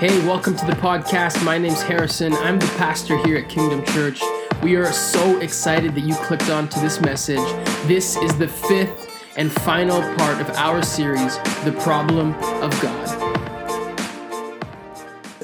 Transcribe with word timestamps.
Hey, 0.00 0.18
welcome 0.26 0.56
to 0.56 0.64
the 0.64 0.72
podcast. 0.72 1.44
My 1.44 1.58
name's 1.58 1.82
Harrison. 1.82 2.32
I'm 2.32 2.58
the 2.58 2.72
pastor 2.78 3.18
here 3.18 3.36
at 3.36 3.50
Kingdom 3.50 3.84
Church. 3.84 4.22
We 4.62 4.76
are 4.76 4.90
so 4.90 5.38
excited 5.40 5.94
that 5.94 6.00
you 6.00 6.14
clicked 6.14 6.48
on 6.48 6.70
to 6.70 6.80
this 6.80 7.02
message. 7.02 7.36
This 7.86 8.16
is 8.16 8.34
the 8.38 8.48
fifth 8.48 9.22
and 9.36 9.52
final 9.52 10.00
part 10.16 10.40
of 10.40 10.48
our 10.56 10.82
series, 10.82 11.36
The 11.64 11.76
Problem 11.80 12.32
of 12.62 12.70
God. 12.80 13.08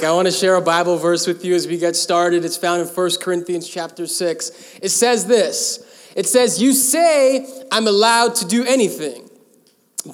I 0.03 0.11
want 0.13 0.27
to 0.27 0.33
share 0.33 0.55
a 0.55 0.63
Bible 0.63 0.97
verse 0.97 1.27
with 1.27 1.45
you 1.45 1.55
as 1.55 1.69
we 1.69 1.77
get 1.77 1.95
started. 1.95 2.43
It's 2.43 2.57
found 2.57 2.81
in 2.81 2.89
1 2.89 3.11
Corinthians 3.21 3.69
chapter 3.69 4.07
6. 4.07 4.79
It 4.81 4.89
says 4.89 5.27
this 5.27 6.13
It 6.17 6.25
says, 6.25 6.63
You 6.63 6.73
say, 6.73 7.47
I'm 7.71 7.87
allowed 7.87 8.37
to 8.37 8.47
do 8.47 8.65
anything, 8.65 9.29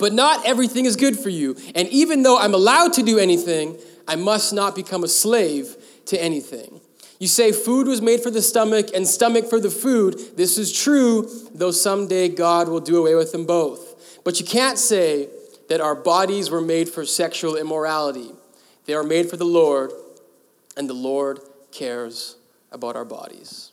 but 0.01 0.12
not 0.12 0.45
everything 0.45 0.84
is 0.84 0.96
good 0.96 1.16
for 1.16 1.29
you. 1.29 1.54
And 1.77 1.87
even 1.90 2.24
though 2.24 2.40
I'm 2.40 2.54
allowed 2.54 2.95
to 2.95 3.04
do 3.04 3.20
anything, 3.20 3.79
I 4.12 4.16
must 4.16 4.52
not 4.52 4.75
become 4.75 5.05
a 5.05 5.09
slave 5.09 5.75
to 6.05 6.23
anything. 6.23 6.83
You 7.19 7.27
say 7.29 7.51
food 7.51 7.87
was 7.87 8.02
made 8.02 8.21
for 8.21 8.30
the 8.30 8.43
stomach 8.43 8.88
and 8.95 9.09
stomach 9.09 9.48
for 9.48 9.59
the 9.59 9.71
food. 9.71 10.37
This 10.37 10.59
is 10.59 10.71
true, 10.71 11.30
though 11.55 11.71
someday 11.71 12.29
God 12.29 12.69
will 12.69 12.80
do 12.80 12.98
away 12.98 13.15
with 13.15 13.33
them 13.33 13.47
both. 13.47 14.21
But 14.23 14.38
you 14.38 14.45
can't 14.45 14.79
say 14.79 15.30
that 15.71 15.80
our 15.80 15.95
bodies 15.95 16.51
were 16.51 16.61
made 16.61 16.91
for 16.91 17.07
sexual 17.07 17.57
immorality. 17.57 18.33
They 18.85 18.93
are 18.93 19.02
made 19.02 19.30
for 19.30 19.38
the 19.38 19.47
Lord, 19.47 19.93
and 20.77 20.91
the 20.91 20.95
Lord 20.95 21.41
cares 21.71 22.37
about 22.71 22.97
our 22.97 23.07
bodies. 23.07 23.73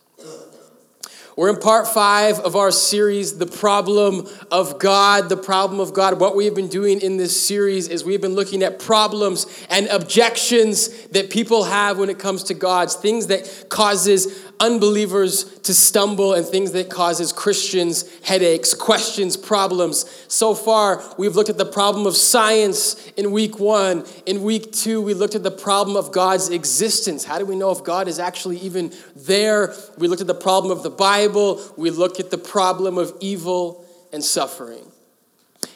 We're 1.36 1.50
in 1.50 1.56
part 1.56 1.86
five 1.86 2.40
of 2.40 2.56
our 2.56 2.72
series, 2.72 3.38
The 3.38 3.46
Problem 3.46 4.26
of 4.50 4.80
God. 4.80 5.28
The 5.28 5.36
Problem 5.36 5.78
of 5.78 5.94
God. 5.94 6.18
What 6.18 6.34
we've 6.34 6.54
been 6.54 6.68
doing 6.68 7.00
in 7.00 7.18
this 7.18 7.46
series 7.46 7.86
is 7.86 8.04
we've 8.04 8.20
been 8.20 8.34
looking 8.34 8.64
at 8.64 8.80
problems 8.80 9.46
and 9.70 9.86
objections 9.86 10.88
that 11.08 11.30
people 11.30 11.64
have 11.64 11.98
when 11.98 12.10
it 12.10 12.18
comes 12.18 12.42
to 12.44 12.54
God's 12.54 12.96
things 12.96 13.28
that 13.28 13.66
causes 13.68 14.44
unbelievers 14.58 15.58
to 15.60 15.72
stumble 15.72 16.34
and 16.34 16.44
things 16.44 16.72
that 16.72 16.90
causes 16.90 17.32
Christians 17.32 18.04
headaches, 18.22 18.74
questions, 18.74 19.36
problems. 19.36 20.04
So 20.28 20.54
far, 20.54 21.02
we've 21.16 21.34
looked 21.34 21.48
at 21.48 21.56
the 21.56 21.64
problem 21.64 22.06
of 22.06 22.14
science 22.14 23.08
in 23.16 23.30
week 23.30 23.58
1. 23.58 24.04
In 24.26 24.42
week 24.42 24.72
2, 24.72 25.00
we 25.00 25.14
looked 25.14 25.34
at 25.34 25.42
the 25.42 25.50
problem 25.50 25.96
of 25.96 26.12
God's 26.12 26.50
existence. 26.50 27.24
How 27.24 27.38
do 27.38 27.46
we 27.46 27.56
know 27.56 27.70
if 27.70 27.82
God 27.82 28.08
is 28.08 28.18
actually 28.18 28.58
even 28.58 28.92
there? 29.16 29.74
We 29.96 30.08
looked 30.08 30.20
at 30.20 30.26
the 30.26 30.34
problem 30.34 30.76
of 30.76 30.82
the 30.82 30.90
Bible. 30.90 31.19
We 31.76 31.90
look 31.90 32.20
at 32.20 32.30
the 32.30 32.38
problem 32.38 32.98
of 32.98 33.14
evil 33.20 33.84
and 34.12 34.24
suffering. 34.24 34.89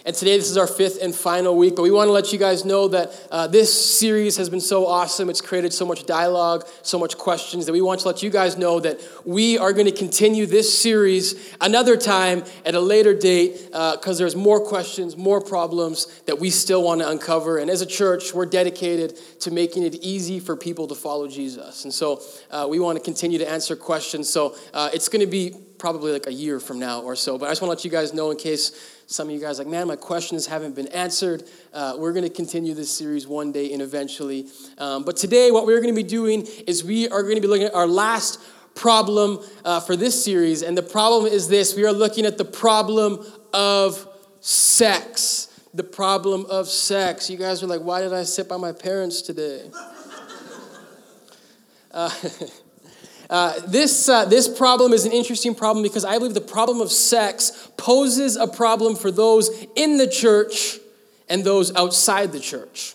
And 0.06 0.14
today, 0.14 0.36
this 0.36 0.50
is 0.50 0.58
our 0.58 0.66
fifth 0.66 1.02
and 1.02 1.14
final 1.14 1.56
week, 1.56 1.76
but 1.76 1.82
we 1.82 1.90
want 1.90 2.08
to 2.08 2.12
let 2.12 2.30
you 2.30 2.38
guys 2.38 2.66
know 2.66 2.88
that 2.88 3.26
uh, 3.30 3.46
this 3.46 3.98
series 3.98 4.36
has 4.36 4.50
been 4.50 4.60
so 4.60 4.86
awesome. 4.86 5.30
It's 5.30 5.40
created 5.40 5.72
so 5.72 5.86
much 5.86 6.04
dialogue, 6.04 6.66
so 6.82 6.98
much 6.98 7.16
questions 7.16 7.64
that 7.64 7.72
we 7.72 7.80
want 7.80 8.00
to 8.00 8.08
let 8.08 8.22
you 8.22 8.28
guys 8.28 8.58
know 8.58 8.80
that 8.80 9.00
we 9.24 9.56
are 9.56 9.72
going 9.72 9.86
to 9.86 9.92
continue 9.92 10.44
this 10.44 10.78
series 10.78 11.54
another 11.58 11.96
time 11.96 12.44
at 12.66 12.74
a 12.74 12.80
later 12.80 13.14
date 13.14 13.68
because 13.68 14.06
uh, 14.06 14.18
there's 14.18 14.36
more 14.36 14.60
questions, 14.60 15.16
more 15.16 15.40
problems 15.40 16.20
that 16.26 16.38
we 16.38 16.50
still 16.50 16.82
want 16.82 17.00
to 17.00 17.08
uncover. 17.08 17.56
And 17.56 17.70
as 17.70 17.80
a 17.80 17.86
church, 17.86 18.34
we're 18.34 18.44
dedicated 18.44 19.16
to 19.40 19.50
making 19.50 19.84
it 19.84 19.94
easy 20.02 20.38
for 20.38 20.54
people 20.54 20.86
to 20.88 20.94
follow 20.94 21.28
Jesus. 21.28 21.84
And 21.84 21.94
so 21.94 22.20
uh, 22.50 22.66
we 22.68 22.78
want 22.78 22.98
to 22.98 23.04
continue 23.04 23.38
to 23.38 23.50
answer 23.50 23.74
questions. 23.74 24.28
So 24.28 24.54
uh, 24.74 24.90
it's 24.92 25.08
going 25.08 25.20
to 25.20 25.26
be 25.26 25.54
probably 25.78 26.12
like 26.12 26.26
a 26.26 26.32
year 26.32 26.60
from 26.60 26.78
now 26.78 27.00
or 27.00 27.16
so. 27.16 27.36
But 27.36 27.46
I 27.46 27.50
just 27.50 27.60
want 27.60 27.68
to 27.68 27.76
let 27.76 27.84
you 27.84 27.90
guys 27.90 28.14
know 28.14 28.30
in 28.30 28.36
case 28.36 28.93
some 29.06 29.28
of 29.28 29.34
you 29.34 29.40
guys 29.40 29.58
like, 29.58 29.66
man, 29.66 29.86
my 29.86 29.96
questions 29.96 30.46
haven't 30.46 30.74
been 30.74 30.88
answered. 30.88 31.44
Uh, 31.72 31.94
we're 31.98 32.12
going 32.12 32.24
to 32.24 32.30
continue 32.30 32.74
this 32.74 32.90
series 32.90 33.26
one 33.26 33.52
day 33.52 33.72
and 33.72 33.82
eventually. 33.82 34.46
Um, 34.78 35.04
but 35.04 35.16
today, 35.16 35.50
what 35.50 35.66
we're 35.66 35.80
going 35.80 35.94
to 35.94 36.02
be 36.02 36.08
doing 36.08 36.46
is 36.66 36.84
we 36.84 37.08
are 37.08 37.22
going 37.22 37.36
to 37.36 37.40
be 37.40 37.46
looking 37.46 37.66
at 37.66 37.74
our 37.74 37.86
last 37.86 38.40
problem 38.74 39.38
uh, 39.64 39.80
for 39.80 39.96
this 39.96 40.24
series. 40.24 40.62
And 40.62 40.76
the 40.76 40.82
problem 40.82 41.30
is 41.30 41.48
this 41.48 41.76
we 41.76 41.84
are 41.84 41.92
looking 41.92 42.26
at 42.26 42.38
the 42.38 42.44
problem 42.44 43.24
of 43.52 44.06
sex. 44.40 45.48
The 45.74 45.84
problem 45.84 46.46
of 46.46 46.68
sex. 46.68 47.28
You 47.28 47.36
guys 47.36 47.62
are 47.62 47.66
like, 47.66 47.80
why 47.80 48.00
did 48.00 48.12
I 48.12 48.22
sit 48.22 48.48
by 48.48 48.56
my 48.56 48.72
parents 48.72 49.22
today? 49.22 49.70
Uh, 51.96 52.10
Uh, 53.30 53.58
this, 53.66 54.08
uh, 54.08 54.24
this 54.24 54.48
problem 54.48 54.92
is 54.92 55.06
an 55.06 55.12
interesting 55.12 55.54
problem 55.54 55.82
because 55.82 56.04
I 56.04 56.18
believe 56.18 56.34
the 56.34 56.40
problem 56.40 56.80
of 56.80 56.90
sex 56.90 57.70
poses 57.76 58.36
a 58.36 58.46
problem 58.46 58.96
for 58.96 59.10
those 59.10 59.50
in 59.74 59.96
the 59.96 60.06
church 60.06 60.78
and 61.28 61.44
those 61.44 61.74
outside 61.74 62.32
the 62.32 62.40
church. 62.40 62.94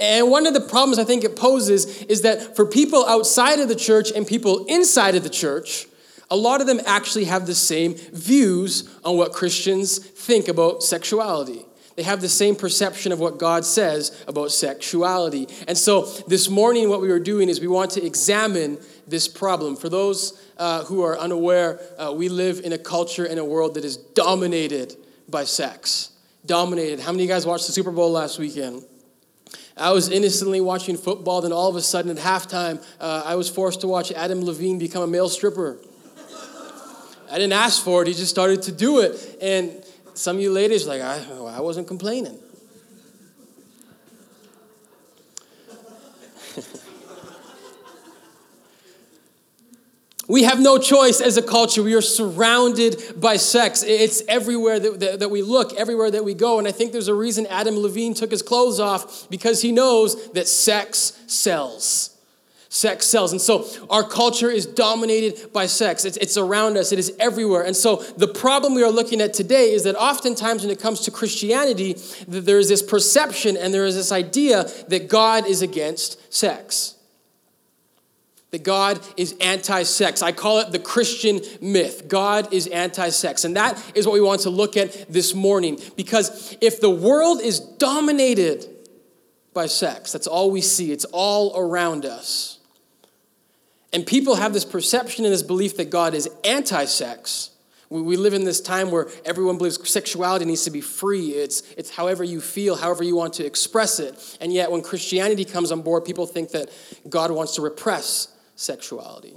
And 0.00 0.30
one 0.30 0.46
of 0.46 0.54
the 0.54 0.60
problems 0.60 0.98
I 0.98 1.04
think 1.04 1.22
it 1.22 1.36
poses 1.36 2.02
is 2.04 2.22
that 2.22 2.56
for 2.56 2.64
people 2.64 3.04
outside 3.06 3.60
of 3.60 3.68
the 3.68 3.76
church 3.76 4.10
and 4.10 4.26
people 4.26 4.64
inside 4.66 5.14
of 5.14 5.22
the 5.22 5.30
church, 5.30 5.86
a 6.30 6.36
lot 6.36 6.60
of 6.60 6.66
them 6.66 6.80
actually 6.86 7.24
have 7.26 7.46
the 7.46 7.54
same 7.54 7.94
views 7.94 8.88
on 9.04 9.16
what 9.16 9.32
Christians 9.32 9.98
think 9.98 10.48
about 10.48 10.82
sexuality. 10.82 11.64
They 11.94 12.02
have 12.02 12.20
the 12.20 12.28
same 12.28 12.56
perception 12.56 13.12
of 13.12 13.20
what 13.20 13.38
God 13.38 13.64
says 13.64 14.22
about 14.28 14.50
sexuality. 14.50 15.48
And 15.66 15.78
so 15.78 16.02
this 16.26 16.48
morning, 16.48 16.90
what 16.90 17.00
we 17.00 17.08
were 17.08 17.20
doing 17.20 17.48
is 17.48 17.60
we 17.60 17.68
want 17.68 17.92
to 17.92 18.04
examine 18.04 18.78
this 19.06 19.28
problem. 19.28 19.76
For 19.76 19.88
those 19.88 20.42
uh, 20.58 20.84
who 20.84 21.02
are 21.02 21.18
unaware, 21.18 21.80
uh, 21.98 22.12
we 22.12 22.28
live 22.28 22.60
in 22.64 22.72
a 22.72 22.78
culture 22.78 23.24
and 23.24 23.38
a 23.38 23.44
world 23.44 23.74
that 23.74 23.84
is 23.84 23.96
dominated 23.96 24.96
by 25.28 25.44
sex. 25.44 26.12
Dominated. 26.44 27.00
How 27.00 27.12
many 27.12 27.24
of 27.24 27.28
you 27.28 27.34
guys 27.34 27.46
watched 27.46 27.66
the 27.66 27.72
Super 27.72 27.90
Bowl 27.90 28.10
last 28.10 28.38
weekend? 28.38 28.84
I 29.76 29.92
was 29.92 30.08
innocently 30.08 30.60
watching 30.60 30.96
football, 30.96 31.42
then 31.42 31.52
all 31.52 31.68
of 31.68 31.76
a 31.76 31.82
sudden 31.82 32.10
at 32.10 32.16
halftime, 32.16 32.82
uh, 32.98 33.22
I 33.26 33.34
was 33.34 33.50
forced 33.50 33.82
to 33.82 33.86
watch 33.86 34.10
Adam 34.12 34.42
Levine 34.42 34.78
become 34.78 35.02
a 35.02 35.06
male 35.06 35.28
stripper. 35.28 35.78
I 37.30 37.38
didn't 37.38 37.52
ask 37.52 37.84
for 37.84 38.02
it, 38.02 38.08
he 38.08 38.14
just 38.14 38.30
started 38.30 38.62
to 38.62 38.72
do 38.72 39.00
it. 39.00 39.38
And 39.42 39.84
some 40.14 40.36
of 40.36 40.42
you 40.42 40.50
ladies, 40.50 40.86
like, 40.86 41.02
I, 41.02 41.22
I 41.48 41.60
wasn't 41.60 41.88
complaining. 41.88 42.38
We 50.28 50.42
have 50.42 50.60
no 50.60 50.78
choice 50.78 51.20
as 51.20 51.36
a 51.36 51.42
culture. 51.42 51.82
We 51.82 51.94
are 51.94 52.00
surrounded 52.00 53.00
by 53.16 53.36
sex. 53.36 53.84
It's 53.84 54.22
everywhere 54.26 54.80
that, 54.80 55.00
that, 55.00 55.20
that, 55.20 55.28
we 55.28 55.42
look, 55.42 55.72
everywhere 55.74 56.10
that 56.10 56.24
we 56.24 56.34
go. 56.34 56.58
And 56.58 56.66
I 56.66 56.72
think 56.72 56.92
there's 56.92 57.08
a 57.08 57.14
reason 57.14 57.46
Adam 57.46 57.76
Levine 57.76 58.14
took 58.14 58.32
his 58.32 58.42
clothes 58.42 58.80
off 58.80 59.28
because 59.30 59.62
he 59.62 59.70
knows 59.70 60.30
that 60.32 60.48
sex 60.48 61.22
sells. 61.28 62.10
Sex 62.68 63.06
sells. 63.06 63.30
And 63.30 63.40
so 63.40 63.66
our 63.88 64.02
culture 64.02 64.50
is 64.50 64.66
dominated 64.66 65.52
by 65.52 65.66
sex. 65.66 66.04
It's, 66.04 66.16
it's 66.16 66.36
around 66.36 66.76
us, 66.76 66.90
it 66.90 66.98
is 66.98 67.12
everywhere. 67.20 67.62
And 67.62 67.76
so 67.76 67.96
the 68.16 68.28
problem 68.28 68.74
we 68.74 68.82
are 68.82 68.90
looking 68.90 69.20
at 69.20 69.32
today 69.32 69.70
is 69.70 69.84
that 69.84 69.94
oftentimes 69.94 70.62
when 70.62 70.72
it 70.72 70.80
comes 70.80 71.00
to 71.02 71.12
Christianity, 71.12 71.96
there 72.26 72.58
is 72.58 72.68
this 72.68 72.82
perception 72.82 73.56
and 73.56 73.72
there 73.72 73.86
is 73.86 73.94
this 73.94 74.10
idea 74.10 74.64
that 74.88 75.08
God 75.08 75.46
is 75.46 75.62
against 75.62 76.34
sex 76.34 76.95
that 78.50 78.62
God 78.62 79.00
is 79.16 79.34
anti 79.40 79.82
sex. 79.82 80.22
I 80.22 80.32
call 80.32 80.60
it 80.60 80.72
the 80.72 80.78
Christian 80.78 81.40
myth. 81.60 82.08
God 82.08 82.52
is 82.52 82.66
anti 82.68 83.08
sex. 83.08 83.44
And 83.44 83.56
that 83.56 83.82
is 83.94 84.06
what 84.06 84.14
we 84.14 84.20
want 84.20 84.42
to 84.42 84.50
look 84.50 84.76
at 84.76 85.12
this 85.12 85.34
morning. 85.34 85.78
Because 85.96 86.56
if 86.60 86.80
the 86.80 86.90
world 86.90 87.40
is 87.40 87.60
dominated 87.60 88.66
by 89.52 89.66
sex, 89.66 90.12
that's 90.12 90.26
all 90.26 90.50
we 90.50 90.60
see, 90.60 90.92
it's 90.92 91.06
all 91.06 91.58
around 91.58 92.04
us. 92.04 92.58
And 93.92 94.06
people 94.06 94.36
have 94.36 94.52
this 94.52 94.64
perception 94.64 95.24
and 95.24 95.32
this 95.32 95.42
belief 95.42 95.76
that 95.78 95.90
God 95.90 96.14
is 96.14 96.28
anti 96.44 96.84
sex. 96.84 97.50
We 97.88 98.16
live 98.16 98.34
in 98.34 98.44
this 98.44 98.60
time 98.60 98.90
where 98.90 99.06
everyone 99.24 99.58
believes 99.58 99.88
sexuality 99.88 100.44
needs 100.44 100.64
to 100.64 100.72
be 100.72 100.80
free. 100.80 101.28
It's, 101.28 101.62
it's 101.78 101.90
however 101.90 102.24
you 102.24 102.40
feel, 102.40 102.74
however 102.74 103.04
you 103.04 103.14
want 103.14 103.34
to 103.34 103.46
express 103.46 104.00
it. 104.00 104.38
And 104.40 104.52
yet, 104.52 104.72
when 104.72 104.82
Christianity 104.82 105.44
comes 105.44 105.70
on 105.70 105.82
board, 105.82 106.04
people 106.04 106.26
think 106.26 106.50
that 106.50 106.68
God 107.08 107.30
wants 107.30 107.54
to 107.56 107.62
repress 107.62 108.35
sexuality. 108.56 109.34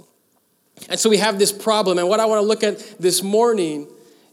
And 0.88 0.98
so 0.98 1.10
we 1.10 1.18
have 1.18 1.38
this 1.38 1.52
problem. 1.52 1.98
And 1.98 2.08
what 2.08 2.20
I 2.20 2.26
want 2.26 2.40
to 2.40 2.46
look 2.46 2.62
at 2.62 2.78
this 2.98 3.22
morning 3.22 3.88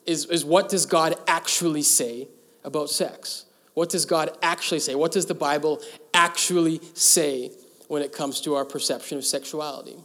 is, 0.05 0.25
is 0.25 0.43
what 0.43 0.69
does 0.69 0.85
God 0.85 1.15
actually 1.27 1.83
say 1.83 2.27
about 2.63 2.89
sex? 2.89 3.45
What 3.73 3.89
does 3.89 4.05
God 4.05 4.35
actually 4.41 4.79
say? 4.79 4.95
What 4.95 5.11
does 5.11 5.27
the 5.27 5.35
Bible 5.35 5.81
actually 6.13 6.81
say 6.93 7.51
when 7.87 8.01
it 8.01 8.11
comes 8.11 8.41
to 8.41 8.55
our 8.55 8.65
perception 8.65 9.17
of 9.17 9.25
sexuality? 9.25 9.97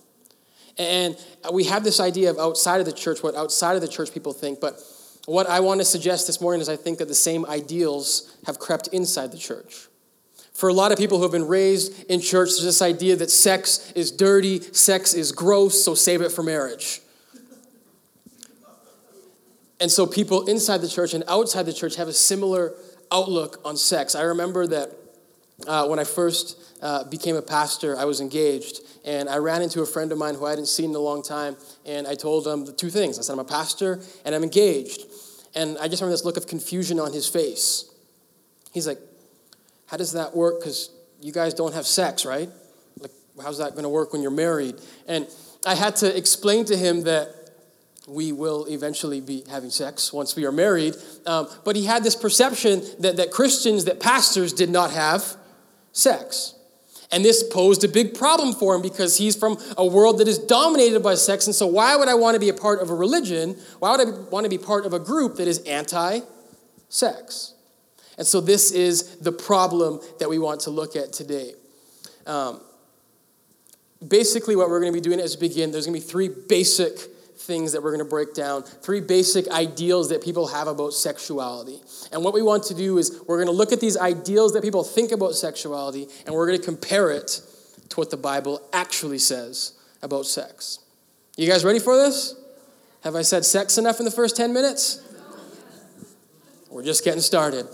And 0.79 1.17
we 1.52 1.64
have 1.64 1.84
this 1.84 2.00
idea 2.00 2.31
of 2.31 2.38
outside 2.38 2.81
of 2.81 2.87
the 2.87 2.93
church, 2.93 3.23
what 3.23 3.34
outside 3.34 3.76
of 3.76 3.81
the 3.81 3.88
church 3.88 4.12
people 4.12 4.32
think, 4.32 4.61
but 4.61 4.81
what 5.26 5.46
I 5.49 5.61
want 5.61 5.81
to 5.81 5.84
suggest 5.84 6.26
this 6.26 6.40
morning 6.40 6.61
is 6.61 6.69
I 6.69 6.76
think 6.76 6.99
that 6.99 7.08
the 7.08 7.14
same 7.14 7.46
ideals 7.46 8.37
have 8.46 8.58
crept 8.58 8.88
inside 8.88 9.31
the 9.31 9.38
church. 9.38 9.87
For 10.62 10.69
a 10.69 10.73
lot 10.73 10.93
of 10.93 10.99
people 10.99 11.19
who 11.19 11.25
have 11.25 11.32
been 11.32 11.49
raised 11.49 12.05
in 12.05 12.20
church, 12.20 12.50
there's 12.50 12.62
this 12.62 12.82
idea 12.82 13.17
that 13.17 13.32
sex 13.32 13.91
is 13.97 14.12
dirty, 14.12 14.61
sex 14.61 15.12
is 15.12 15.32
gross, 15.32 15.82
so 15.82 15.97
save 15.97 16.23
it 16.23 16.31
for 16.31 16.44
marriage. 16.44 17.00
And 19.81 19.91
so 19.91 20.06
people 20.06 20.47
inside 20.47 20.79
the 20.79 20.87
church 20.87 21.14
and 21.14 21.25
outside 21.26 21.64
the 21.64 21.73
church 21.73 21.97
have 21.97 22.06
a 22.06 22.12
similar 22.12 22.75
outlook 23.11 23.61
on 23.64 23.76
sex. 23.76 24.14
I 24.14 24.23
remember 24.23 24.69
that 24.69 24.93
uh, 25.67 25.88
when 25.88 25.99
I 25.99 26.05
first 26.05 26.56
uh, 26.81 27.11
became 27.11 27.35
a 27.35 27.43
pastor, 27.43 27.99
I 27.99 28.05
was 28.05 28.20
engaged, 28.20 28.82
and 29.05 29.29
I 29.29 29.38
ran 29.38 29.62
into 29.62 29.82
a 29.82 29.87
friend 29.87 30.12
of 30.12 30.19
mine 30.19 30.37
who 30.37 30.47
I 30.47 30.50
hadn't 30.50 30.67
seen 30.67 30.91
in 30.91 30.94
a 30.94 31.00
long 31.00 31.25
time, 31.25 31.56
and 31.85 32.06
I 32.06 32.15
told 32.15 32.47
him 32.47 32.67
the 32.67 32.73
two 32.73 32.88
things. 32.88 33.19
I 33.19 33.23
said, 33.23 33.32
I'm 33.32 33.41
a 33.41 33.44
pastor, 33.44 34.00
and 34.25 34.32
I'm 34.32 34.44
engaged. 34.44 35.00
And 35.56 35.76
I 35.79 35.88
just 35.88 36.00
remember 36.03 36.12
this 36.12 36.25
look 36.25 36.37
of 36.37 36.47
confusion 36.47 37.00
on 37.00 37.12
his 37.12 37.26
face. 37.26 37.93
He's 38.73 38.87
like, 38.87 39.00
How 39.93 39.99
does 39.99 40.12
that 40.12 40.35
work? 40.35 40.61
Because 40.61 40.91
you 41.21 41.33
guys 41.33 41.53
don't 41.53 41.75
have 41.75 41.87
sex, 41.87 42.25
right? 42.25 42.49
Like, 42.99 43.11
how's 43.43 43.59
that 43.59 43.73
going 43.73 43.83
to 43.83 43.91
work 43.91 44.15
when 44.15 44.23
you're 44.23 44.31
married? 44.31 44.77
And 45.06 45.29
I 45.67 45.75
had 45.75 45.97
to 45.97 46.17
explain 46.17 46.65
to 46.65 46.77
him 46.79 47.03
that 47.03 47.50
we 48.09 48.33
will 48.33 48.65
eventually 48.71 49.21
be 49.21 49.44
having 49.50 49.69
sex 49.69 50.11
once 50.11 50.35
we 50.35 50.47
are 50.47 50.50
married. 50.50 50.94
Um, 51.27 51.47
but 51.62 51.77
he 51.77 51.85
had 51.85 52.03
this 52.05 52.17
perception 52.17 52.83
that, 53.00 53.17
that 53.17 53.31
Christians, 53.31 53.85
that 53.85 54.00
pastors 54.00 54.55
did 54.55 54.71
not 54.71 54.93
have 54.93 55.37
sex. 55.93 56.55
And 57.12 57.23
this 57.23 57.43
posed 57.43 57.85
a 57.85 57.89
big 57.89 58.15
problem 58.15 58.55
for 58.55 58.75
him 58.75 58.81
because 58.81 59.19
he's 59.19 59.37
from 59.37 59.59
a 59.77 59.85
world 59.85 60.21
that 60.21 60.27
is 60.27 60.39
dominated 60.39 61.03
by 61.03 61.17
sex. 61.17 61.47
And 61.47 61.55
so, 61.55 61.67
why 61.67 61.97
would 61.97 62.09
I 62.09 62.15
want 62.15 62.35
to 62.35 62.41
be 62.41 62.49
a 62.49 62.55
part 62.55 62.81
of 62.81 62.89
a 62.89 62.94
religion? 62.94 63.59
Why 63.79 63.94
would 63.94 64.09
I 64.09 64.11
want 64.31 64.44
to 64.44 64.50
be 64.50 64.56
part 64.56 64.87
of 64.87 64.94
a 64.94 64.99
group 64.99 65.37
that 65.37 65.47
is 65.47 65.59
anti 65.65 66.21
sex? 66.89 67.51
And 68.22 68.26
so, 68.28 68.40
this 68.40 68.70
is 68.70 69.16
the 69.16 69.32
problem 69.32 69.98
that 70.20 70.30
we 70.30 70.38
want 70.38 70.60
to 70.60 70.70
look 70.70 70.94
at 70.94 71.12
today. 71.12 71.54
Um, 72.24 72.60
basically, 74.06 74.54
what 74.54 74.69
we're 74.69 74.78
going 74.78 74.92
to 74.92 74.96
be 74.96 75.02
doing 75.02 75.19
as 75.19 75.36
we 75.36 75.48
begin, 75.48 75.72
there's 75.72 75.86
going 75.86 76.00
to 76.00 76.06
be 76.06 76.08
three 76.08 76.28
basic 76.28 77.00
things 77.36 77.72
that 77.72 77.82
we're 77.82 77.90
going 77.90 78.04
to 78.04 78.08
break 78.08 78.32
down, 78.32 78.62
three 78.62 79.00
basic 79.00 79.48
ideals 79.48 80.10
that 80.10 80.22
people 80.22 80.46
have 80.46 80.69
about 80.69 80.92
sexuality. 80.92 81.80
And 82.12 82.22
what 82.22 82.32
we 82.32 82.42
want 82.42 82.62
to 82.66 82.74
do 82.74 82.96
is 82.96 83.20
we're 83.26 83.38
going 83.38 83.48
to 83.48 83.58
look 83.58 83.72
at 83.72 83.80
these 83.80 83.96
ideals 83.96 84.52
that 84.52 84.62
people 84.62 84.84
think 84.84 85.10
about 85.10 85.34
sexuality 85.34 86.06
and 86.24 86.32
we're 86.32 86.46
going 86.46 86.60
to 86.60 86.64
compare 86.64 87.10
it 87.10 87.40
to 87.88 87.96
what 87.96 88.12
the 88.12 88.16
Bible 88.16 88.62
actually 88.72 89.19
says 89.19 89.72
about 90.00 90.26
sex. 90.26 90.78
You 91.36 91.48
guys 91.48 91.64
ready 91.64 91.80
for 91.80 91.96
this? 91.96 92.36
Have 93.02 93.16
I 93.16 93.22
said 93.22 93.44
sex 93.44 93.78
enough 93.78 93.98
in 93.98 94.04
the 94.04 94.12
first 94.12 94.36
10 94.36 94.52
minutes? 94.52 95.02
We're 96.70 96.84
just 96.84 97.04
getting 97.04 97.20
started. 97.20 97.66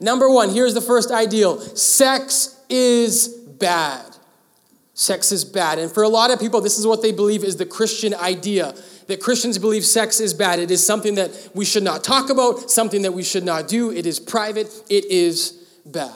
Number 0.00 0.30
one, 0.30 0.50
here's 0.50 0.74
the 0.74 0.80
first 0.80 1.10
ideal 1.10 1.60
sex 1.60 2.60
is 2.68 3.28
bad 3.28 4.14
sex 4.94 5.32
is 5.32 5.44
bad. 5.44 5.78
And 5.78 5.90
for 5.90 6.02
a 6.02 6.08
lot 6.08 6.30
of 6.30 6.40
people, 6.40 6.60
this 6.60 6.78
is 6.78 6.86
what 6.86 7.02
they 7.02 7.12
believe 7.12 7.44
is 7.44 7.56
the 7.56 7.66
Christian 7.66 8.14
idea 8.14 8.74
that 9.08 9.20
Christians 9.20 9.58
believe 9.58 9.84
sex 9.84 10.20
is 10.20 10.32
bad. 10.32 10.60
It 10.60 10.70
is 10.70 10.84
something 10.84 11.16
that 11.16 11.50
we 11.52 11.64
should 11.64 11.82
not 11.82 12.02
talk 12.02 12.30
about, 12.30 12.70
something 12.70 13.02
that 13.02 13.12
we 13.12 13.22
should 13.22 13.44
not 13.44 13.68
do. 13.68 13.90
It 13.90 14.06
is 14.06 14.18
private, 14.18 14.72
it 14.88 15.04
is 15.06 15.52
bad. 15.84 16.12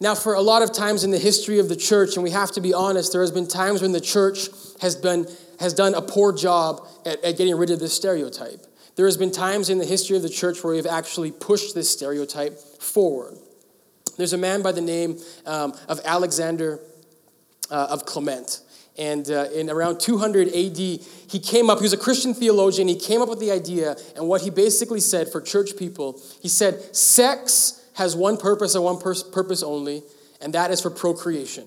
Now, 0.00 0.14
for 0.14 0.34
a 0.34 0.42
lot 0.42 0.62
of 0.62 0.70
times 0.72 1.02
in 1.02 1.10
the 1.10 1.18
history 1.18 1.58
of 1.58 1.68
the 1.68 1.76
church, 1.76 2.14
and 2.14 2.22
we 2.22 2.30
have 2.30 2.52
to 2.52 2.60
be 2.60 2.74
honest, 2.74 3.12
there 3.12 3.22
has 3.22 3.30
been 3.30 3.48
times 3.48 3.80
when 3.80 3.92
the 3.92 4.00
church 4.00 4.48
has, 4.80 4.96
been, 4.96 5.26
has 5.60 5.72
done 5.72 5.94
a 5.94 6.02
poor 6.02 6.32
job 6.32 6.86
at, 7.06 7.24
at 7.24 7.38
getting 7.38 7.56
rid 7.56 7.70
of 7.70 7.80
this 7.80 7.94
stereotype. 7.94 8.66
There 8.96 9.06
has 9.06 9.16
been 9.16 9.32
times 9.32 9.70
in 9.70 9.78
the 9.78 9.84
history 9.84 10.16
of 10.16 10.22
the 10.22 10.28
church 10.28 10.62
where 10.62 10.74
we've 10.74 10.86
actually 10.86 11.32
pushed 11.32 11.74
this 11.74 11.90
stereotype 11.90 12.58
forward. 12.58 13.36
There's 14.16 14.32
a 14.32 14.38
man 14.38 14.62
by 14.62 14.72
the 14.72 14.80
name 14.80 15.18
um, 15.46 15.74
of 15.88 16.00
Alexander 16.04 16.78
uh, 17.70 17.88
of 17.90 18.04
Clement. 18.06 18.60
And 18.96 19.28
uh, 19.28 19.48
in 19.52 19.68
around 19.70 19.98
200 19.98 20.48
AD, 20.48 20.76
he 20.76 21.40
came 21.42 21.68
up, 21.68 21.78
he 21.78 21.82
was 21.82 21.92
a 21.92 21.98
Christian 21.98 22.32
theologian, 22.32 22.86
he 22.86 22.94
came 22.94 23.20
up 23.20 23.28
with 23.28 23.40
the 23.40 23.50
idea, 23.50 23.96
and 24.14 24.28
what 24.28 24.42
he 24.42 24.50
basically 24.50 25.00
said 25.00 25.28
for 25.32 25.40
church 25.40 25.76
people, 25.76 26.20
he 26.40 26.48
said, 26.48 26.94
sex 26.94 27.84
has 27.94 28.14
one 28.14 28.36
purpose 28.36 28.76
and 28.76 28.84
one 28.84 29.00
purpose 29.00 29.64
only, 29.64 30.04
and 30.40 30.54
that 30.54 30.70
is 30.70 30.80
for 30.80 30.90
procreation. 30.90 31.64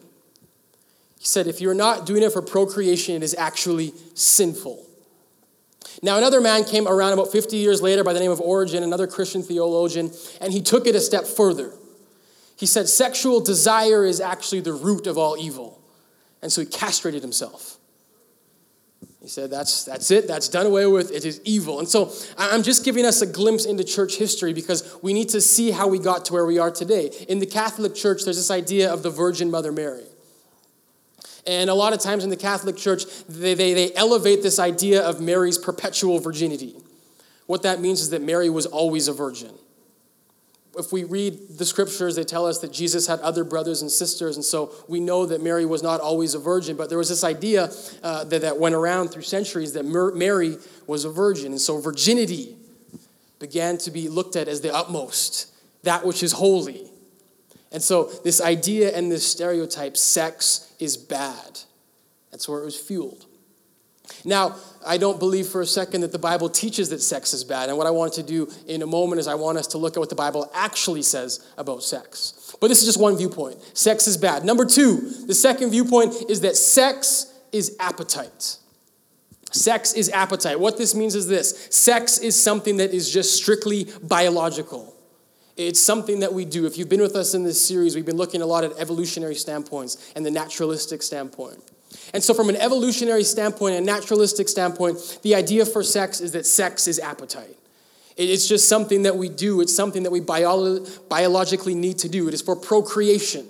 He 1.19 1.25
said, 1.25 1.47
if 1.47 1.59
you're 1.59 1.73
not 1.73 2.05
doing 2.05 2.23
it 2.23 2.31
for 2.31 2.41
procreation, 2.41 3.15
it 3.15 3.23
is 3.23 3.35
actually 3.37 3.93
sinful. 4.13 4.86
Now, 6.03 6.17
another 6.17 6.41
man 6.41 6.63
came 6.63 6.87
around 6.87 7.13
about 7.13 7.31
50 7.31 7.57
years 7.57 7.81
later 7.81 8.03
by 8.03 8.13
the 8.13 8.19
name 8.19 8.31
of 8.31 8.39
Origen, 8.39 8.83
another 8.83 9.07
Christian 9.07 9.41
theologian, 9.41 10.11
and 10.39 10.53
he 10.53 10.61
took 10.61 10.85
it 10.85 10.95
a 10.95 10.99
step 10.99 11.25
further. 11.25 11.73
He 12.57 12.65
said 12.65 12.87
sexual 12.87 13.39
desire 13.39 14.05
is 14.05 14.19
actually 14.19 14.61
the 14.61 14.73
root 14.73 15.07
of 15.07 15.17
all 15.17 15.37
evil. 15.37 15.81
And 16.41 16.51
so 16.51 16.61
he 16.61 16.67
castrated 16.67 17.21
himself. 17.21 17.77
He 19.21 19.27
said, 19.27 19.49
that's, 19.49 19.83
that's 19.83 20.09
it, 20.09 20.27
that's 20.27 20.47
done 20.47 20.65
away 20.65 20.85
with, 20.85 21.11
it 21.11 21.25
is 21.25 21.41
evil. 21.43 21.79
And 21.79 21.87
so 21.87 22.13
I'm 22.37 22.63
just 22.63 22.85
giving 22.85 23.05
us 23.05 23.21
a 23.21 23.25
glimpse 23.25 23.65
into 23.65 23.83
church 23.83 24.15
history 24.15 24.53
because 24.53 24.97
we 25.01 25.11
need 25.13 25.29
to 25.29 25.41
see 25.41 25.71
how 25.71 25.87
we 25.87 25.99
got 25.99 26.25
to 26.25 26.33
where 26.33 26.45
we 26.45 26.59
are 26.59 26.71
today. 26.71 27.11
In 27.27 27.39
the 27.39 27.45
Catholic 27.45 27.93
Church, 27.93 28.23
there's 28.23 28.37
this 28.37 28.49
idea 28.49 28.91
of 28.91 29.03
the 29.03 29.09
Virgin 29.09 29.51
Mother 29.51 29.71
Mary. 29.71 30.05
And 31.47 31.69
a 31.69 31.73
lot 31.73 31.93
of 31.93 31.99
times 31.99 32.23
in 32.23 32.29
the 32.29 32.37
Catholic 32.37 32.75
Church, 32.75 33.05
they, 33.29 33.53
they, 33.53 33.73
they 33.73 33.93
elevate 33.95 34.43
this 34.43 34.59
idea 34.59 35.01
of 35.01 35.21
Mary's 35.21 35.57
perpetual 35.57 36.19
virginity. 36.19 36.75
What 37.45 37.63
that 37.63 37.79
means 37.79 38.01
is 38.01 38.09
that 38.09 38.21
Mary 38.21 38.49
was 38.49 38.65
always 38.65 39.07
a 39.07 39.13
virgin 39.13 39.53
if 40.77 40.91
we 40.91 41.03
read 41.03 41.57
the 41.57 41.65
scriptures, 41.65 42.15
they 42.15 42.23
tell 42.23 42.45
us 42.45 42.59
that 42.59 42.71
Jesus 42.71 43.07
had 43.07 43.19
other 43.21 43.43
brothers 43.43 43.81
and 43.81 43.91
sisters, 43.91 44.35
and 44.35 44.45
so 44.45 44.71
we 44.87 44.99
know 44.99 45.25
that 45.25 45.41
Mary 45.41 45.65
was 45.65 45.81
not 45.81 45.99
always 45.99 46.35
a 46.35 46.39
virgin. 46.39 46.77
But 46.77 46.89
there 46.89 46.97
was 46.97 47.09
this 47.09 47.23
idea 47.23 47.71
uh, 48.03 48.23
that, 48.25 48.41
that 48.41 48.59
went 48.59 48.75
around 48.75 49.09
through 49.09 49.23
centuries 49.23 49.73
that 49.73 49.85
Mary 49.85 50.57
was 50.85 51.03
a 51.03 51.09
virgin, 51.09 51.47
and 51.47 51.59
so 51.59 51.79
virginity 51.79 52.55
began 53.39 53.77
to 53.79 53.91
be 53.91 54.07
looked 54.07 54.35
at 54.35 54.47
as 54.47 54.61
the 54.61 54.73
utmost, 54.73 55.51
that 55.83 56.05
which 56.05 56.21
is 56.21 56.33
holy. 56.33 56.91
And 57.71 57.81
so 57.81 58.05
this 58.23 58.41
idea 58.41 58.95
and 58.95 59.11
this 59.11 59.29
stereotype, 59.29 59.97
sex 59.97 60.73
is 60.79 60.97
bad. 60.97 61.59
That's 62.31 62.47
where 62.47 62.61
it 62.61 62.65
was 62.65 62.79
fueled. 62.79 63.25
Now, 64.23 64.55
I 64.85 64.97
don't 64.97 65.19
believe 65.19 65.47
for 65.47 65.61
a 65.61 65.65
second 65.65 66.01
that 66.01 66.11
the 66.11 66.19
Bible 66.19 66.49
teaches 66.49 66.89
that 66.89 67.01
sex 67.01 67.33
is 67.33 67.43
bad. 67.43 67.69
And 67.69 67.77
what 67.77 67.87
I 67.87 67.91
want 67.91 68.13
to 68.13 68.23
do 68.23 68.49
in 68.67 68.81
a 68.81 68.87
moment 68.87 69.19
is 69.19 69.27
I 69.27 69.35
want 69.35 69.57
us 69.57 69.67
to 69.67 69.77
look 69.77 69.97
at 69.97 69.99
what 69.99 70.09
the 70.09 70.15
Bible 70.15 70.49
actually 70.53 71.01
says 71.01 71.45
about 71.57 71.83
sex. 71.83 72.55
But 72.61 72.69
this 72.69 72.79
is 72.79 72.85
just 72.85 72.99
one 72.99 73.17
viewpoint. 73.17 73.57
Sex 73.77 74.07
is 74.07 74.17
bad. 74.17 74.45
Number 74.45 74.65
two, 74.65 75.11
the 75.25 75.33
second 75.33 75.71
viewpoint 75.71 76.15
is 76.29 76.41
that 76.41 76.55
sex 76.55 77.33
is 77.51 77.75
appetite. 77.79 78.57
Sex 79.51 79.93
is 79.93 80.09
appetite. 80.09 80.59
What 80.59 80.77
this 80.77 80.93
means 80.93 81.15
is 81.15 81.27
this 81.27 81.67
sex 81.71 82.17
is 82.17 82.41
something 82.41 82.77
that 82.77 82.93
is 82.93 83.09
just 83.11 83.35
strictly 83.35 83.87
biological. 84.03 84.93
It's 85.57 85.79
something 85.79 86.19
that 86.19 86.33
we 86.33 86.45
do. 86.45 86.67
If 86.67 86.77
you've 86.77 86.87
been 86.87 87.01
with 87.01 87.15
us 87.15 87.33
in 87.33 87.43
this 87.43 87.65
series, 87.65 87.95
we've 87.95 88.05
been 88.05 88.15
looking 88.15 88.43
a 88.43 88.45
lot 88.45 88.63
at 88.63 88.73
evolutionary 88.77 89.33
standpoints 89.33 90.11
and 90.15 90.23
the 90.23 90.29
naturalistic 90.29 91.01
standpoint. 91.01 91.59
And 92.13 92.23
so, 92.23 92.35
from 92.35 92.49
an 92.49 92.55
evolutionary 92.57 93.23
standpoint, 93.23 93.75
a 93.75 93.81
naturalistic 93.81 94.49
standpoint, 94.49 95.19
the 95.23 95.33
idea 95.33 95.65
for 95.65 95.81
sex 95.81 96.21
is 96.21 96.33
that 96.33 96.45
sex 96.45 96.87
is 96.87 96.99
appetite. 96.99 97.57
It's 98.15 98.47
just 98.47 98.69
something 98.69 99.03
that 99.03 99.15
we 99.15 99.29
do, 99.29 99.61
it's 99.61 99.75
something 99.75 100.03
that 100.03 100.11
we 100.11 100.19
bio- 100.19 100.85
biologically 101.09 101.75
need 101.75 101.99
to 101.99 102.09
do. 102.09 102.27
It 102.27 102.33
is 102.35 102.41
for 102.41 102.55
procreation, 102.55 103.47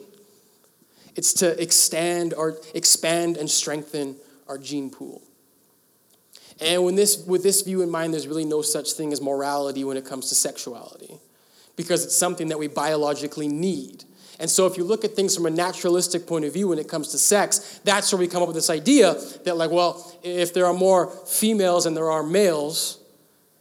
it's 1.15 1.33
to 1.33 1.61
extend 1.61 2.33
or 2.33 2.57
expand 2.73 3.35
and 3.35 3.49
strengthen 3.49 4.15
our 4.47 4.57
gene 4.57 4.89
pool. 4.89 5.21
And 6.61 6.83
when 6.85 6.95
this, 6.95 7.23
with 7.25 7.43
this 7.43 7.61
view 7.61 7.81
in 7.81 7.89
mind, 7.89 8.13
there's 8.13 8.27
really 8.27 8.45
no 8.45 8.61
such 8.61 8.93
thing 8.93 9.13
as 9.13 9.21
morality 9.21 9.83
when 9.83 9.97
it 9.97 10.05
comes 10.05 10.29
to 10.29 10.35
sexuality 10.35 11.19
because 11.77 12.03
it's 12.03 12.15
something 12.15 12.49
that 12.49 12.59
we 12.59 12.67
biologically 12.67 13.47
need. 13.47 14.03
And 14.39 14.49
so, 14.49 14.67
if 14.67 14.77
you 14.77 14.83
look 14.83 15.05
at 15.05 15.15
things 15.15 15.35
from 15.35 15.45
a 15.45 15.49
naturalistic 15.49 16.27
point 16.27 16.45
of 16.45 16.53
view 16.53 16.67
when 16.67 16.77
it 16.77 16.87
comes 16.87 17.07
to 17.09 17.17
sex, 17.17 17.79
that's 17.83 18.11
where 18.11 18.19
we 18.19 18.27
come 18.27 18.41
up 18.41 18.47
with 18.47 18.55
this 18.55 18.69
idea 18.69 19.15
that, 19.45 19.57
like, 19.57 19.71
well, 19.71 20.13
if 20.21 20.53
there 20.53 20.65
are 20.65 20.73
more 20.73 21.09
females 21.25 21.85
and 21.85 21.97
there 21.97 22.11
are 22.11 22.21
males, 22.21 22.99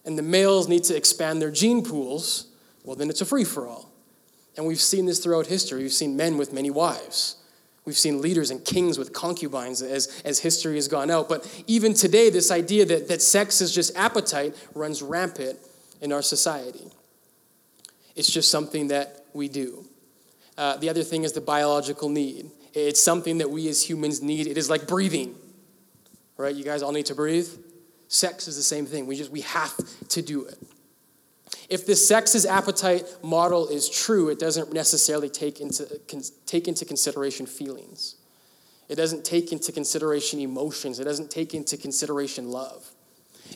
and 0.04 0.18
the 0.18 0.22
males 0.22 0.68
need 0.68 0.84
to 0.84 0.96
expand 0.96 1.40
their 1.40 1.50
gene 1.50 1.82
pools, 1.82 2.48
well, 2.84 2.94
then 2.94 3.08
it's 3.08 3.20
a 3.20 3.24
free 3.24 3.44
for 3.44 3.66
all. 3.66 3.90
And 4.56 4.66
we've 4.66 4.80
seen 4.80 5.06
this 5.06 5.18
throughout 5.18 5.46
history. 5.46 5.82
We've 5.82 5.92
seen 5.92 6.16
men 6.16 6.36
with 6.36 6.52
many 6.52 6.70
wives. 6.70 7.36
We've 7.84 7.96
seen 7.96 8.20
leaders 8.20 8.50
and 8.50 8.64
kings 8.64 8.98
with 8.98 9.12
concubines 9.12 9.80
as, 9.80 10.22
as 10.24 10.40
history 10.40 10.74
has 10.74 10.88
gone 10.88 11.10
out. 11.10 11.28
But 11.28 11.46
even 11.66 11.94
today, 11.94 12.30
this 12.30 12.50
idea 12.50 12.84
that, 12.86 13.08
that 13.08 13.22
sex 13.22 13.60
is 13.60 13.72
just 13.72 13.96
appetite 13.96 14.56
runs 14.74 15.02
rampant 15.02 15.58
in 16.00 16.12
our 16.12 16.22
society. 16.22 16.90
It's 18.16 18.30
just 18.30 18.50
something 18.50 18.88
that 18.88 19.26
we 19.32 19.48
do. 19.48 19.84
Uh, 20.58 20.76
the 20.78 20.88
other 20.88 21.02
thing 21.02 21.24
is 21.24 21.32
the 21.32 21.40
biological 21.40 22.08
need. 22.08 22.50
It's 22.72 23.00
something 23.00 23.38
that 23.38 23.50
we 23.50 23.68
as 23.68 23.88
humans 23.88 24.22
need. 24.22 24.46
It 24.46 24.58
is 24.58 24.68
like 24.68 24.86
breathing, 24.86 25.34
right? 26.36 26.54
You 26.54 26.64
guys 26.64 26.82
all 26.82 26.92
need 26.92 27.06
to 27.06 27.14
breathe. 27.14 27.48
Sex 28.08 28.48
is 28.48 28.56
the 28.56 28.62
same 28.62 28.86
thing. 28.86 29.06
We 29.06 29.16
just 29.16 29.30
we 29.30 29.42
have 29.42 29.74
to 30.08 30.22
do 30.22 30.44
it. 30.44 30.58
If 31.68 31.86
the 31.86 31.96
sex 31.96 32.34
is 32.34 32.46
appetite 32.46 33.04
model 33.22 33.68
is 33.68 33.88
true, 33.88 34.28
it 34.28 34.38
doesn't 34.38 34.72
necessarily 34.72 35.28
take 35.28 35.60
into, 35.60 36.00
take 36.46 36.68
into 36.68 36.84
consideration 36.84 37.44
feelings. 37.44 38.16
It 38.88 38.94
doesn't 38.94 39.24
take 39.24 39.52
into 39.52 39.72
consideration 39.72 40.38
emotions. 40.38 41.00
It 41.00 41.04
doesn't 41.04 41.30
take 41.30 41.54
into 41.54 41.76
consideration 41.76 42.50
love. 42.50 42.88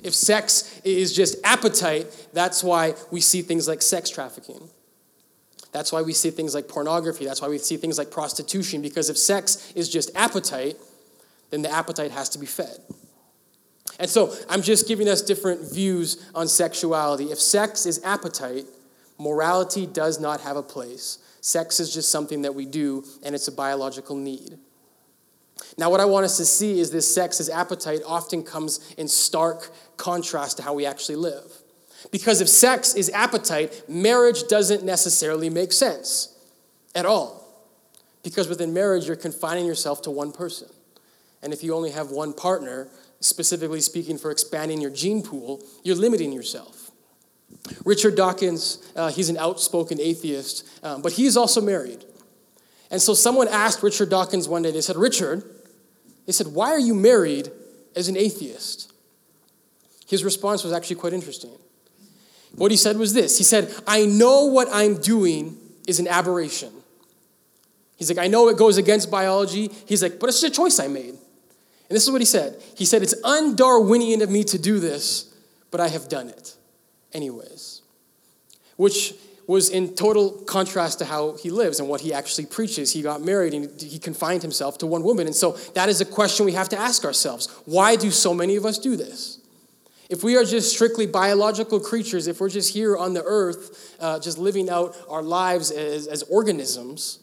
If 0.02 0.14
sex 0.14 0.80
is 0.84 1.12
just 1.14 1.36
appetite, 1.44 2.06
that's 2.32 2.64
why 2.64 2.94
we 3.10 3.20
see 3.20 3.42
things 3.42 3.68
like 3.68 3.82
sex 3.82 4.10
trafficking. 4.10 4.68
That's 5.72 5.92
why 5.92 6.02
we 6.02 6.12
see 6.12 6.30
things 6.30 6.54
like 6.54 6.68
pornography. 6.68 7.24
That's 7.24 7.40
why 7.40 7.48
we 7.48 7.58
see 7.58 7.76
things 7.76 7.98
like 7.98 8.10
prostitution, 8.10 8.82
because 8.82 9.08
if 9.08 9.16
sex 9.16 9.72
is 9.74 9.88
just 9.88 10.10
appetite, 10.16 10.76
then 11.50 11.62
the 11.62 11.70
appetite 11.70 12.10
has 12.10 12.28
to 12.30 12.38
be 12.38 12.46
fed. 12.46 12.78
And 13.98 14.08
so 14.08 14.34
I'm 14.48 14.62
just 14.62 14.88
giving 14.88 15.08
us 15.08 15.20
different 15.20 15.72
views 15.72 16.26
on 16.34 16.48
sexuality. 16.48 17.30
If 17.30 17.38
sex 17.38 17.86
is 17.86 18.00
appetite, 18.02 18.64
morality 19.18 19.86
does 19.86 20.18
not 20.18 20.40
have 20.40 20.56
a 20.56 20.62
place. 20.62 21.18
Sex 21.40 21.80
is 21.80 21.92
just 21.92 22.10
something 22.10 22.42
that 22.42 22.54
we 22.54 22.66
do, 22.66 23.04
and 23.22 23.34
it's 23.34 23.48
a 23.48 23.52
biological 23.52 24.16
need. 24.16 24.58
Now, 25.78 25.90
what 25.90 26.00
I 26.00 26.04
want 26.04 26.24
us 26.24 26.36
to 26.38 26.44
see 26.44 26.80
is 26.80 26.90
this 26.90 27.12
sex 27.12 27.40
as 27.40 27.48
appetite 27.48 28.00
often 28.06 28.42
comes 28.42 28.94
in 28.96 29.08
stark 29.08 29.70
contrast 29.96 30.56
to 30.58 30.62
how 30.62 30.74
we 30.74 30.86
actually 30.86 31.16
live. 31.16 31.52
Because 32.10 32.40
if 32.40 32.48
sex 32.48 32.94
is 32.94 33.10
appetite, 33.10 33.84
marriage 33.88 34.48
doesn't 34.48 34.84
necessarily 34.84 35.50
make 35.50 35.72
sense 35.72 36.34
at 36.94 37.06
all. 37.06 37.46
Because 38.22 38.48
within 38.48 38.72
marriage, 38.72 39.06
you're 39.06 39.16
confining 39.16 39.66
yourself 39.66 40.02
to 40.02 40.10
one 40.10 40.32
person. 40.32 40.68
And 41.42 41.52
if 41.52 41.62
you 41.62 41.74
only 41.74 41.90
have 41.90 42.10
one 42.10 42.32
partner, 42.32 42.88
specifically 43.20 43.80
speaking 43.80 44.18
for 44.18 44.30
expanding 44.30 44.80
your 44.80 44.90
gene 44.90 45.22
pool, 45.22 45.62
you're 45.82 45.96
limiting 45.96 46.32
yourself. 46.32 46.90
Richard 47.84 48.14
Dawkins, 48.14 48.78
uh, 48.96 49.10
he's 49.10 49.28
an 49.28 49.36
outspoken 49.36 50.00
atheist, 50.00 50.66
um, 50.82 51.02
but 51.02 51.12
he's 51.12 51.36
also 51.36 51.60
married. 51.60 52.04
And 52.90 53.00
so 53.00 53.14
someone 53.14 53.48
asked 53.48 53.82
Richard 53.82 54.10
Dawkins 54.10 54.48
one 54.48 54.62
day, 54.62 54.70
they 54.70 54.80
said, 54.80 54.96
Richard, 54.96 55.44
they 56.26 56.32
said, 56.32 56.48
why 56.48 56.70
are 56.70 56.78
you 56.78 56.94
married 56.94 57.50
as 57.94 58.08
an 58.08 58.16
atheist? 58.16 58.92
His 60.06 60.24
response 60.24 60.64
was 60.64 60.72
actually 60.72 60.96
quite 60.96 61.12
interesting. 61.12 61.52
What 62.56 62.72
he 62.72 62.76
said 62.76 62.96
was 62.96 63.14
this 63.14 63.38
He 63.38 63.44
said, 63.44 63.72
I 63.86 64.06
know 64.06 64.46
what 64.46 64.68
I'm 64.72 65.00
doing 65.00 65.56
is 65.86 66.00
an 66.00 66.08
aberration. 66.08 66.72
He's 67.96 68.08
like, 68.08 68.18
I 68.18 68.28
know 68.28 68.48
it 68.48 68.56
goes 68.56 68.76
against 68.76 69.10
biology. 69.10 69.70
He's 69.86 70.02
like, 70.02 70.18
but 70.18 70.28
it's 70.28 70.42
a 70.42 70.50
choice 70.50 70.80
I 70.80 70.88
made. 70.88 71.10
And 71.10 71.96
this 71.96 72.04
is 72.04 72.10
what 72.10 72.20
he 72.20 72.24
said 72.24 72.60
He 72.76 72.84
said, 72.84 73.02
It's 73.02 73.14
undarwinian 73.22 74.22
of 74.22 74.30
me 74.30 74.44
to 74.44 74.58
do 74.58 74.80
this, 74.80 75.32
but 75.70 75.80
I 75.80 75.88
have 75.88 76.08
done 76.08 76.28
it 76.28 76.56
anyways. 77.12 77.82
Which 78.76 79.14
was 79.50 79.68
in 79.68 79.94
total 79.94 80.30
contrast 80.46 81.00
to 81.00 81.04
how 81.04 81.36
he 81.36 81.50
lives 81.50 81.80
and 81.80 81.88
what 81.88 82.00
he 82.00 82.12
actually 82.12 82.46
preaches. 82.46 82.92
He 82.92 83.02
got 83.02 83.20
married 83.20 83.52
and 83.52 83.80
he 83.80 83.98
confined 83.98 84.42
himself 84.42 84.78
to 84.78 84.86
one 84.86 85.02
woman. 85.02 85.26
And 85.26 85.34
so 85.34 85.52
that 85.74 85.88
is 85.88 86.00
a 86.00 86.04
question 86.04 86.46
we 86.46 86.52
have 86.52 86.68
to 86.68 86.78
ask 86.78 87.04
ourselves. 87.04 87.48
Why 87.64 87.96
do 87.96 88.12
so 88.12 88.32
many 88.32 88.54
of 88.54 88.64
us 88.64 88.78
do 88.78 88.94
this? 88.94 89.40
If 90.08 90.22
we 90.22 90.36
are 90.36 90.44
just 90.44 90.72
strictly 90.72 91.06
biological 91.06 91.80
creatures, 91.80 92.28
if 92.28 92.40
we're 92.40 92.48
just 92.48 92.72
here 92.72 92.96
on 92.96 93.12
the 93.12 93.24
earth, 93.24 93.96
uh, 93.98 94.20
just 94.20 94.38
living 94.38 94.70
out 94.70 94.96
our 95.08 95.22
lives 95.22 95.72
as, 95.72 96.06
as 96.06 96.22
organisms, 96.24 97.18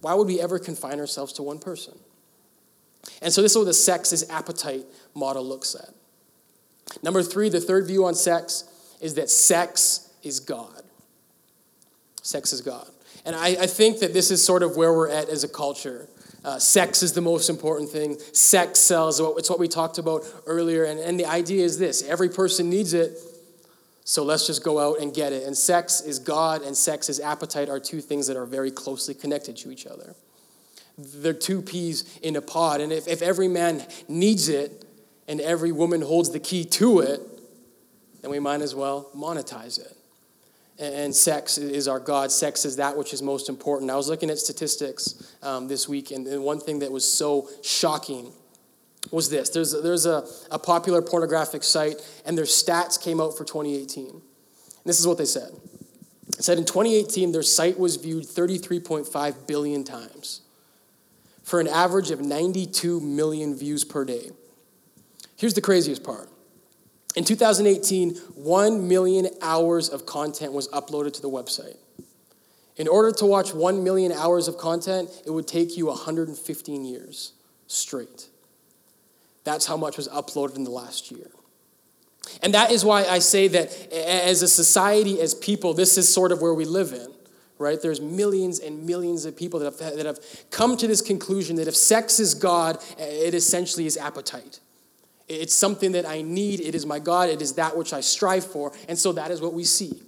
why 0.00 0.14
would 0.14 0.26
we 0.26 0.40
ever 0.40 0.58
confine 0.58 0.98
ourselves 0.98 1.32
to 1.34 1.44
one 1.44 1.60
person? 1.60 1.96
And 3.22 3.32
so 3.32 3.40
this 3.40 3.52
is 3.52 3.58
what 3.58 3.64
the 3.64 3.72
sex 3.72 4.12
is 4.12 4.28
appetite 4.30 4.84
model 5.14 5.44
looks 5.44 5.76
at. 5.76 5.94
Number 7.04 7.22
three, 7.22 7.48
the 7.48 7.60
third 7.60 7.86
view 7.86 8.04
on 8.04 8.14
sex 8.14 8.64
is 9.00 9.14
that 9.14 9.30
sex 9.30 10.12
is 10.22 10.40
God. 10.40 10.77
Sex 12.28 12.52
is 12.52 12.60
God. 12.60 12.86
And 13.24 13.34
I, 13.34 13.46
I 13.46 13.66
think 13.66 14.00
that 14.00 14.12
this 14.12 14.30
is 14.30 14.44
sort 14.44 14.62
of 14.62 14.76
where 14.76 14.92
we're 14.92 15.08
at 15.08 15.30
as 15.30 15.44
a 15.44 15.48
culture. 15.48 16.10
Uh, 16.44 16.58
sex 16.58 17.02
is 17.02 17.14
the 17.14 17.22
most 17.22 17.48
important 17.48 17.88
thing. 17.88 18.18
Sex 18.34 18.80
sells. 18.80 19.18
It's 19.18 19.48
what 19.48 19.58
we 19.58 19.66
talked 19.66 19.96
about 19.96 20.26
earlier. 20.44 20.84
And, 20.84 21.00
and 21.00 21.18
the 21.18 21.24
idea 21.24 21.64
is 21.64 21.78
this 21.78 22.06
every 22.06 22.28
person 22.28 22.68
needs 22.68 22.92
it, 22.92 23.16
so 24.04 24.24
let's 24.24 24.46
just 24.46 24.62
go 24.62 24.78
out 24.78 25.00
and 25.00 25.14
get 25.14 25.32
it. 25.32 25.46
And 25.46 25.56
sex 25.56 26.02
is 26.02 26.18
God 26.18 26.60
and 26.60 26.76
sex 26.76 27.08
is 27.08 27.18
appetite 27.18 27.70
are 27.70 27.80
two 27.80 28.02
things 28.02 28.26
that 28.26 28.36
are 28.36 28.44
very 28.44 28.70
closely 28.70 29.14
connected 29.14 29.56
to 29.58 29.70
each 29.70 29.86
other. 29.86 30.14
They're 30.98 31.32
two 31.32 31.62
peas 31.62 32.18
in 32.22 32.36
a 32.36 32.42
pod. 32.42 32.82
And 32.82 32.92
if, 32.92 33.08
if 33.08 33.22
every 33.22 33.48
man 33.48 33.86
needs 34.06 34.50
it 34.50 34.84
and 35.28 35.40
every 35.40 35.72
woman 35.72 36.02
holds 36.02 36.28
the 36.28 36.40
key 36.40 36.66
to 36.66 37.00
it, 37.00 37.22
then 38.20 38.30
we 38.30 38.38
might 38.38 38.60
as 38.60 38.74
well 38.74 39.08
monetize 39.16 39.80
it. 39.80 39.97
And 40.78 41.14
sex 41.14 41.58
is 41.58 41.88
our 41.88 41.98
God. 41.98 42.30
Sex 42.30 42.64
is 42.64 42.76
that 42.76 42.96
which 42.96 43.12
is 43.12 43.20
most 43.20 43.48
important. 43.48 43.90
I 43.90 43.96
was 43.96 44.08
looking 44.08 44.30
at 44.30 44.38
statistics 44.38 45.34
um, 45.42 45.66
this 45.66 45.88
week, 45.88 46.12
and 46.12 46.42
one 46.42 46.60
thing 46.60 46.78
that 46.80 46.92
was 46.92 47.10
so 47.10 47.48
shocking 47.62 48.32
was 49.10 49.30
this 49.30 49.50
there's, 49.50 49.72
there's 49.82 50.06
a, 50.06 50.24
a 50.50 50.58
popular 50.58 51.02
pornographic 51.02 51.64
site, 51.64 51.96
and 52.24 52.38
their 52.38 52.44
stats 52.44 53.02
came 53.02 53.20
out 53.20 53.36
for 53.36 53.44
2018. 53.44 54.08
And 54.08 54.22
this 54.84 55.00
is 55.00 55.06
what 55.06 55.18
they 55.18 55.24
said 55.24 55.50
it 56.36 56.44
said 56.44 56.58
in 56.58 56.64
2018, 56.64 57.32
their 57.32 57.42
site 57.42 57.78
was 57.78 57.96
viewed 57.96 58.24
33.5 58.24 59.46
billion 59.46 59.82
times 59.82 60.42
for 61.42 61.60
an 61.60 61.66
average 61.66 62.10
of 62.10 62.20
92 62.20 63.00
million 63.00 63.56
views 63.56 63.84
per 63.84 64.04
day. 64.04 64.30
Here's 65.36 65.54
the 65.54 65.60
craziest 65.60 66.04
part. 66.04 66.28
In 67.18 67.24
2018, 67.24 68.14
1 68.14 68.86
million 68.86 69.26
hours 69.42 69.88
of 69.88 70.06
content 70.06 70.52
was 70.52 70.68
uploaded 70.68 71.14
to 71.14 71.20
the 71.20 71.28
website. 71.28 71.76
In 72.76 72.86
order 72.86 73.10
to 73.10 73.26
watch 73.26 73.52
1 73.52 73.82
million 73.82 74.12
hours 74.12 74.46
of 74.46 74.56
content, 74.56 75.10
it 75.26 75.32
would 75.32 75.48
take 75.48 75.76
you 75.76 75.86
115 75.86 76.84
years 76.84 77.32
straight. 77.66 78.28
That's 79.42 79.66
how 79.66 79.76
much 79.76 79.96
was 79.96 80.06
uploaded 80.06 80.54
in 80.54 80.62
the 80.62 80.70
last 80.70 81.10
year. 81.10 81.26
And 82.40 82.54
that 82.54 82.70
is 82.70 82.84
why 82.84 83.04
I 83.04 83.18
say 83.18 83.48
that 83.48 83.92
as 83.92 84.42
a 84.42 84.48
society, 84.48 85.20
as 85.20 85.34
people, 85.34 85.74
this 85.74 85.98
is 85.98 86.08
sort 86.08 86.30
of 86.30 86.40
where 86.40 86.54
we 86.54 86.66
live 86.66 86.92
in 86.92 87.08
right? 87.60 87.82
There's 87.82 88.00
millions 88.00 88.60
and 88.60 88.86
millions 88.86 89.24
of 89.24 89.36
people 89.36 89.58
that 89.58 89.76
have, 89.80 89.96
that 89.96 90.06
have 90.06 90.20
come 90.52 90.76
to 90.76 90.86
this 90.86 91.00
conclusion 91.00 91.56
that 91.56 91.66
if 91.66 91.74
sex 91.74 92.20
is 92.20 92.34
God, 92.34 92.78
it 92.96 93.34
essentially 93.34 93.84
is 93.84 93.96
appetite. 93.96 94.60
It's 95.28 95.54
something 95.54 95.92
that 95.92 96.06
I 96.06 96.22
need. 96.22 96.60
It 96.60 96.74
is 96.74 96.86
my 96.86 96.98
God. 96.98 97.28
It 97.28 97.42
is 97.42 97.54
that 97.54 97.76
which 97.76 97.92
I 97.92 98.00
strive 98.00 98.46
for. 98.46 98.72
And 98.88 98.98
so 98.98 99.12
that 99.12 99.30
is 99.30 99.40
what 99.40 99.52
we 99.52 99.64
see. 99.64 100.02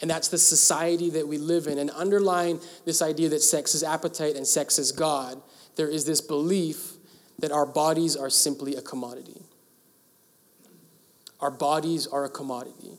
And 0.00 0.10
that's 0.10 0.28
the 0.28 0.38
society 0.38 1.10
that 1.10 1.26
we 1.26 1.38
live 1.38 1.66
in. 1.66 1.78
And 1.78 1.90
underlying 1.90 2.60
this 2.84 3.02
idea 3.02 3.28
that 3.30 3.42
sex 3.42 3.74
is 3.74 3.82
appetite 3.82 4.36
and 4.36 4.46
sex 4.46 4.78
is 4.78 4.92
God, 4.92 5.40
there 5.76 5.88
is 5.88 6.04
this 6.04 6.20
belief 6.20 6.92
that 7.40 7.52
our 7.52 7.66
bodies 7.66 8.16
are 8.16 8.30
simply 8.30 8.74
a 8.74 8.82
commodity. 8.82 9.42
Our 11.40 11.50
bodies 11.50 12.06
are 12.06 12.24
a 12.24 12.30
commodity. 12.30 12.98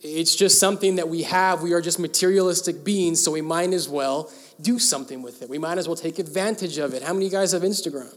It's 0.00 0.36
just 0.36 0.60
something 0.60 0.96
that 0.96 1.08
we 1.08 1.22
have. 1.22 1.62
We 1.62 1.72
are 1.72 1.80
just 1.80 1.98
materialistic 1.98 2.84
beings, 2.84 3.22
so 3.22 3.32
we 3.32 3.40
might 3.40 3.72
as 3.72 3.88
well 3.88 4.30
do 4.60 4.78
something 4.78 5.22
with 5.22 5.42
it. 5.42 5.48
We 5.48 5.58
might 5.58 5.78
as 5.78 5.88
well 5.88 5.96
take 5.96 6.18
advantage 6.18 6.78
of 6.78 6.94
it. 6.94 7.02
How 7.02 7.12
many 7.12 7.26
of 7.26 7.32
you 7.32 7.38
guys 7.38 7.52
have 7.52 7.62
Instagram? 7.62 8.14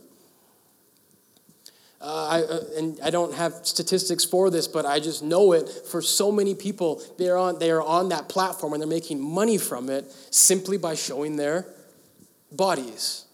Uh, 2.02 2.28
I, 2.28 2.42
uh, 2.44 2.64
and 2.78 3.00
I 3.04 3.10
don't 3.10 3.34
have 3.34 3.54
statistics 3.64 4.24
for 4.24 4.50
this, 4.50 4.68
but 4.68 4.86
I 4.86 5.00
just 5.00 5.22
know 5.22 5.52
it 5.52 5.68
for 5.70 6.02
so 6.02 6.32
many 6.32 6.56
people. 6.56 7.02
They're 7.18 7.38
on, 7.38 7.60
they 7.60 7.72
are 7.72 7.82
on 7.82 8.10
that 8.10 8.30
platform 8.30 8.74
and 8.74 8.82
they're 8.82 8.88
making 8.88 9.20
money 9.22 9.58
from 9.58 9.90
it 9.90 10.10
simply 10.32 10.78
by 10.78 10.96
showing 10.96 11.36
their 11.36 11.66
bodies. 12.52 13.26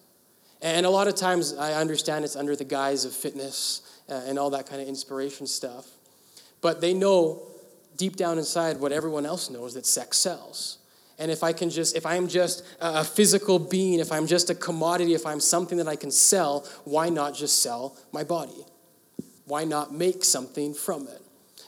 And 0.61 0.85
a 0.85 0.89
lot 0.89 1.07
of 1.07 1.15
times 1.15 1.53
I 1.53 1.73
understand 1.73 2.25
it's 2.25 2.35
under 2.35 2.55
the 2.55 2.63
guise 2.63 3.05
of 3.05 3.13
fitness 3.13 3.81
uh, 4.09 4.21
and 4.25 4.39
all 4.39 4.49
that 4.49 4.67
kind 4.67 4.81
of 4.81 4.87
inspiration 4.87 5.45
stuff. 5.45 5.85
But 6.61 6.81
they 6.81 6.95
know 6.95 7.43
deep 7.97 8.15
down 8.15 8.39
inside 8.39 8.79
what 8.79 8.91
everyone 8.91 9.27
else 9.27 9.51
knows 9.51 9.75
that 9.75 9.85
sex 9.85 10.17
sells. 10.17 10.79
And 11.17 11.31
if 11.31 11.43
I 11.43 11.53
can 11.53 11.69
just, 11.69 11.95
if 11.95 12.05
I'm 12.05 12.27
just 12.27 12.65
a 12.81 13.03
physical 13.03 13.57
being, 13.57 13.99
if 13.99 14.11
I'm 14.11 14.27
just 14.27 14.49
a 14.49 14.55
commodity, 14.55 15.13
if 15.13 15.25
I'm 15.25 15.39
something 15.39 15.77
that 15.77 15.87
I 15.87 15.95
can 15.95 16.11
sell, 16.11 16.67
why 16.83 17.09
not 17.09 17.33
just 17.33 17.61
sell 17.61 17.97
my 18.11 18.23
body? 18.23 18.65
Why 19.45 19.63
not 19.63 19.93
make 19.93 20.23
something 20.25 20.73
from 20.73 21.07
it? 21.07 21.21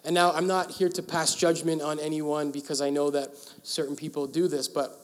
And 0.03 0.13
now 0.13 0.31
I'm 0.31 0.47
not 0.47 0.71
here 0.71 0.89
to 0.89 1.03
pass 1.03 1.35
judgment 1.35 1.81
on 1.81 1.99
anyone 1.99 2.51
because 2.51 2.81
I 2.81 2.89
know 2.89 3.09
that 3.11 3.31
certain 3.63 3.95
people 3.95 4.27
do 4.27 4.47
this, 4.47 4.67
but 4.67 4.99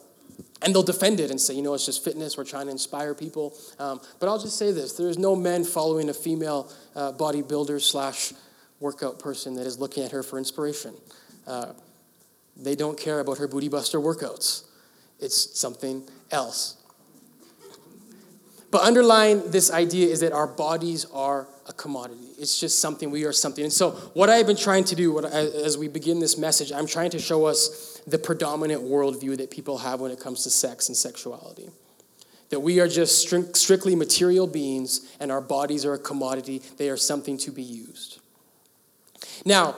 and 0.61 0.73
they'll 0.73 0.81
defend 0.81 1.19
it 1.19 1.29
and 1.29 1.39
say, 1.39 1.53
you 1.53 1.61
know, 1.61 1.73
it's 1.73 1.85
just 1.85 2.03
fitness. 2.03 2.37
We're 2.37 2.45
trying 2.45 2.65
to 2.67 2.71
inspire 2.71 3.13
people. 3.13 3.53
Um, 3.79 3.99
but 4.19 4.29
I'll 4.29 4.39
just 4.39 4.57
say 4.57 4.71
this: 4.71 4.93
there's 4.93 5.17
no 5.17 5.35
men 5.35 5.65
following 5.65 6.09
a 6.09 6.13
female 6.13 6.71
uh, 6.95 7.11
bodybuilder 7.11 7.81
slash 7.81 8.33
workout 8.79 9.19
person 9.19 9.55
that 9.55 9.67
is 9.67 9.77
looking 9.77 10.03
at 10.03 10.11
her 10.11 10.23
for 10.23 10.37
inspiration. 10.37 10.93
Uh, 11.45 11.73
they 12.55 12.75
don't 12.75 12.99
care 12.99 13.19
about 13.19 13.37
her 13.39 13.47
booty 13.47 13.69
buster 13.69 13.99
workouts. 13.99 14.63
It's 15.19 15.57
something 15.57 16.07
else. 16.31 16.77
But 18.71 18.81
underlying 18.81 19.51
this 19.51 19.71
idea 19.71 20.07
is 20.07 20.21
that 20.21 20.33
our 20.33 20.47
bodies 20.47 21.05
are 21.13 21.47
a 21.67 21.73
commodity. 21.73 22.29
It's 22.39 22.59
just 22.59 22.79
something, 22.79 23.11
we 23.11 23.23
are 23.23 23.31
something. 23.31 23.63
And 23.63 23.71
so, 23.71 23.91
what 24.13 24.29
I've 24.29 24.47
been 24.47 24.57
trying 24.57 24.83
to 24.85 24.95
do 24.95 25.19
I, 25.19 25.29
as 25.29 25.77
we 25.77 25.87
begin 25.87 26.19
this 26.19 26.37
message, 26.37 26.71
I'm 26.71 26.87
trying 26.87 27.11
to 27.11 27.19
show 27.19 27.45
us 27.45 28.01
the 28.07 28.17
predominant 28.17 28.81
worldview 28.81 29.37
that 29.37 29.51
people 29.51 29.77
have 29.77 30.01
when 30.01 30.11
it 30.11 30.19
comes 30.19 30.43
to 30.43 30.49
sex 30.49 30.89
and 30.89 30.97
sexuality. 30.97 31.69
That 32.49 32.59
we 32.59 32.79
are 32.79 32.87
just 32.87 33.27
stri- 33.27 33.55
strictly 33.55 33.95
material 33.95 34.47
beings 34.47 35.07
and 35.19 35.31
our 35.31 35.41
bodies 35.41 35.85
are 35.85 35.93
a 35.93 35.99
commodity, 35.99 36.61
they 36.77 36.89
are 36.89 36.97
something 36.97 37.37
to 37.39 37.51
be 37.51 37.63
used. 37.63 38.19
Now, 39.45 39.75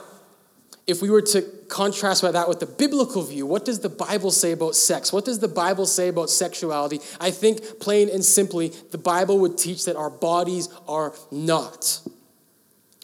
if 0.87 1.01
we 1.01 1.09
were 1.09 1.21
to 1.21 1.41
contrast 1.69 2.21
by 2.21 2.31
that 2.31 2.47
with 2.47 2.59
the 2.59 2.65
biblical 2.65 3.23
view, 3.23 3.45
what 3.45 3.65
does 3.65 3.79
the 3.79 3.89
Bible 3.89 4.31
say 4.31 4.51
about 4.51 4.75
sex? 4.75 5.11
What 5.11 5.25
does 5.25 5.39
the 5.39 5.47
Bible 5.47 5.85
say 5.85 6.07
about 6.07 6.29
sexuality? 6.29 6.99
I 7.19 7.31
think, 7.31 7.79
plain 7.79 8.09
and 8.09 8.23
simply, 8.23 8.69
the 8.91 8.97
Bible 8.97 9.39
would 9.39 9.57
teach 9.57 9.85
that 9.85 9.95
our 9.95 10.09
bodies 10.09 10.69
are 10.87 11.13
not 11.31 12.01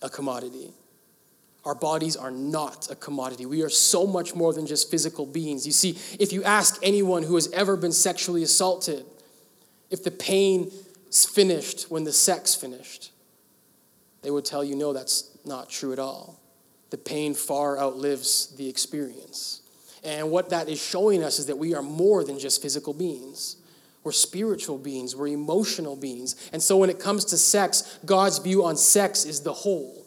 a 0.02 0.10
commodity. 0.10 0.74
Our 1.64 1.76
bodies 1.76 2.16
are 2.16 2.32
not 2.32 2.90
a 2.90 2.96
commodity. 2.96 3.46
We 3.46 3.62
are 3.62 3.70
so 3.70 4.08
much 4.08 4.34
more 4.34 4.52
than 4.52 4.66
just 4.66 4.90
physical 4.90 5.26
beings. 5.26 5.66
You 5.66 5.72
see, 5.72 5.98
if 6.20 6.34
you 6.34 6.44
ask 6.44 6.80
anyone 6.82 7.24
who 7.24 7.36
has 7.36 7.52
ever 7.52 7.78
been 7.78 7.92
sexually 7.92 8.42
assaulted 8.42 9.06
if 9.92 10.04
the 10.04 10.12
pain 10.12 10.72
is 11.10 11.26
finished 11.26 11.92
when 11.92 12.04
the 12.04 12.14
sex 12.14 12.56
finished, 12.56 13.12
they 14.24 14.32
would 14.32 14.46
tell 14.46 14.64
you, 14.64 14.76
no, 14.76 14.94
that's 14.94 15.38
not 15.46 15.70
true 15.70 15.94
at 15.94 16.00
all. 16.00 16.41
The 16.92 16.98
pain 16.98 17.34
far 17.34 17.80
outlives 17.80 18.56
the 18.58 18.70
experience. 18.70 19.62
And 20.04 20.30
what 20.30 20.50
that 20.52 20.70
is 20.70 20.82
showing 20.82 21.24
us 21.24 21.40
is 21.40 21.48
that 21.48 21.58
we 21.58 21.74
are 21.74 21.82
more 21.82 22.24
than 22.24 22.40
just 22.40 22.62
physical 22.62 22.94
beings. 22.94 23.58
We're 24.04 24.12
spiritual 24.12 24.78
beings, 24.80 25.16
we're 25.16 25.28
emotional 25.28 25.96
beings. 25.96 26.50
And 26.54 26.62
so 26.62 26.78
when 26.78 26.90
it 26.90 27.00
comes 27.00 27.26
to 27.26 27.38
sex, 27.38 28.00
God's 28.04 28.40
view 28.40 28.66
on 28.66 28.76
sex 28.76 29.26
is 29.26 29.42
the 29.42 29.54
whole. 29.54 30.02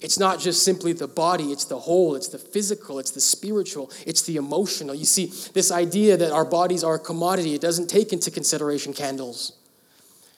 It's 0.00 0.18
not 0.18 0.40
just 0.40 0.64
simply 0.64 0.92
the 0.92 1.06
body, 1.06 1.44
it's 1.44 1.64
the 1.64 1.78
whole, 1.78 2.16
it's 2.16 2.28
the 2.28 2.38
physical, 2.38 2.98
it's 2.98 3.12
the 3.12 3.20
spiritual, 3.20 3.90
it's 4.04 4.22
the 4.22 4.36
emotional. 4.36 4.94
You 4.94 5.06
see, 5.06 5.32
this 5.54 5.70
idea 5.70 6.16
that 6.16 6.32
our 6.32 6.44
bodies 6.44 6.84
are 6.84 6.96
a 6.96 6.98
commodity, 6.98 7.54
it 7.54 7.60
doesn't 7.60 7.88
take 7.88 8.12
into 8.12 8.30
consideration 8.30 8.92
candles, 8.92 9.56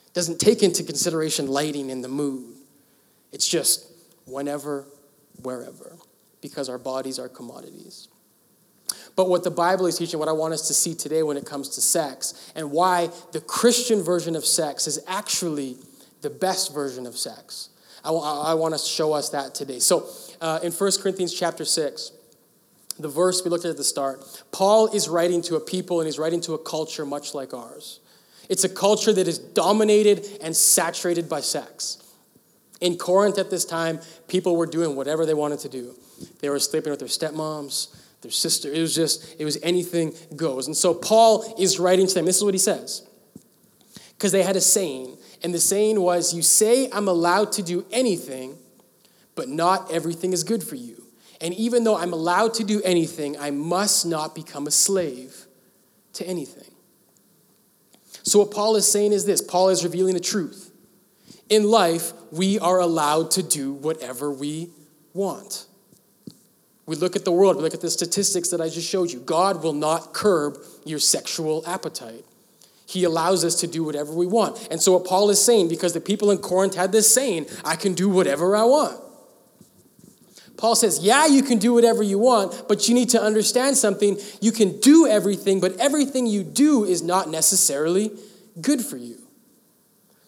it 0.06 0.14
doesn't 0.14 0.38
take 0.38 0.62
into 0.62 0.84
consideration 0.84 1.48
lighting 1.48 1.90
and 1.90 2.04
the 2.04 2.08
mood. 2.08 2.54
It's 3.32 3.48
just 3.48 3.90
whenever, 4.26 4.84
wherever, 5.46 5.96
because 6.42 6.68
our 6.68 6.78
bodies 6.78 7.18
are 7.18 7.28
commodities. 7.28 8.08
But 9.16 9.30
what 9.30 9.44
the 9.44 9.50
Bible 9.50 9.86
is 9.86 9.96
teaching, 9.96 10.18
what 10.18 10.28
I 10.28 10.32
want 10.32 10.52
us 10.52 10.68
to 10.68 10.74
see 10.74 10.94
today 10.94 11.22
when 11.22 11.38
it 11.38 11.46
comes 11.46 11.70
to 11.70 11.80
sex, 11.80 12.52
and 12.54 12.70
why 12.70 13.08
the 13.32 13.40
Christian 13.40 14.02
version 14.02 14.36
of 14.36 14.44
sex 14.44 14.86
is 14.86 15.02
actually 15.06 15.76
the 16.20 16.30
best 16.30 16.74
version 16.74 17.06
of 17.06 17.16
sex 17.16 17.70
I, 18.06 18.10
I 18.50 18.54
want 18.54 18.74
to 18.74 18.78
show 18.78 19.12
us 19.12 19.30
that 19.30 19.54
today. 19.54 19.78
So 19.80 20.08
uh, 20.40 20.60
in 20.62 20.72
1 20.72 20.92
Corinthians 21.02 21.34
chapter 21.34 21.64
6, 21.64 22.12
the 22.98 23.08
verse 23.08 23.42
we 23.44 23.50
looked 23.50 23.64
at 23.64 23.72
at 23.72 23.76
the 23.76 23.84
start, 23.84 24.44
Paul 24.52 24.88
is 24.94 25.08
writing 25.08 25.42
to 25.42 25.56
a 25.56 25.60
people 25.60 26.00
and 26.00 26.06
he's 26.06 26.18
writing 26.18 26.40
to 26.42 26.54
a 26.54 26.58
culture 26.58 27.04
much 27.04 27.34
like 27.34 27.52
ours. 27.52 28.00
It's 28.48 28.64
a 28.64 28.68
culture 28.68 29.12
that 29.12 29.26
is 29.26 29.38
dominated 29.38 30.26
and 30.40 30.54
saturated 30.54 31.28
by 31.28 31.40
sex. 31.40 31.98
In 32.80 32.96
Corinth 32.96 33.38
at 33.38 33.50
this 33.50 33.64
time, 33.64 34.00
people 34.28 34.56
were 34.56 34.66
doing 34.66 34.96
whatever 34.96 35.24
they 35.24 35.34
wanted 35.34 35.60
to 35.60 35.68
do. 35.68 35.94
They 36.40 36.50
were 36.50 36.58
sleeping 36.58 36.90
with 36.90 37.00
their 37.00 37.08
stepmoms, 37.08 37.94
their 38.22 38.30
sister. 38.30 38.72
It 38.72 38.80
was 38.80 38.94
just, 38.94 39.36
it 39.38 39.44
was 39.44 39.58
anything 39.62 40.14
goes. 40.34 40.66
And 40.66 40.76
so 40.76 40.92
Paul 40.92 41.54
is 41.58 41.78
writing 41.78 42.06
to 42.06 42.14
them. 42.14 42.26
This 42.26 42.36
is 42.36 42.44
what 42.44 42.54
he 42.54 42.58
says. 42.58 43.06
Because 44.10 44.32
they 44.32 44.42
had 44.42 44.56
a 44.56 44.60
saying 44.60 45.16
and 45.42 45.54
the 45.54 45.60
saying 45.60 46.00
was, 46.00 46.34
You 46.34 46.42
say 46.42 46.90
I'm 46.90 47.08
allowed 47.08 47.52
to 47.52 47.62
do 47.62 47.86
anything, 47.92 48.56
but 49.34 49.48
not 49.48 49.90
everything 49.92 50.32
is 50.32 50.44
good 50.44 50.62
for 50.62 50.74
you. 50.74 51.04
And 51.40 51.52
even 51.54 51.84
though 51.84 51.96
I'm 51.96 52.12
allowed 52.12 52.54
to 52.54 52.64
do 52.64 52.80
anything, 52.82 53.38
I 53.38 53.50
must 53.50 54.06
not 54.06 54.34
become 54.34 54.66
a 54.66 54.70
slave 54.70 55.46
to 56.14 56.26
anything. 56.26 56.72
So, 58.22 58.38
what 58.40 58.50
Paul 58.50 58.76
is 58.76 58.90
saying 58.90 59.12
is 59.12 59.24
this 59.24 59.42
Paul 59.42 59.68
is 59.68 59.84
revealing 59.84 60.14
the 60.14 60.20
truth. 60.20 60.65
In 61.48 61.64
life, 61.70 62.12
we 62.32 62.58
are 62.58 62.80
allowed 62.80 63.30
to 63.32 63.42
do 63.42 63.72
whatever 63.72 64.30
we 64.30 64.70
want. 65.14 65.66
We 66.86 66.96
look 66.96 67.16
at 67.16 67.24
the 67.24 67.32
world, 67.32 67.56
we 67.56 67.62
look 67.62 67.74
at 67.74 67.80
the 67.80 67.90
statistics 67.90 68.50
that 68.50 68.60
I 68.60 68.68
just 68.68 68.88
showed 68.88 69.10
you. 69.10 69.20
God 69.20 69.62
will 69.62 69.72
not 69.72 70.12
curb 70.12 70.58
your 70.84 70.98
sexual 70.98 71.64
appetite. 71.66 72.24
He 72.86 73.02
allows 73.02 73.44
us 73.44 73.56
to 73.60 73.66
do 73.66 73.82
whatever 73.82 74.12
we 74.12 74.28
want. 74.28 74.68
And 74.70 74.80
so, 74.80 74.92
what 74.92 75.04
Paul 75.04 75.28
is 75.30 75.44
saying, 75.44 75.68
because 75.68 75.92
the 75.92 76.00
people 76.00 76.30
in 76.30 76.38
Corinth 76.38 76.76
had 76.76 76.92
this 76.92 77.12
saying, 77.12 77.46
I 77.64 77.74
can 77.74 77.94
do 77.94 78.08
whatever 78.08 78.54
I 78.54 78.62
want. 78.62 79.00
Paul 80.56 80.76
says, 80.76 81.00
Yeah, 81.00 81.26
you 81.26 81.42
can 81.42 81.58
do 81.58 81.74
whatever 81.74 82.02
you 82.02 82.18
want, 82.18 82.68
but 82.68 82.88
you 82.88 82.94
need 82.94 83.10
to 83.10 83.20
understand 83.20 83.76
something. 83.76 84.18
You 84.40 84.52
can 84.52 84.80
do 84.80 85.06
everything, 85.06 85.60
but 85.60 85.76
everything 85.78 86.26
you 86.26 86.44
do 86.44 86.84
is 86.84 87.02
not 87.02 87.28
necessarily 87.28 88.12
good 88.60 88.80
for 88.80 88.96
you. 88.96 89.25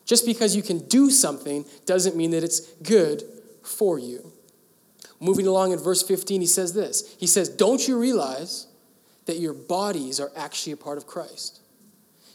Just 0.09 0.25
because 0.25 0.57
you 0.57 0.62
can 0.62 0.79
do 0.88 1.11
something 1.11 1.66
doesn't 1.85 2.16
mean 2.16 2.31
that 2.31 2.42
it's 2.42 2.61
good 2.83 3.23
for 3.62 3.99
you. 3.99 4.33
Moving 5.21 5.47
along 5.47 5.73
in 5.73 5.79
verse 5.79 6.03
15, 6.03 6.40
he 6.40 6.47
says 6.47 6.73
this 6.73 7.14
He 7.21 7.27
says, 7.27 7.51
Don't 7.51 7.87
you 7.87 8.01
realize 8.01 8.66
that 9.27 9.38
your 9.38 9.53
bodies 9.53 10.18
are 10.18 10.33
actually 10.35 10.73
a 10.73 10.79
part 10.79 10.97
of 10.97 11.07
Christ? 11.07 11.61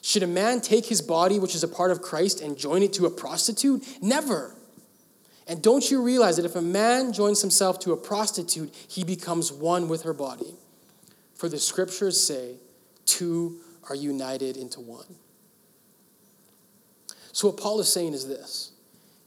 Should 0.04 0.22
a 0.22 0.28
man 0.28 0.62
take 0.62 0.86
his 0.86 1.02
body, 1.02 1.40
which 1.40 1.56
is 1.56 1.64
a 1.64 1.68
part 1.68 1.90
of 1.90 2.02
Christ, 2.02 2.42
and 2.42 2.56
join 2.56 2.84
it 2.84 2.94
to 2.94 3.08
a 3.08 3.10
prostitute? 3.10 3.84
Never. 4.04 4.56
And 5.48 5.62
don't 5.64 5.90
you 5.90 6.04
realize 6.04 6.36
that 6.36 6.46
if 6.46 6.56
a 6.56 6.62
man 6.62 7.12
joins 7.12 7.42
himself 7.42 7.80
to 7.80 7.92
a 7.92 7.98
prostitute, 7.98 8.74
he 8.88 9.04
becomes 9.04 9.52
one 9.52 9.88
with 9.88 10.04
her 10.04 10.14
body? 10.14 10.54
For 11.34 11.50
the 11.50 11.58
scriptures 11.58 12.22
say, 12.22 12.58
two 13.06 13.62
are 13.90 13.96
united 13.96 14.58
into 14.58 14.80
one. 14.80 15.16
So, 17.34 17.50
what 17.50 17.58
Paul 17.58 17.82
is 17.82 17.92
saying 17.92 18.14
is 18.14 18.28
this 18.28 18.72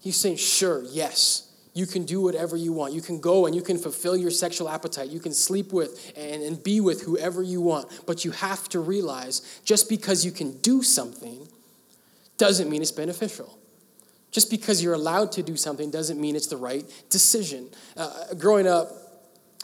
He's 0.01 0.17
saying, 0.17 0.37
sure, 0.37 0.85
yes, 0.85 1.53
you 1.75 1.85
can 1.85 2.05
do 2.05 2.23
whatever 2.23 2.57
you 2.57 2.73
want. 2.73 2.95
You 2.95 3.03
can 3.03 3.21
go 3.21 3.45
and 3.45 3.55
you 3.55 3.61
can 3.61 3.77
fulfill 3.77 4.17
your 4.17 4.31
sexual 4.31 4.69
appetite. 4.69 5.11
You 5.11 5.21
can 5.21 5.35
sleep 5.35 5.73
with 5.73 6.13
and, 6.17 6.43
and 6.43 6.63
be 6.63 6.81
with 6.81 7.03
whoever 7.03 7.43
you 7.43 7.61
want. 7.61 7.89
But 8.07 8.25
you 8.25 8.31
have 8.31 8.69
to 8.71 8.81
realize 8.81 9.61
just 9.65 9.89
because 9.89 10.25
you 10.25 10.31
can 10.31 10.57
do 10.59 10.83
something 10.83 11.47
doesn't 12.39 12.71
mean 12.71 12.83
it's 12.83 12.93
beneficial. 12.93 13.59
Just 14.31 14.49
because 14.49 14.83
you're 14.83 14.95
allowed 14.95 15.33
to 15.33 15.43
do 15.43 15.57
something 15.57 15.91
doesn't 15.91 16.21
mean 16.21 16.37
it's 16.37 16.47
the 16.47 16.57
right 16.57 16.85
decision. 17.11 17.69
Uh, 17.97 18.35
growing 18.39 18.67
up, 18.67 18.89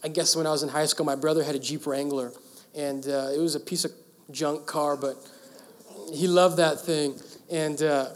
I 0.02 0.09
guess 0.09 0.35
when 0.35 0.46
I 0.46 0.50
was 0.50 0.62
in 0.62 0.68
high 0.68 0.87
school, 0.87 1.07
my 1.07 1.16
brother 1.16 1.44
had 1.44 1.55
a 1.55 1.59
Jeep 1.59 1.87
Wrangler, 1.87 2.33
and 2.74 3.07
uh, 3.07 3.31
it 3.33 3.38
was 3.38 3.55
a 3.55 3.61
piece 3.61 3.85
of 3.85 3.92
junk 4.31 4.66
car, 4.66 4.96
but 4.96 5.16
he 6.12 6.26
loved 6.26 6.57
that 6.57 6.81
thing. 6.81 7.14
And 7.50 7.81
uh, 7.83 8.09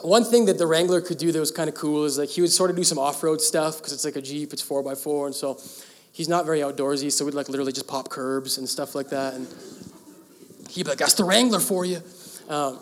one 0.00 0.24
thing 0.24 0.46
that 0.46 0.58
the 0.58 0.66
Wrangler 0.66 1.00
could 1.00 1.18
do 1.18 1.32
that 1.32 1.40
was 1.40 1.50
kind 1.50 1.68
of 1.68 1.74
cool 1.74 2.04
is 2.04 2.18
like 2.18 2.28
he 2.28 2.40
would 2.40 2.52
sort 2.52 2.70
of 2.70 2.76
do 2.76 2.84
some 2.84 2.98
off-road 2.98 3.40
stuff 3.40 3.78
because 3.78 3.92
it's 3.92 4.04
like 4.04 4.16
a 4.16 4.22
Jeep, 4.22 4.52
it's 4.52 4.62
four 4.62 4.82
by 4.82 4.94
four, 4.94 5.26
and 5.26 5.34
so 5.34 5.60
he's 6.12 6.28
not 6.28 6.44
very 6.46 6.60
outdoorsy, 6.60 7.10
so 7.10 7.24
we'd 7.24 7.34
like 7.34 7.48
literally 7.48 7.72
just 7.72 7.86
pop 7.86 8.08
curbs 8.08 8.58
and 8.58 8.68
stuff 8.68 8.94
like 8.94 9.10
that, 9.10 9.34
and 9.34 9.46
he'd 10.70 10.84
be 10.84 10.90
like, 10.90 10.98
"That's 10.98 11.14
the 11.14 11.24
Wrangler 11.24 11.60
for 11.60 11.84
you." 11.84 12.02
Um, 12.48 12.78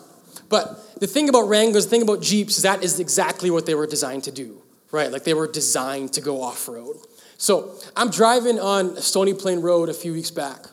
but 0.49 0.99
the 0.99 1.07
thing 1.07 1.29
about 1.29 1.47
Wranglers, 1.47 1.85
the 1.85 1.89
thing 1.91 2.01
about 2.01 2.21
Jeeps, 2.21 2.61
that 2.63 2.83
is 2.83 2.99
exactly 2.99 3.49
what 3.49 3.65
they 3.65 3.75
were 3.75 3.87
designed 3.87 4.23
to 4.25 4.31
do, 4.31 4.61
right? 4.91 5.11
Like 5.11 5.23
they 5.23 5.33
were 5.33 5.47
designed 5.47 6.13
to 6.13 6.21
go 6.21 6.41
off-road. 6.41 6.97
So 7.37 7.75
I'm 7.95 8.09
driving 8.09 8.59
on 8.59 8.97
Stony 8.97 9.33
Plain 9.33 9.61
Road 9.61 9.89
a 9.89 9.93
few 9.93 10.13
weeks 10.13 10.31
back, 10.31 10.67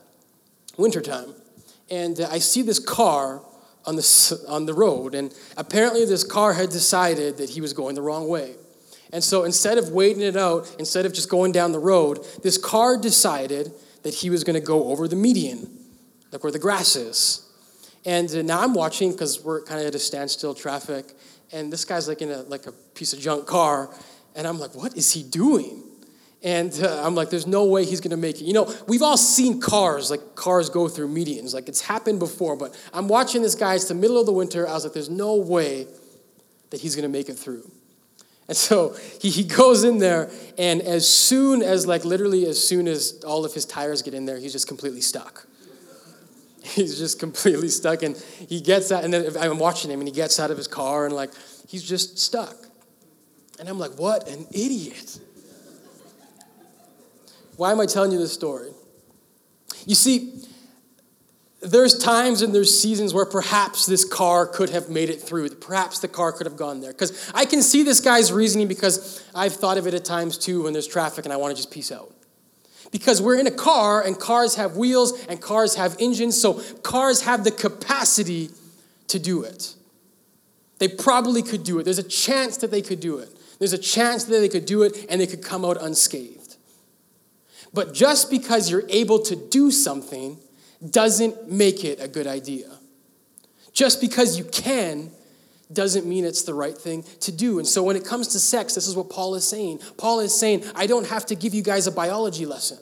wintertime, 0.77 1.35
and 1.91 2.21
I 2.21 2.39
see 2.39 2.63
this 2.63 2.79
car 2.79 3.43
on 3.87 3.97
the, 3.97 4.45
on 4.49 4.67
the 4.67 4.75
road. 4.75 5.15
And 5.15 5.35
apparently, 5.57 6.05
this 6.05 6.25
car 6.25 6.53
had 6.53 6.71
decided 6.71 7.39
that 7.39 7.51
he 7.51 7.61
was 7.61 7.73
going 7.73 7.95
the 7.95 8.03
wrong 8.03 8.29
way. 8.29 8.55
And 9.13 9.25
so 9.25 9.45
instead 9.45 9.79
of 9.79 9.91
waiting 9.91 10.23
it 10.23 10.37
out, 10.37 10.75
instead 10.79 11.05
of 11.05 11.13
just 11.13 11.29
going 11.29 11.53
down 11.53 11.73
the 11.73 11.81
road, 11.81 12.25
this 12.43 12.57
car 12.57 12.97
decided 12.97 13.73
that 14.03 14.15
he 14.15 14.31
was 14.31 14.45
going 14.45 14.55
to 14.55 14.65
go 14.65 14.89
over 14.89 15.09
the 15.09 15.17
median, 15.17 15.69
like 16.31 16.43
where 16.45 16.53
the 16.53 16.59
grass 16.59 16.97
is. 16.97 17.47
And 18.05 18.31
uh, 18.35 18.43
now 18.43 18.63
I'm 18.63 18.73
watching 18.73 19.13
because 19.13 19.45
we're 19.45 19.63
kind 19.63 19.81
of 19.81 19.87
at 19.87 19.95
a 19.95 19.99
standstill 19.99 20.55
traffic, 20.55 21.13
and 21.53 21.73
this 21.73 21.85
guy's 21.85 22.09
like 22.09 22.23
in 22.23 22.31
a 22.31 22.43
like 22.43 22.67
a 22.67 22.73
piece 22.73 23.13
of 23.13 23.19
junk 23.19 23.47
car, 23.47 23.91
and 24.35 24.47
I'm 24.47 24.59
like, 24.59 24.75
what 24.75 24.97
is 24.97 25.13
he 25.13 25.23
doing? 25.23 25.83
And 26.43 26.73
uh, 26.83 27.07
I'm 27.07 27.15
like, 27.15 27.29
there's 27.29 27.47
no 27.47 27.65
way 27.67 27.85
he's 27.85 28.01
to 28.01 28.17
make 28.17 28.41
it. 28.41 28.45
You 28.45 28.55
know, 28.55 28.75
we've 28.89 29.03
all 29.03 29.19
seen 29.19 29.61
cars, 29.61 30.11
like 30.11 30.35
cars 30.35 30.71
go 30.71 30.89
through 30.89 31.09
medians. 31.09 31.53
Like 31.53 31.69
it's 31.69 31.83
happened 31.83 32.19
before, 32.19 32.57
but 32.57 32.75
I'm 32.95 33.09
watching 33.09 33.43
this 33.43 33.55
guy. 33.55 33.75
It's 33.75 33.89
the 33.89 33.95
middle 33.95 34.19
of 34.19 34.27
the 34.27 34.33
winter. 34.33 34.67
I 34.67 34.73
was 34.73 34.85
like, 34.85 34.95
there's 34.95 35.11
no 35.11 35.35
way 35.35 35.87
that 36.71 36.81
he's 36.81 36.95
to 36.97 37.09
make 37.09 37.29
it 37.29 37.35
through. 37.39 37.71
And 38.51 38.57
so 38.57 38.97
he, 39.21 39.31
he 39.31 39.45
goes 39.45 39.85
in 39.85 39.99
there, 39.99 40.29
and 40.59 40.83
as 40.83 41.09
soon 41.09 41.63
as, 41.63 41.87
like, 41.87 42.05
literally 42.05 42.47
as 42.47 42.67
soon 42.67 42.89
as 42.89 43.23
all 43.25 43.45
of 43.45 43.55
his 43.55 43.65
tires 43.65 44.03
get 44.03 44.13
in 44.13 44.25
there, 44.25 44.39
he's 44.39 44.51
just 44.51 44.67
completely 44.67 45.01
stuck. 45.01 45.47
He's 46.63 46.99
just 46.99 47.21
completely 47.21 47.69
stuck, 47.69 48.03
and 48.03 48.17
he 48.49 48.61
gets 48.61 48.93
out, 48.93 49.03
and 49.03 49.15
then 49.15 49.35
I'm 49.39 49.59
watching 49.59 49.91
him, 49.91 50.01
and 50.01 50.09
he 50.09 50.13
gets 50.13 50.39
out 50.41 50.51
of 50.51 50.57
his 50.57 50.67
car, 50.67 51.07
and, 51.07 51.15
like, 51.15 51.31
he's 51.69 51.83
just 51.83 52.19
stuck. 52.19 52.57
And 53.61 53.69
I'm 53.69 53.79
like, 53.79 53.93
what 53.93 54.29
an 54.29 54.47
idiot. 54.51 55.21
Why 57.61 57.73
am 57.73 57.79
I 57.79 57.85
telling 57.85 58.11
you 58.11 58.17
this 58.17 58.33
story? 58.33 58.71
You 59.85 59.95
see, 59.95 60.33
there's 61.61 61.99
times 61.99 62.41
and 62.41 62.55
there's 62.55 62.81
seasons 62.81 63.13
where 63.13 63.27
perhaps 63.27 63.85
this 63.85 64.03
car 64.03 64.47
could 64.47 64.71
have 64.71 64.89
made 64.89 65.11
it 65.11 65.21
through. 65.21 65.51
Perhaps 65.57 65.99
the 65.99 66.09
car 66.09 66.33
could 66.33 66.47
have 66.47 66.57
gone 66.57 66.81
there. 66.81 66.91
Because 66.91 67.31
I 67.35 67.45
can 67.45 67.61
see 67.61 67.83
this 67.83 68.01
guy's 68.01 68.33
reasoning 68.33 68.67
because 68.67 69.23
I've 69.35 69.53
thought 69.53 69.77
of 69.77 69.87
it 69.87 69.93
at 69.93 70.07
times 70.07 70.39
too 70.39 70.63
when 70.63 70.73
there's 70.73 70.87
traffic 70.87 71.27
and 71.27 71.35
I 71.35 71.37
want 71.37 71.55
to 71.55 71.55
just 71.55 71.71
peace 71.71 71.93
out. 71.93 72.11
Because 72.93 73.21
we're 73.21 73.39
in 73.39 73.47
a 73.47 73.51
car 73.51 74.03
and 74.03 74.19
cars 74.19 74.55
have 74.55 74.79
wheels 74.79 75.23
and 75.27 75.39
cars 75.39 75.75
have 75.75 75.97
engines, 76.01 76.41
so 76.41 76.63
cars 76.83 77.21
have 77.25 77.45
the 77.45 77.51
capacity 77.51 78.49
to 79.09 79.19
do 79.19 79.43
it. 79.43 79.75
They 80.79 80.89
probably 80.89 81.43
could 81.43 81.65
do 81.65 81.79
it. 81.79 81.83
There's 81.83 81.99
a 81.99 82.03
chance 82.03 82.57
that 82.57 82.71
they 82.71 82.81
could 82.81 83.01
do 83.01 83.19
it. 83.19 83.29
There's 83.59 83.75
a 83.75 83.79
chance 83.79 84.25
that 84.25 84.39
they 84.41 84.49
could 84.49 84.65
do 84.65 84.83
it 84.83 85.05
and 85.11 85.21
they 85.21 85.27
could 85.27 85.43
come 85.43 85.67
out 85.67 85.77
unscathed. 85.79 86.40
But 87.73 87.95
just 87.95 88.31
because 88.31 88.71
you're 88.71 88.89
able 88.89 89.21
to 89.23 89.37
do 89.37 89.71
something 89.71 90.39
doesn't 90.89 91.51
make 91.51 91.85
it 91.85 92.01
a 92.01 92.09
good 92.09 92.27
idea. 92.27 92.71
Just 93.73 94.01
because 94.01 94.39
you 94.39 94.45
can 94.45 95.11
doesn't 95.73 96.05
mean 96.05 96.25
it's 96.25 96.43
the 96.43 96.55
right 96.55 96.77
thing 96.77 97.05
to 97.21 97.31
do. 97.31 97.59
And 97.59 97.69
so 97.69 97.83
when 97.83 97.97
it 97.97 98.05
comes 98.05 98.29
to 98.29 98.41
sex, 98.41 98.75
this 98.75 98.89
is 98.89 98.97
what 98.97 99.09
Paul 99.09 99.37
is 99.37 99.47
saying. 99.47 99.81
Paul 99.97 100.21
is 100.21 100.37
saying, 100.37 100.65
I 100.75 100.87
don't 100.87 101.07
have 101.07 101.27
to 101.27 101.37
give 101.37 101.55
you 101.55 101.63
guys 101.63 101.87
a 101.87 101.93
biology 101.93 102.45
lesson. 102.45 102.79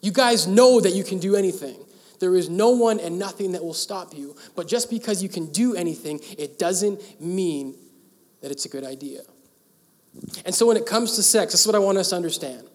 You 0.00 0.12
guys 0.12 0.46
know 0.46 0.80
that 0.80 0.94
you 0.94 1.04
can 1.04 1.18
do 1.18 1.36
anything. 1.36 1.76
There 2.18 2.34
is 2.34 2.48
no 2.48 2.70
one 2.70 3.00
and 3.00 3.18
nothing 3.18 3.52
that 3.52 3.62
will 3.62 3.74
stop 3.74 4.14
you. 4.14 4.34
But 4.54 4.66
just 4.68 4.88
because 4.88 5.22
you 5.22 5.28
can 5.28 5.52
do 5.52 5.74
anything, 5.74 6.20
it 6.38 6.58
doesn't 6.58 7.20
mean 7.20 7.74
that 8.40 8.50
it's 8.50 8.64
a 8.64 8.68
good 8.70 8.84
idea. 8.84 9.20
And 10.46 10.54
so 10.54 10.66
when 10.66 10.78
it 10.78 10.86
comes 10.86 11.16
to 11.16 11.22
sex, 11.22 11.52
this 11.52 11.60
is 11.60 11.66
what 11.66 11.76
I 11.76 11.80
want 11.80 11.98
us 11.98 12.10
to 12.10 12.16
understand. 12.16 12.66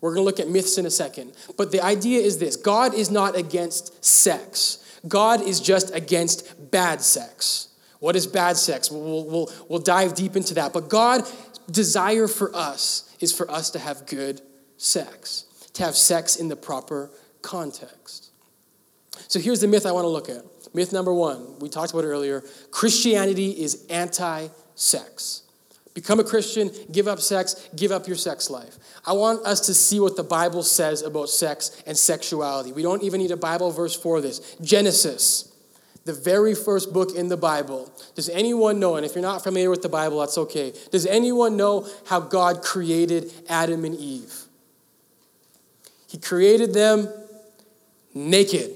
We're 0.00 0.14
going 0.14 0.22
to 0.22 0.26
look 0.26 0.40
at 0.40 0.48
myths 0.48 0.78
in 0.78 0.86
a 0.86 0.90
second. 0.90 1.32
But 1.56 1.72
the 1.72 1.80
idea 1.80 2.20
is 2.20 2.38
this 2.38 2.56
God 2.56 2.94
is 2.94 3.10
not 3.10 3.36
against 3.36 4.04
sex, 4.04 4.84
God 5.06 5.42
is 5.42 5.60
just 5.60 5.94
against 5.94 6.70
bad 6.70 7.00
sex. 7.00 7.68
What 8.00 8.14
is 8.14 8.28
bad 8.28 8.56
sex? 8.56 8.92
We'll, 8.92 9.24
we'll, 9.24 9.52
we'll 9.68 9.80
dive 9.80 10.14
deep 10.14 10.36
into 10.36 10.54
that. 10.54 10.72
But 10.72 10.88
God's 10.88 11.34
desire 11.68 12.28
for 12.28 12.54
us 12.54 13.12
is 13.20 13.36
for 13.36 13.50
us 13.50 13.70
to 13.70 13.80
have 13.80 14.06
good 14.06 14.40
sex, 14.76 15.46
to 15.74 15.82
have 15.82 15.96
sex 15.96 16.36
in 16.36 16.46
the 16.46 16.54
proper 16.54 17.10
context. 17.42 18.30
So 19.26 19.40
here's 19.40 19.60
the 19.60 19.66
myth 19.66 19.84
I 19.84 19.92
want 19.92 20.04
to 20.04 20.08
look 20.08 20.28
at. 20.28 20.44
Myth 20.74 20.92
number 20.92 21.12
one, 21.12 21.58
we 21.58 21.68
talked 21.68 21.92
about 21.92 22.04
earlier 22.04 22.42
Christianity 22.70 23.50
is 23.50 23.84
anti 23.90 24.48
sex. 24.74 25.42
Become 25.98 26.20
a 26.20 26.24
Christian, 26.24 26.70
give 26.92 27.08
up 27.08 27.18
sex, 27.18 27.68
give 27.74 27.90
up 27.90 28.06
your 28.06 28.16
sex 28.16 28.50
life. 28.50 28.78
I 29.04 29.14
want 29.14 29.44
us 29.44 29.58
to 29.66 29.74
see 29.74 29.98
what 29.98 30.14
the 30.14 30.22
Bible 30.22 30.62
says 30.62 31.02
about 31.02 31.28
sex 31.28 31.82
and 31.88 31.98
sexuality. 31.98 32.70
We 32.70 32.82
don't 32.82 33.02
even 33.02 33.20
need 33.20 33.32
a 33.32 33.36
Bible 33.36 33.72
verse 33.72 33.96
for 33.96 34.20
this. 34.20 34.54
Genesis 34.62 35.52
the 36.04 36.12
very 36.12 36.54
first 36.54 36.92
book 36.92 37.16
in 37.16 37.26
the 37.26 37.36
Bible. 37.36 37.92
Does 38.14 38.28
anyone 38.28 38.78
know, 38.78 38.94
and 38.94 39.04
if 39.04 39.16
you're 39.16 39.22
not 39.22 39.42
familiar 39.42 39.70
with 39.70 39.82
the 39.82 39.88
Bible, 39.88 40.20
that's 40.20 40.38
okay. 40.38 40.72
Does 40.92 41.04
anyone 41.04 41.56
know 41.56 41.88
how 42.06 42.20
God 42.20 42.62
created 42.62 43.32
Adam 43.48 43.84
and 43.84 43.96
Eve? 43.96 44.32
He 46.08 46.16
created 46.16 46.74
them 46.74 47.08
naked. 48.14 48.70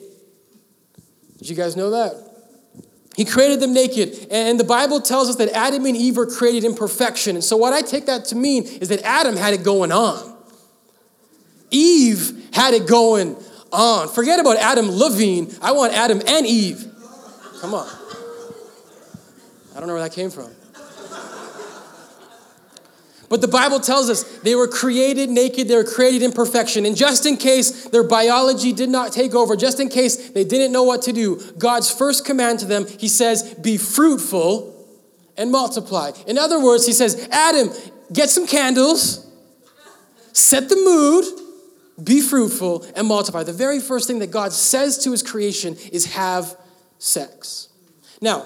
Did 1.38 1.48
you 1.48 1.54
guys 1.54 1.76
know 1.76 1.90
that? 1.90 2.31
He 3.16 3.25
created 3.25 3.61
them 3.61 3.75
naked. 3.75 4.27
And 4.31 4.59
the 4.59 4.64
Bible 4.64 5.01
tells 5.01 5.29
us 5.29 5.37
that 5.37 5.51
Adam 5.51 5.85
and 5.85 5.96
Eve 5.96 6.16
were 6.16 6.27
created 6.27 6.64
in 6.64 6.75
perfection. 6.75 7.37
And 7.37 7.44
so, 7.44 7.57
what 7.57 7.72
I 7.72 7.83
take 7.83 8.07
that 8.07 8.25
to 8.27 8.37
mean 8.37 8.64
is 8.64 8.88
that 8.88 9.03
Adam 9.03 9.37
had 9.37 9.55
it 9.55 9.62
going 9.62 9.92
on. 9.92 10.37
Eve 11.70 12.48
had 12.53 12.75
it 12.75 12.87
going 12.87 13.37
on. 13.72 14.09
Forget 14.09 14.40
about 14.40 14.57
Adam 14.59 14.90
Levine. 14.90 15.53
I 15.61 15.72
want 15.72 15.92
Adam 15.92 16.22
and 16.27 16.46
Eve. 16.46 16.87
Come 17.61 17.75
on. 17.75 17.88
I 19.75 19.79
don't 19.79 19.88
know 19.88 19.94
where 19.94 20.03
that 20.03 20.12
came 20.12 20.31
from. 20.31 20.51
But 23.32 23.40
the 23.40 23.48
Bible 23.48 23.80
tells 23.80 24.10
us 24.10 24.24
they 24.40 24.54
were 24.54 24.68
created 24.68 25.30
naked, 25.30 25.66
they 25.66 25.74
were 25.74 25.84
created 25.84 26.20
in 26.22 26.32
perfection. 26.32 26.84
And 26.84 26.94
just 26.94 27.24
in 27.24 27.38
case 27.38 27.88
their 27.88 28.02
biology 28.02 28.74
did 28.74 28.90
not 28.90 29.10
take 29.10 29.34
over, 29.34 29.56
just 29.56 29.80
in 29.80 29.88
case 29.88 30.28
they 30.32 30.44
didn't 30.44 30.70
know 30.70 30.82
what 30.82 31.00
to 31.04 31.14
do, 31.14 31.40
God's 31.56 31.90
first 31.90 32.26
command 32.26 32.58
to 32.58 32.66
them, 32.66 32.86
He 32.86 33.08
says, 33.08 33.54
Be 33.54 33.78
fruitful 33.78 34.86
and 35.38 35.50
multiply. 35.50 36.10
In 36.26 36.36
other 36.36 36.62
words, 36.62 36.86
He 36.86 36.92
says, 36.92 37.26
Adam, 37.32 37.70
get 38.12 38.28
some 38.28 38.46
candles, 38.46 39.26
set 40.34 40.68
the 40.68 40.76
mood, 40.76 41.24
be 42.04 42.20
fruitful, 42.20 42.84
and 42.94 43.08
multiply. 43.08 43.44
The 43.44 43.54
very 43.54 43.80
first 43.80 44.08
thing 44.08 44.18
that 44.18 44.30
God 44.30 44.52
says 44.52 44.98
to 45.04 45.10
His 45.10 45.22
creation 45.22 45.78
is 45.90 46.04
have 46.12 46.54
sex. 46.98 47.70
Now, 48.20 48.44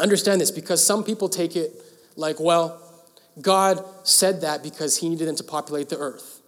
understand 0.00 0.40
this 0.40 0.50
because 0.50 0.82
some 0.82 1.04
people 1.04 1.28
take 1.28 1.56
it 1.56 1.74
like, 2.16 2.40
well, 2.40 2.78
God 3.40 3.84
said 4.02 4.42
that 4.42 4.62
because 4.62 4.98
he 4.98 5.08
needed 5.08 5.28
them 5.28 5.36
to 5.36 5.44
populate 5.44 5.88
the 5.88 5.98
earth. 5.98 6.40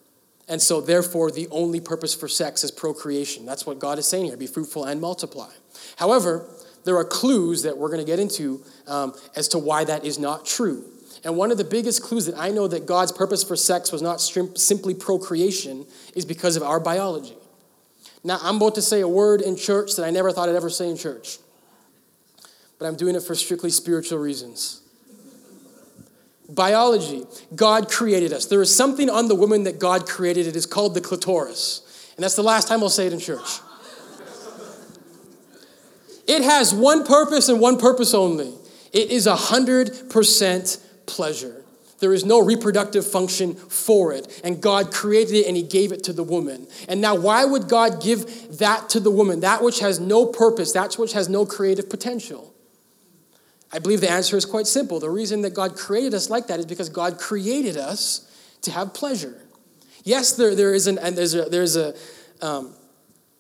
And 0.49 0.61
so, 0.61 0.81
therefore, 0.81 1.31
the 1.31 1.49
only 1.51 1.81
purpose 1.81 2.15
for 2.15 2.29
sex 2.29 2.65
is 2.65 2.71
procreation. 2.71 3.47
That's 3.47 3.65
what 3.65 3.79
God 3.79 3.99
is 3.99 4.07
saying 4.07 4.27
here 4.27 4.37
be 4.37 4.47
fruitful 4.47 4.85
and 4.85 5.01
multiply. 5.01 5.51
However, 5.97 6.47
there 6.85 6.97
are 6.97 7.05
clues 7.05 7.63
that 7.63 7.79
we're 7.79 7.89
going 7.89 8.01
to 8.01 8.07
get 8.07 8.19
into 8.19 8.63
um, 8.87 9.15
as 9.35 9.49
to 9.49 9.59
why 9.59 9.85
that 9.85 10.05
is 10.05 10.19
not 10.19 10.45
true. 10.45 10.85
And 11.25 11.39
one 11.39 11.51
of 11.51 11.57
the 11.57 11.65
biggest 11.65 12.03
clues 12.03 12.27
that 12.27 12.39
I 12.39 12.51
know 12.51 12.69
that 12.69 12.85
God's 12.85 13.11
purpose 13.11 13.43
for 13.43 13.57
sex 13.57 13.91
was 13.91 14.03
not 14.03 14.21
simply 14.21 14.95
procreation 14.95 15.87
is 16.15 16.27
because 16.27 16.57
of 16.57 16.63
our 16.63 16.79
biology. 16.79 17.37
Now, 18.23 18.39
I'm 18.43 18.57
about 18.57 18.75
to 18.75 18.83
say 18.83 19.01
a 19.01 19.09
word 19.09 19.41
in 19.41 19.57
church 19.57 19.97
that 19.97 20.05
I 20.05 20.11
never 20.11 20.33
thought 20.33 20.51
I'd 20.51 20.55
ever 20.55 20.71
say 20.71 20.89
in 20.91 20.97
church, 20.97 21.39
but 22.79 22.87
I'm 22.87 22.97
doing 22.97 23.15
it 23.15 23.23
for 23.23 23.35
strictly 23.35 23.71
spiritual 23.71 24.19
reasons. 24.19 24.83
Biology. 26.49 27.25
God 27.55 27.91
created 27.91 28.33
us. 28.33 28.47
There 28.47 28.61
is 28.61 28.75
something 28.75 29.09
on 29.09 29.29
the 29.29 29.35
woman 29.35 29.65
that 29.65 29.79
God 29.79 30.07
created. 30.07 30.47
It 30.47 30.57
is 30.57 30.67
called 30.67 30.95
the 30.95 31.01
clitoris. 31.01 32.13
And 32.17 32.25
that's 32.25 32.37
the 32.37 32.43
last 32.43 32.69
time 32.69 32.83
I'll 32.83 32.91
say 32.91 33.07
it 33.07 33.13
in 33.13 33.19
church. 33.19 33.61
It 36.27 36.43
has 36.43 36.75
one 36.75 37.05
purpose 37.05 37.49
and 37.49 37.61
one 37.61 37.79
purpose 37.79 38.15
only 38.15 38.55
it 38.93 39.11
is 39.11 39.27
100% 39.27 40.79
pleasure. 41.07 41.65
There 41.99 42.13
is 42.13 42.25
no 42.25 42.41
reproductive 42.41 43.07
function 43.07 43.55
for 43.55 44.13
it. 44.13 44.41
And 44.45 44.61
God 44.61 44.93
created 44.93 45.35
it 45.35 45.47
and 45.47 45.57
He 45.57 45.63
gave 45.65 45.91
it 45.91 46.05
to 46.05 46.13
the 46.13 46.23
woman. 46.23 46.69
And 46.89 47.01
now, 47.01 47.17
why 47.17 47.45
would 47.45 47.69
God 47.69 48.01
give 48.01 48.59
that 48.59 48.89
to 48.91 49.01
the 49.01 49.11
woman? 49.11 49.41
That 49.41 49.63
which 49.63 49.81
has 49.81 49.99
no 49.99 50.27
purpose, 50.27 50.73
that 50.73 50.95
which 50.95 51.13
has 51.13 51.29
no 51.29 51.45
creative 51.45 51.91
potential? 51.91 52.54
I 53.75 53.81
believe 53.81 54.01
the 54.01 54.11
answer 54.11 54.37
is 54.37 54.45
quite 54.45 54.69
simple. 54.69 55.01
The 55.01 55.11
reason 55.11 55.43
that 55.43 55.53
God 55.53 55.77
created 55.77 56.15
us 56.15 56.31
like 56.31 56.47
that 56.47 56.61
is 56.61 56.67
because 56.67 56.89
God 56.89 57.19
created 57.19 57.77
us 57.77 58.31
to 58.63 58.71
have 58.71 58.95
pleasure. 58.95 59.35
Yes, 60.05 60.37
there, 60.37 60.55
there 60.55 60.73
is 60.73 60.87
an, 60.87 60.97
and 60.99 61.19
there's 61.19 61.35
a, 61.35 61.43
there's 61.47 61.75
a, 61.75 61.93
um, 62.41 62.73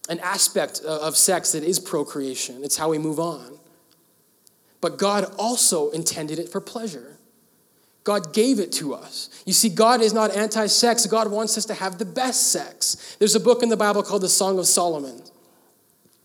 an 0.09 0.19
aspect 0.19 0.81
of 0.81 1.17
sex 1.17 1.53
that 1.53 1.63
is 1.63 1.79
procreation, 1.79 2.65
it's 2.65 2.77
how 2.77 2.91
we 2.91 2.99
move 2.99 3.21
on. 3.21 3.59
But 4.81 4.99
God 4.99 5.33
also 5.39 5.91
intended 5.91 6.41
it 6.41 6.49
for 6.49 6.61
pleasure. 6.61 7.17
God 8.03 8.35
gave 8.35 8.59
it 8.59 8.71
to 8.73 8.93
us. 8.93 9.31
You 9.47 9.53
see, 9.53 9.71
God 9.71 10.03
is 10.03 10.13
not 10.13 10.35
anti 10.37 10.67
sex. 10.67 11.07
God 11.07 11.31
wants 11.31 11.57
us 11.57 11.65
to 11.67 11.75
have 11.75 11.97
the 11.99 12.05
best 12.05 12.53
sex. 12.53 13.17
There's 13.19 13.35
a 13.35 13.41
book 13.41 13.63
in 13.63 13.71
the 13.71 13.79
Bible 13.79 14.03
called 14.03 14.23
the 14.23 14.29
Song 14.29 14.59
of 14.59 14.67
Solomon. 14.67 15.23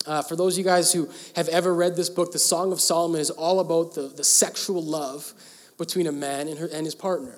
Uh, 0.10 0.24
for 0.24 0.36
those 0.36 0.56
of 0.56 0.58
you 0.58 0.64
guys 0.64 0.92
who 0.92 1.08
have 1.36 1.48
ever 1.50 1.72
read 1.72 1.96
this 1.96 2.10
book, 2.10 2.32
the 2.32 2.40
Song 2.40 2.72
of 2.72 2.82
Solomon 2.82 3.22
is 3.22 3.30
all 3.30 3.60
about 3.60 3.94
the, 3.94 4.08
the 4.08 4.24
sexual 4.24 4.82
love 4.82 5.34
between 5.78 6.08
a 6.08 6.12
man 6.12 6.48
and, 6.48 6.58
her, 6.58 6.66
and 6.74 6.84
his 6.84 6.96
partner. 6.96 7.38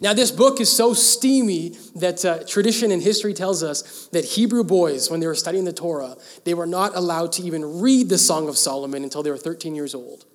Now, 0.00 0.12
this 0.12 0.30
book 0.30 0.60
is 0.60 0.70
so 0.70 0.94
steamy 0.94 1.70
that 1.96 2.24
uh, 2.24 2.44
tradition 2.46 2.92
and 2.92 3.02
history 3.02 3.34
tells 3.34 3.64
us 3.64 4.06
that 4.12 4.24
Hebrew 4.24 4.62
boys, 4.62 5.10
when 5.10 5.18
they 5.18 5.26
were 5.26 5.34
studying 5.34 5.64
the 5.64 5.72
Torah, 5.72 6.16
they 6.44 6.54
were 6.54 6.66
not 6.66 6.94
allowed 6.94 7.32
to 7.32 7.42
even 7.42 7.80
read 7.80 8.08
the 8.08 8.18
Song 8.18 8.48
of 8.48 8.56
Solomon 8.56 9.02
until 9.02 9.24
they 9.24 9.30
were 9.32 9.36
13 9.36 9.74
years 9.74 9.96
old 9.96 10.26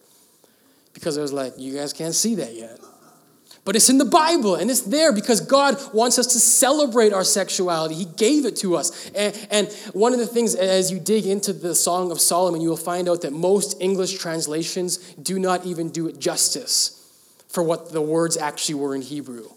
because 0.94 1.18
I 1.18 1.22
was 1.22 1.32
like, 1.32 1.54
you 1.58 1.74
guys 1.74 1.94
can't 1.94 2.14
see 2.14 2.36
that 2.36 2.54
yet. 2.54 2.80
But 3.65 3.78
it's 3.78 3.89
in 3.89 3.97
the 3.97 4.06
Bible 4.06 4.56
and 4.56 4.69
it's 4.69 4.82
there 4.82 5.13
because 5.13 5.39
God 5.39 5.78
wants 5.93 6.19
us 6.19 6.28
to 6.28 6.39
celebrate 6.39 7.13
our 7.13 7.23
sexuality. 7.23 7.95
He 7.95 8.06
gave 8.06 8.45
it 8.45 8.58
to 8.58 8.76
us. 8.76 9.10
And, 9.12 9.47
and, 9.49 9.71
one 9.93 10.12
of 10.12 10.19
the 10.19 10.28
things, 10.28 10.54
as 10.54 10.91
you 10.91 10.99
dig 10.99 11.26
into 11.26 11.54
the 11.54 11.73
Song 11.73 12.12
of 12.12 12.19
Solomon, 12.19 12.60
you 12.60 12.67
will 12.67 12.76
find 12.76 13.08
out 13.08 13.21
that 13.21 13.32
most 13.32 13.82
English 13.82 14.17
translations 14.17 14.97
do 15.13 15.39
not 15.39 15.65
even 15.65 15.89
do 15.89 16.08
it 16.08 16.19
justice 16.19 16.99
for 17.47 17.63
what 17.63 17.93
the 17.93 18.02
words 18.02 18.36
actually 18.36 18.76
were 18.76 18.95
in 18.95 19.02
Hebrew. 19.02 19.47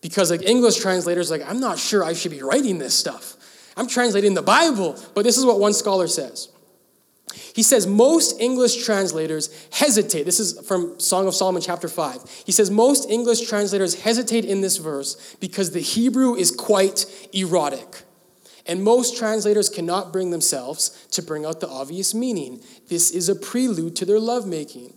Because 0.00 0.32
like 0.32 0.42
English 0.42 0.80
translators, 0.80 1.30
like, 1.30 1.48
I'm 1.48 1.60
not 1.60 1.78
sure 1.78 2.02
I 2.02 2.14
should 2.14 2.32
be 2.32 2.42
writing 2.42 2.78
this 2.78 2.94
stuff. 2.94 3.36
I'm 3.76 3.86
translating 3.86 4.34
the 4.34 4.42
Bible, 4.42 4.98
but 5.14 5.22
this 5.22 5.38
is 5.38 5.46
what 5.46 5.60
one 5.60 5.72
scholar 5.72 6.08
says. 6.08 6.48
He 7.54 7.62
says 7.62 7.86
most 7.86 8.40
English 8.40 8.84
translators 8.84 9.50
hesitate. 9.72 10.24
This 10.24 10.40
is 10.40 10.60
from 10.66 10.98
Song 11.00 11.26
of 11.26 11.34
Solomon, 11.34 11.62
chapter 11.62 11.88
5. 11.88 12.42
He 12.44 12.52
says 12.52 12.70
most 12.70 13.08
English 13.10 13.48
translators 13.48 14.02
hesitate 14.02 14.44
in 14.44 14.60
this 14.60 14.76
verse 14.76 15.36
because 15.40 15.70
the 15.70 15.80
Hebrew 15.80 16.34
is 16.34 16.50
quite 16.50 17.06
erotic. 17.32 18.02
And 18.66 18.84
most 18.84 19.16
translators 19.16 19.68
cannot 19.68 20.12
bring 20.12 20.30
themselves 20.30 21.06
to 21.12 21.22
bring 21.22 21.44
out 21.44 21.60
the 21.60 21.68
obvious 21.68 22.14
meaning. 22.14 22.62
This 22.88 23.10
is 23.10 23.28
a 23.28 23.34
prelude 23.34 23.96
to 23.96 24.04
their 24.04 24.20
lovemaking. 24.20 24.94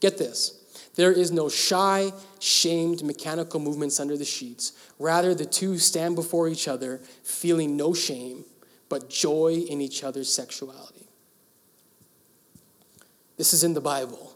Get 0.00 0.18
this 0.18 0.60
There 0.94 1.12
is 1.12 1.30
no 1.30 1.48
shy, 1.48 2.12
shamed, 2.40 3.02
mechanical 3.02 3.60
movements 3.60 4.00
under 4.00 4.16
the 4.16 4.24
sheets. 4.24 4.72
Rather, 4.98 5.34
the 5.34 5.44
two 5.44 5.78
stand 5.78 6.14
before 6.14 6.48
each 6.48 6.68
other, 6.68 7.00
feeling 7.22 7.76
no 7.76 7.92
shame, 7.92 8.44
but 8.88 9.10
joy 9.10 9.64
in 9.68 9.80
each 9.80 10.04
other's 10.04 10.32
sexuality. 10.32 10.93
This 13.36 13.52
is 13.52 13.64
in 13.64 13.74
the 13.74 13.80
Bible. 13.80 14.34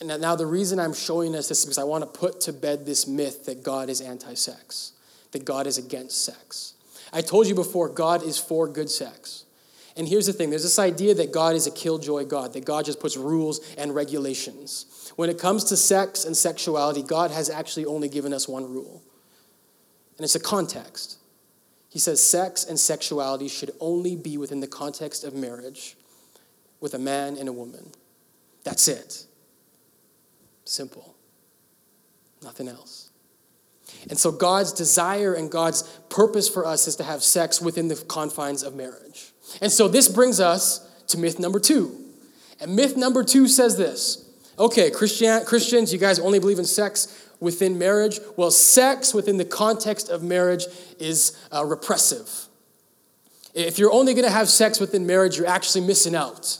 And 0.00 0.08
now, 0.20 0.34
the 0.34 0.46
reason 0.46 0.80
I'm 0.80 0.94
showing 0.94 1.34
us 1.34 1.48
this 1.48 1.58
is 1.60 1.66
because 1.66 1.78
I 1.78 1.84
want 1.84 2.02
to 2.02 2.18
put 2.18 2.40
to 2.42 2.54
bed 2.54 2.86
this 2.86 3.06
myth 3.06 3.44
that 3.44 3.62
God 3.62 3.90
is 3.90 4.00
anti 4.00 4.32
sex, 4.34 4.92
that 5.32 5.44
God 5.44 5.66
is 5.66 5.76
against 5.76 6.24
sex. 6.24 6.74
I 7.12 7.20
told 7.20 7.46
you 7.46 7.54
before, 7.54 7.88
God 7.88 8.22
is 8.22 8.38
for 8.38 8.66
good 8.66 8.88
sex. 8.88 9.44
And 9.96 10.08
here's 10.08 10.26
the 10.26 10.32
thing 10.32 10.48
there's 10.48 10.62
this 10.62 10.78
idea 10.78 11.14
that 11.14 11.32
God 11.32 11.54
is 11.54 11.66
a 11.66 11.70
killjoy 11.70 12.24
God, 12.24 12.54
that 12.54 12.64
God 12.64 12.86
just 12.86 13.00
puts 13.00 13.16
rules 13.16 13.60
and 13.76 13.94
regulations. 13.94 15.12
When 15.16 15.28
it 15.28 15.38
comes 15.38 15.64
to 15.64 15.76
sex 15.76 16.24
and 16.24 16.34
sexuality, 16.34 17.02
God 17.02 17.30
has 17.30 17.50
actually 17.50 17.84
only 17.84 18.08
given 18.08 18.32
us 18.32 18.48
one 18.48 18.72
rule, 18.72 19.02
and 20.16 20.24
it's 20.24 20.36
a 20.36 20.40
context. 20.40 21.18
He 21.90 21.98
says 21.98 22.24
sex 22.24 22.64
and 22.64 22.78
sexuality 22.78 23.48
should 23.48 23.72
only 23.80 24.14
be 24.14 24.38
within 24.38 24.60
the 24.60 24.68
context 24.68 25.24
of 25.24 25.34
marriage 25.34 25.96
with 26.80 26.94
a 26.94 26.98
man 26.98 27.36
and 27.36 27.48
a 27.48 27.52
woman. 27.52 27.90
That's 28.64 28.88
it. 28.88 29.24
Simple. 30.64 31.14
Nothing 32.42 32.68
else. 32.68 33.10
And 34.08 34.18
so 34.18 34.30
God's 34.30 34.72
desire 34.72 35.34
and 35.34 35.50
God's 35.50 35.82
purpose 36.08 36.48
for 36.48 36.64
us 36.64 36.86
is 36.86 36.96
to 36.96 37.04
have 37.04 37.22
sex 37.22 37.60
within 37.60 37.88
the 37.88 37.96
confines 37.96 38.62
of 38.62 38.74
marriage. 38.74 39.32
And 39.60 39.70
so 39.70 39.88
this 39.88 40.08
brings 40.08 40.40
us 40.40 40.88
to 41.08 41.18
myth 41.18 41.38
number 41.38 41.60
two. 41.60 41.96
And 42.60 42.76
myth 42.76 42.96
number 42.96 43.24
two 43.24 43.48
says 43.48 43.76
this 43.76 44.26
okay, 44.58 44.90
Christian, 44.90 45.44
Christians, 45.44 45.92
you 45.92 45.98
guys 45.98 46.18
only 46.18 46.38
believe 46.38 46.58
in 46.58 46.64
sex 46.64 47.28
within 47.40 47.78
marriage. 47.78 48.20
Well, 48.36 48.50
sex 48.50 49.14
within 49.14 49.38
the 49.38 49.44
context 49.44 50.08
of 50.08 50.22
marriage 50.22 50.66
is 50.98 51.36
uh, 51.52 51.64
repressive. 51.64 52.46
If 53.54 53.78
you're 53.78 53.92
only 53.92 54.14
going 54.14 54.26
to 54.26 54.30
have 54.30 54.48
sex 54.48 54.78
within 54.78 55.06
marriage, 55.06 55.36
you're 55.36 55.48
actually 55.48 55.86
missing 55.86 56.14
out 56.14 56.58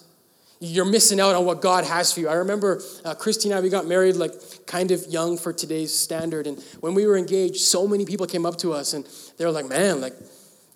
you're 0.63 0.85
missing 0.85 1.19
out 1.19 1.35
on 1.35 1.47
what 1.47 1.63
God 1.63 1.85
has 1.85 2.13
for 2.13 2.21
you. 2.21 2.29
I 2.29 2.35
remember 2.35 2.83
uh, 3.05 3.15
Christy 3.15 3.49
and 3.49 3.59
I, 3.59 3.63
we 3.63 3.71
got 3.71 3.87
married 3.87 4.17
like 4.17 4.33
kind 4.67 4.91
of 4.91 5.07
young 5.07 5.39
for 5.39 5.55
today's 5.55 5.97
standard. 5.97 6.47
And 6.47 6.63
when 6.81 6.93
we 6.93 7.07
were 7.07 7.17
engaged, 7.17 7.57
so 7.57 7.89
many 7.89 8.05
people 8.05 8.27
came 8.27 8.45
up 8.45 8.59
to 8.59 8.75
us 8.75 8.93
and 8.93 9.09
they 9.39 9.47
were 9.47 9.53
like, 9.53 9.67
man, 9.67 10.03
like, 10.03 10.13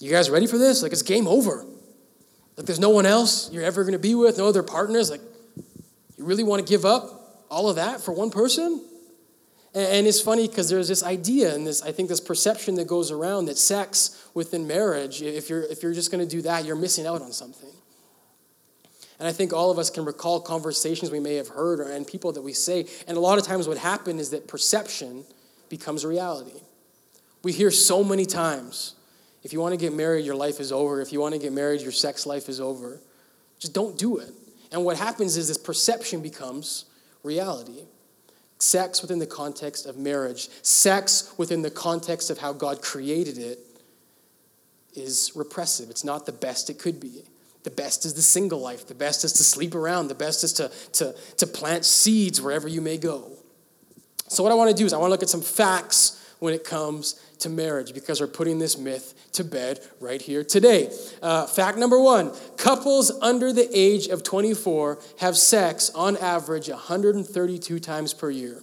you 0.00 0.10
guys 0.10 0.30
ready 0.30 0.46
for 0.46 0.56
this? 0.56 0.82
Like, 0.82 0.92
it's 0.92 1.02
game 1.02 1.28
over. 1.28 1.66
Like, 2.56 2.66
there's 2.66 2.80
no 2.80 2.90
one 2.90 3.04
else 3.04 3.52
you're 3.52 3.62
ever 3.62 3.82
going 3.82 3.92
to 3.92 3.98
be 3.98 4.14
with, 4.14 4.38
no 4.38 4.48
other 4.48 4.62
partners. 4.62 5.10
Like, 5.10 5.20
you 6.16 6.24
really 6.24 6.44
want 6.44 6.66
to 6.66 6.68
give 6.70 6.86
up 6.86 7.44
all 7.50 7.68
of 7.68 7.76
that 7.76 8.00
for 8.00 8.12
one 8.12 8.30
person? 8.30 8.82
And, 9.74 9.86
and 9.86 10.06
it's 10.06 10.20
funny 10.20 10.48
because 10.48 10.70
there's 10.70 10.88
this 10.88 11.02
idea 11.02 11.54
and 11.54 11.66
this, 11.66 11.82
I 11.82 11.92
think, 11.92 12.08
this 12.08 12.20
perception 12.20 12.76
that 12.76 12.86
goes 12.86 13.10
around 13.10 13.46
that 13.46 13.58
sex 13.58 14.28
within 14.32 14.66
marriage, 14.66 15.20
if 15.20 15.50
you're, 15.50 15.64
if 15.64 15.82
you're 15.82 15.92
just 15.92 16.10
going 16.10 16.26
to 16.26 16.36
do 16.36 16.40
that, 16.42 16.64
you're 16.64 16.74
missing 16.74 17.06
out 17.06 17.20
on 17.20 17.32
something. 17.32 17.70
And 19.18 19.28
I 19.28 19.32
think 19.32 19.52
all 19.52 19.70
of 19.70 19.78
us 19.78 19.90
can 19.90 20.04
recall 20.04 20.40
conversations 20.40 21.10
we 21.10 21.20
may 21.20 21.34
have 21.36 21.48
heard 21.48 21.80
or, 21.80 21.84
and 21.84 22.06
people 22.06 22.32
that 22.32 22.42
we 22.42 22.52
say. 22.52 22.86
And 23.06 23.16
a 23.16 23.20
lot 23.20 23.38
of 23.38 23.44
times, 23.44 23.68
what 23.68 23.78
happens 23.78 24.20
is 24.20 24.30
that 24.30 24.48
perception 24.48 25.24
becomes 25.68 26.04
reality. 26.04 26.60
We 27.42 27.52
hear 27.52 27.70
so 27.70 28.02
many 28.02 28.26
times 28.26 28.94
if 29.44 29.52
you 29.52 29.60
want 29.60 29.74
to 29.74 29.76
get 29.76 29.92
married, 29.94 30.24
your 30.24 30.34
life 30.34 30.58
is 30.58 30.72
over. 30.72 31.02
If 31.02 31.12
you 31.12 31.20
want 31.20 31.34
to 31.34 31.38
get 31.38 31.52
married, 31.52 31.82
your 31.82 31.92
sex 31.92 32.24
life 32.26 32.48
is 32.48 32.60
over. 32.60 32.98
Just 33.58 33.74
don't 33.74 33.96
do 33.96 34.18
it. 34.18 34.32
And 34.72 34.84
what 34.84 34.96
happens 34.96 35.36
is 35.36 35.48
this 35.48 35.58
perception 35.58 36.22
becomes 36.22 36.86
reality. 37.22 37.84
Sex 38.58 39.02
within 39.02 39.18
the 39.18 39.26
context 39.26 39.84
of 39.84 39.98
marriage, 39.98 40.48
sex 40.62 41.34
within 41.36 41.60
the 41.60 41.70
context 41.70 42.30
of 42.30 42.38
how 42.38 42.54
God 42.54 42.80
created 42.80 43.36
it, 43.36 43.58
is 44.94 45.32
repressive. 45.34 45.90
It's 45.90 46.04
not 46.04 46.24
the 46.24 46.32
best 46.32 46.70
it 46.70 46.78
could 46.78 46.98
be. 46.98 47.24
The 47.64 47.70
best 47.70 48.04
is 48.04 48.14
the 48.14 48.22
single 48.22 48.60
life. 48.60 48.86
The 48.86 48.94
best 48.94 49.24
is 49.24 49.32
to 49.34 49.42
sleep 49.42 49.74
around. 49.74 50.08
The 50.08 50.14
best 50.14 50.44
is 50.44 50.52
to, 50.54 50.70
to, 50.92 51.14
to 51.38 51.46
plant 51.46 51.84
seeds 51.84 52.40
wherever 52.40 52.68
you 52.68 52.80
may 52.80 52.98
go. 52.98 53.32
So, 54.28 54.42
what 54.42 54.52
I 54.52 54.54
want 54.54 54.70
to 54.70 54.76
do 54.76 54.86
is 54.86 54.92
I 54.92 54.98
want 54.98 55.08
to 55.08 55.12
look 55.12 55.22
at 55.22 55.28
some 55.28 55.42
facts 55.42 56.20
when 56.38 56.52
it 56.52 56.64
comes 56.64 57.20
to 57.38 57.48
marriage 57.48 57.94
because 57.94 58.20
we're 58.20 58.26
putting 58.26 58.58
this 58.58 58.76
myth 58.76 59.14
to 59.32 59.44
bed 59.44 59.80
right 60.00 60.20
here 60.20 60.44
today. 60.44 60.90
Uh, 61.22 61.46
fact 61.46 61.78
number 61.78 61.98
one 61.98 62.32
couples 62.56 63.10
under 63.22 63.52
the 63.52 63.68
age 63.72 64.08
of 64.08 64.22
24 64.22 64.98
have 65.20 65.36
sex 65.36 65.90
on 65.94 66.16
average 66.18 66.68
132 66.68 67.80
times 67.80 68.12
per 68.12 68.30
year, 68.30 68.62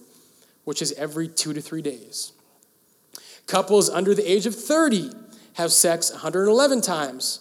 which 0.64 0.80
is 0.80 0.92
every 0.92 1.26
two 1.26 1.52
to 1.52 1.60
three 1.60 1.82
days. 1.82 2.32
Couples 3.46 3.90
under 3.90 4.14
the 4.14 4.30
age 4.30 4.46
of 4.46 4.54
30 4.54 5.10
have 5.54 5.72
sex 5.72 6.10
111 6.10 6.80
times 6.80 7.40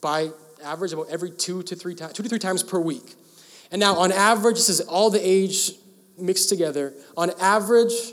by 0.00 0.30
average 0.62 0.92
about 0.92 1.08
every 1.08 1.30
two 1.30 1.62
to 1.64 1.76
three 1.76 1.94
times, 1.94 2.12
two 2.14 2.22
to 2.22 2.28
three 2.28 2.38
times 2.38 2.62
per 2.62 2.78
week. 2.78 3.14
And 3.70 3.80
now, 3.80 3.96
on 3.96 4.12
average, 4.12 4.56
this 4.56 4.68
is 4.68 4.80
all 4.80 5.10
the 5.10 5.26
age 5.26 5.72
mixed 6.18 6.48
together. 6.48 6.92
On 7.16 7.30
average, 7.40 8.12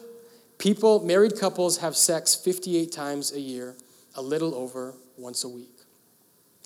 people, 0.57 1.05
married 1.05 1.37
couples, 1.39 1.79
have 1.79 1.95
sex 1.95 2.35
58 2.35 2.91
times 2.91 3.33
a 3.33 3.39
year, 3.39 3.75
a 4.15 4.21
little 4.21 4.55
over 4.55 4.93
once 5.17 5.43
a 5.43 5.49
week. 5.49 5.81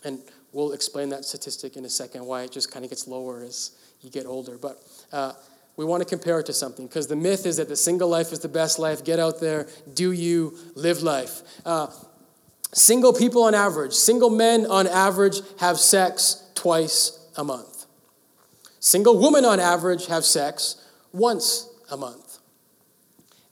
And 0.04 0.20
we'll 0.52 0.74
explain 0.74 1.10
that 1.10 1.26
statistic 1.26 1.76
in 1.76 1.86
a 1.86 1.90
second, 1.90 2.26
why 2.26 2.44
it 2.44 2.52
just 2.52 2.72
kind 2.72 2.86
of 2.86 2.92
gets 2.92 3.08
lower 3.08 3.42
as 3.42 3.72
you 4.02 4.10
get 4.10 4.26
older. 4.26 4.58
But 4.58 4.82
uh, 5.12 5.34
we 5.76 5.86
want 5.86 6.04
to 6.04 6.10
compare 6.10 6.40
it 6.40 6.46
to 6.48 6.54
something 6.54 6.86
because 6.86 7.08
the 7.08 7.16
myth 7.16 7.46
is 7.46 7.58
that 7.58 7.70
the 7.70 7.76
single 7.76 8.10
life 8.10 8.32
is 8.32 8.40
the 8.40 8.50
best 8.50 8.78
life. 8.78 9.04
Get 9.04 9.20
out 9.20 9.40
there, 9.40 9.68
do 9.94 10.12
you, 10.12 10.56
live 10.76 11.02
life. 11.02 11.42
Uh, 11.66 11.88
Single 12.74 13.14
people 13.14 13.44
on 13.44 13.54
average, 13.54 13.94
single 13.94 14.30
men 14.30 14.66
on 14.66 14.88
average 14.88 15.42
have 15.60 15.78
sex 15.78 16.44
twice 16.56 17.20
a 17.38 17.44
month. 17.44 17.86
Single 18.80 19.20
women 19.22 19.46
on 19.46 19.60
average 19.60 20.08
have 20.08 20.26
sex 20.26 20.76
once 21.12 21.70
a 21.90 21.98
month. 21.98 22.40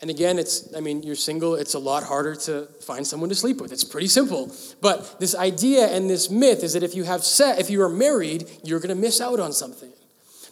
And 0.02 0.10
again, 0.10 0.40
it's, 0.40 0.76
I 0.76 0.80
mean, 0.80 1.04
you're 1.04 1.16
single, 1.16 1.54
it's 1.54 1.76
a 1.76 1.80
lot 1.80 2.04
harder 2.04 2.34
to 2.36 2.66
find 2.82 3.06
someone 3.06 3.30
to 3.30 3.36
sleep 3.36 3.62
with. 3.62 3.72
It's 3.72 3.84
pretty 3.84 4.08
simple. 4.08 4.52
But 4.82 5.20
this 5.20 5.36
idea 5.36 5.86
and 5.86 6.10
this 6.10 6.32
myth 6.32 6.64
is 6.64 6.74
that 6.74 6.82
if 6.82 6.96
you 6.96 7.04
have 7.04 7.24
sex, 7.24 7.60
if 7.60 7.70
you 7.70 7.84
are 7.84 7.90
married, 7.90 8.50
you're 8.64 8.80
going 8.80 8.90
to 8.90 9.00
miss 9.00 9.22
out 9.22 9.40
on 9.40 9.54
something. 9.54 9.92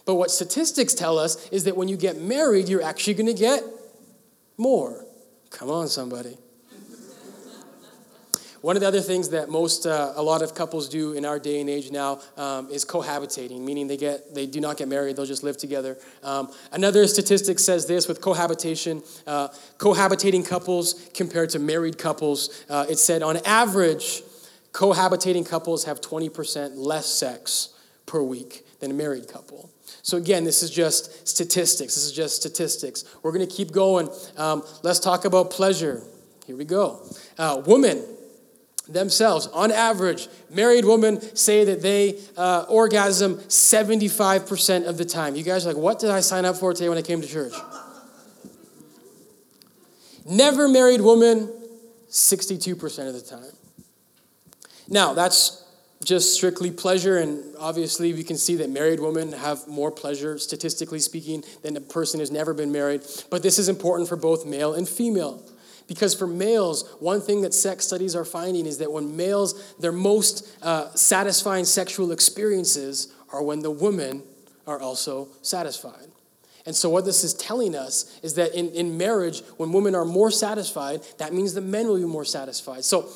But 0.06 0.14
what 0.14 0.30
statistics 0.30 0.94
tell 0.94 1.18
us 1.18 1.48
is 1.48 1.64
that 1.64 1.76
when 1.76 1.88
you 1.88 1.96
get 1.96 2.16
married, 2.16 2.68
you're 2.68 2.82
actually 2.82 3.14
going 3.14 3.26
to 3.26 3.34
get 3.34 3.64
more. 4.56 5.04
Come 5.50 5.68
on, 5.68 5.88
somebody. 5.88 6.38
One 8.62 8.76
of 8.76 8.82
the 8.82 8.88
other 8.88 9.00
things 9.00 9.30
that 9.30 9.48
most, 9.48 9.86
uh, 9.86 10.12
a 10.16 10.22
lot 10.22 10.42
of 10.42 10.54
couples 10.54 10.88
do 10.88 11.12
in 11.12 11.24
our 11.24 11.38
day 11.38 11.60
and 11.60 11.70
age 11.70 11.90
now 11.90 12.20
um, 12.36 12.68
is 12.70 12.84
cohabitating, 12.84 13.60
meaning 13.60 13.86
they 13.86 13.96
get, 13.96 14.34
they 14.34 14.46
do 14.46 14.60
not 14.60 14.76
get 14.76 14.86
married, 14.86 15.16
they'll 15.16 15.24
just 15.24 15.42
live 15.42 15.56
together. 15.56 15.96
Um, 16.22 16.52
another 16.70 17.06
statistic 17.06 17.58
says 17.58 17.86
this 17.86 18.06
with 18.06 18.20
cohabitation, 18.20 19.02
uh, 19.26 19.48
cohabitating 19.78 20.46
couples 20.46 21.08
compared 21.14 21.48
to 21.50 21.58
married 21.58 21.96
couples, 21.96 22.64
uh, 22.68 22.84
it 22.88 22.98
said 22.98 23.22
on 23.22 23.38
average, 23.46 24.22
cohabitating 24.72 25.48
couples 25.48 25.84
have 25.84 26.02
20% 26.02 26.72
less 26.76 27.06
sex 27.06 27.70
per 28.04 28.22
week 28.22 28.66
than 28.80 28.90
a 28.90 28.94
married 28.94 29.26
couple. 29.26 29.70
So, 30.02 30.16
again, 30.16 30.44
this 30.44 30.62
is 30.62 30.70
just 30.70 31.26
statistics. 31.26 31.94
This 31.94 32.04
is 32.04 32.12
just 32.12 32.36
statistics. 32.36 33.04
We're 33.22 33.32
going 33.32 33.46
to 33.46 33.54
keep 33.54 33.72
going. 33.72 34.08
Um, 34.36 34.62
let's 34.82 34.98
talk 34.98 35.24
about 35.24 35.50
pleasure. 35.50 36.02
Here 36.46 36.56
we 36.56 36.64
go. 36.64 37.00
Uh, 37.38 37.62
women, 37.66 38.02
themselves, 38.92 39.46
on 39.48 39.70
average, 39.72 40.28
married 40.50 40.84
women 40.84 41.20
say 41.36 41.64
that 41.64 41.82
they 41.82 42.18
uh, 42.36 42.66
orgasm 42.68 43.36
75% 43.36 44.86
of 44.86 44.98
the 44.98 45.04
time. 45.04 45.36
You 45.36 45.42
guys 45.42 45.66
are 45.66 45.72
like, 45.72 45.82
what 45.82 45.98
did 45.98 46.10
I 46.10 46.20
sign 46.20 46.44
up 46.44 46.56
for 46.56 46.72
today 46.74 46.88
when 46.88 46.98
I 46.98 47.02
came 47.02 47.20
to 47.20 47.28
church? 47.28 47.54
Never 50.26 50.68
married 50.68 51.00
woman, 51.00 51.52
62% 52.10 53.08
of 53.08 53.14
the 53.14 53.20
time. 53.20 53.52
Now, 54.88 55.14
that's 55.14 55.64
just 56.04 56.34
strictly 56.34 56.70
pleasure, 56.70 57.18
and 57.18 57.44
obviously 57.58 58.14
we 58.14 58.24
can 58.24 58.36
see 58.36 58.56
that 58.56 58.70
married 58.70 59.00
women 59.00 59.32
have 59.32 59.68
more 59.68 59.90
pleasure, 59.90 60.38
statistically 60.38 60.98
speaking, 60.98 61.44
than 61.62 61.76
a 61.76 61.80
person 61.80 62.20
who's 62.20 62.30
never 62.30 62.54
been 62.54 62.72
married. 62.72 63.02
But 63.28 63.42
this 63.42 63.58
is 63.58 63.68
important 63.68 64.08
for 64.08 64.16
both 64.16 64.46
male 64.46 64.74
and 64.74 64.88
female. 64.88 65.42
Because 65.90 66.14
for 66.14 66.28
males, 66.28 66.88
one 67.00 67.20
thing 67.20 67.40
that 67.40 67.52
sex 67.52 67.84
studies 67.84 68.14
are 68.14 68.24
finding 68.24 68.64
is 68.64 68.78
that 68.78 68.92
when 68.92 69.16
males, 69.16 69.74
their 69.80 69.90
most 69.90 70.48
uh, 70.62 70.88
satisfying 70.94 71.64
sexual 71.64 72.12
experiences 72.12 73.12
are 73.32 73.42
when 73.42 73.58
the 73.58 73.72
women 73.72 74.22
are 74.68 74.78
also 74.78 75.26
satisfied. 75.42 76.06
And 76.64 76.76
so, 76.76 76.88
what 76.90 77.04
this 77.04 77.24
is 77.24 77.34
telling 77.34 77.74
us 77.74 78.20
is 78.22 78.34
that 78.34 78.54
in, 78.54 78.68
in 78.68 78.98
marriage, 78.98 79.42
when 79.56 79.72
women 79.72 79.96
are 79.96 80.04
more 80.04 80.30
satisfied, 80.30 81.00
that 81.18 81.34
means 81.34 81.54
the 81.54 81.60
men 81.60 81.88
will 81.88 81.98
be 81.98 82.04
more 82.04 82.24
satisfied. 82.24 82.84
So, 82.84 83.08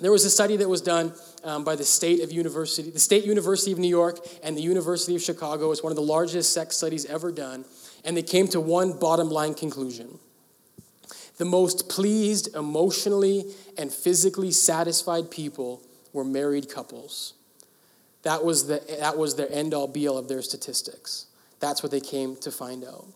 there 0.00 0.10
was 0.10 0.24
a 0.24 0.30
study 0.30 0.56
that 0.56 0.68
was 0.68 0.80
done 0.80 1.12
um, 1.44 1.62
by 1.62 1.76
the 1.76 1.84
state 1.84 2.22
of 2.22 2.32
university, 2.32 2.90
the 2.90 3.00
State 3.00 3.26
University 3.26 3.70
of 3.70 3.78
New 3.78 3.86
York 3.88 4.18
and 4.42 4.56
the 4.56 4.62
University 4.62 5.14
of 5.14 5.20
Chicago. 5.20 5.72
It's 5.72 5.82
one 5.82 5.92
of 5.92 5.96
the 5.96 6.02
largest 6.02 6.54
sex 6.54 6.74
studies 6.78 7.04
ever 7.04 7.30
done. 7.30 7.66
and 8.02 8.16
they 8.16 8.22
came 8.22 8.48
to 8.48 8.60
one 8.62 8.98
bottom 8.98 9.28
line 9.28 9.52
conclusion. 9.52 10.18
The 11.38 11.44
most 11.44 11.88
pleased, 11.88 12.54
emotionally, 12.54 13.44
and 13.76 13.92
physically 13.92 14.50
satisfied 14.50 15.30
people 15.30 15.82
were 16.12 16.24
married 16.24 16.68
couples. 16.68 17.34
That 18.22 18.44
was, 18.44 18.66
the, 18.66 18.82
that 19.00 19.16
was 19.16 19.36
their 19.36 19.50
end 19.50 19.72
all 19.72 19.86
be 19.86 20.08
all 20.08 20.18
of 20.18 20.28
their 20.28 20.42
statistics. 20.42 21.26
That's 21.60 21.82
what 21.82 21.92
they 21.92 22.00
came 22.00 22.36
to 22.36 22.50
find 22.50 22.84
out. 22.84 23.06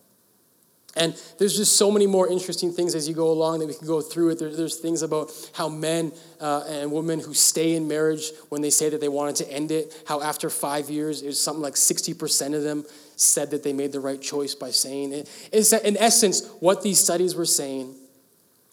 And 0.95 1.19
there's 1.39 1.57
just 1.57 1.75
so 1.75 1.89
many 1.89 2.05
more 2.05 2.29
interesting 2.29 2.71
things 2.71 2.93
as 2.93 3.09
you 3.09 3.15
go 3.15 3.31
along 3.31 3.59
that 3.59 3.67
we 3.67 3.73
can 3.73 3.87
go 3.87 3.99
through 3.99 4.29
it. 4.29 4.39
There, 4.39 4.55
there's 4.55 4.77
things 4.77 5.01
about 5.01 5.31
how 5.53 5.67
men 5.67 6.11
uh, 6.39 6.65
and 6.67 6.91
women 6.91 7.19
who 7.19 7.33
stay 7.33 7.73
in 7.75 7.87
marriage 7.87 8.31
when 8.49 8.61
they 8.61 8.69
say 8.69 8.89
that 8.89 9.01
they 9.01 9.09
wanted 9.09 9.37
to 9.37 9.51
end 9.51 9.71
it, 9.71 9.93
how 10.07 10.21
after 10.21 10.51
five 10.51 10.91
years, 10.91 11.23
it 11.23 11.27
was 11.27 11.41
something 11.41 11.63
like 11.63 11.73
60% 11.73 12.55
of 12.55 12.61
them 12.61 12.85
said 13.15 13.51
that 13.51 13.63
they 13.63 13.73
made 13.73 13.91
the 13.91 13.99
right 13.99 14.21
choice 14.21 14.53
by 14.53 14.69
saying 14.69 15.13
it. 15.13 15.49
It's, 15.51 15.73
in 15.73 15.97
essence, 15.97 16.47
what 16.59 16.83
these 16.83 16.99
studies 16.99 17.33
were 17.33 17.45
saying 17.45 17.95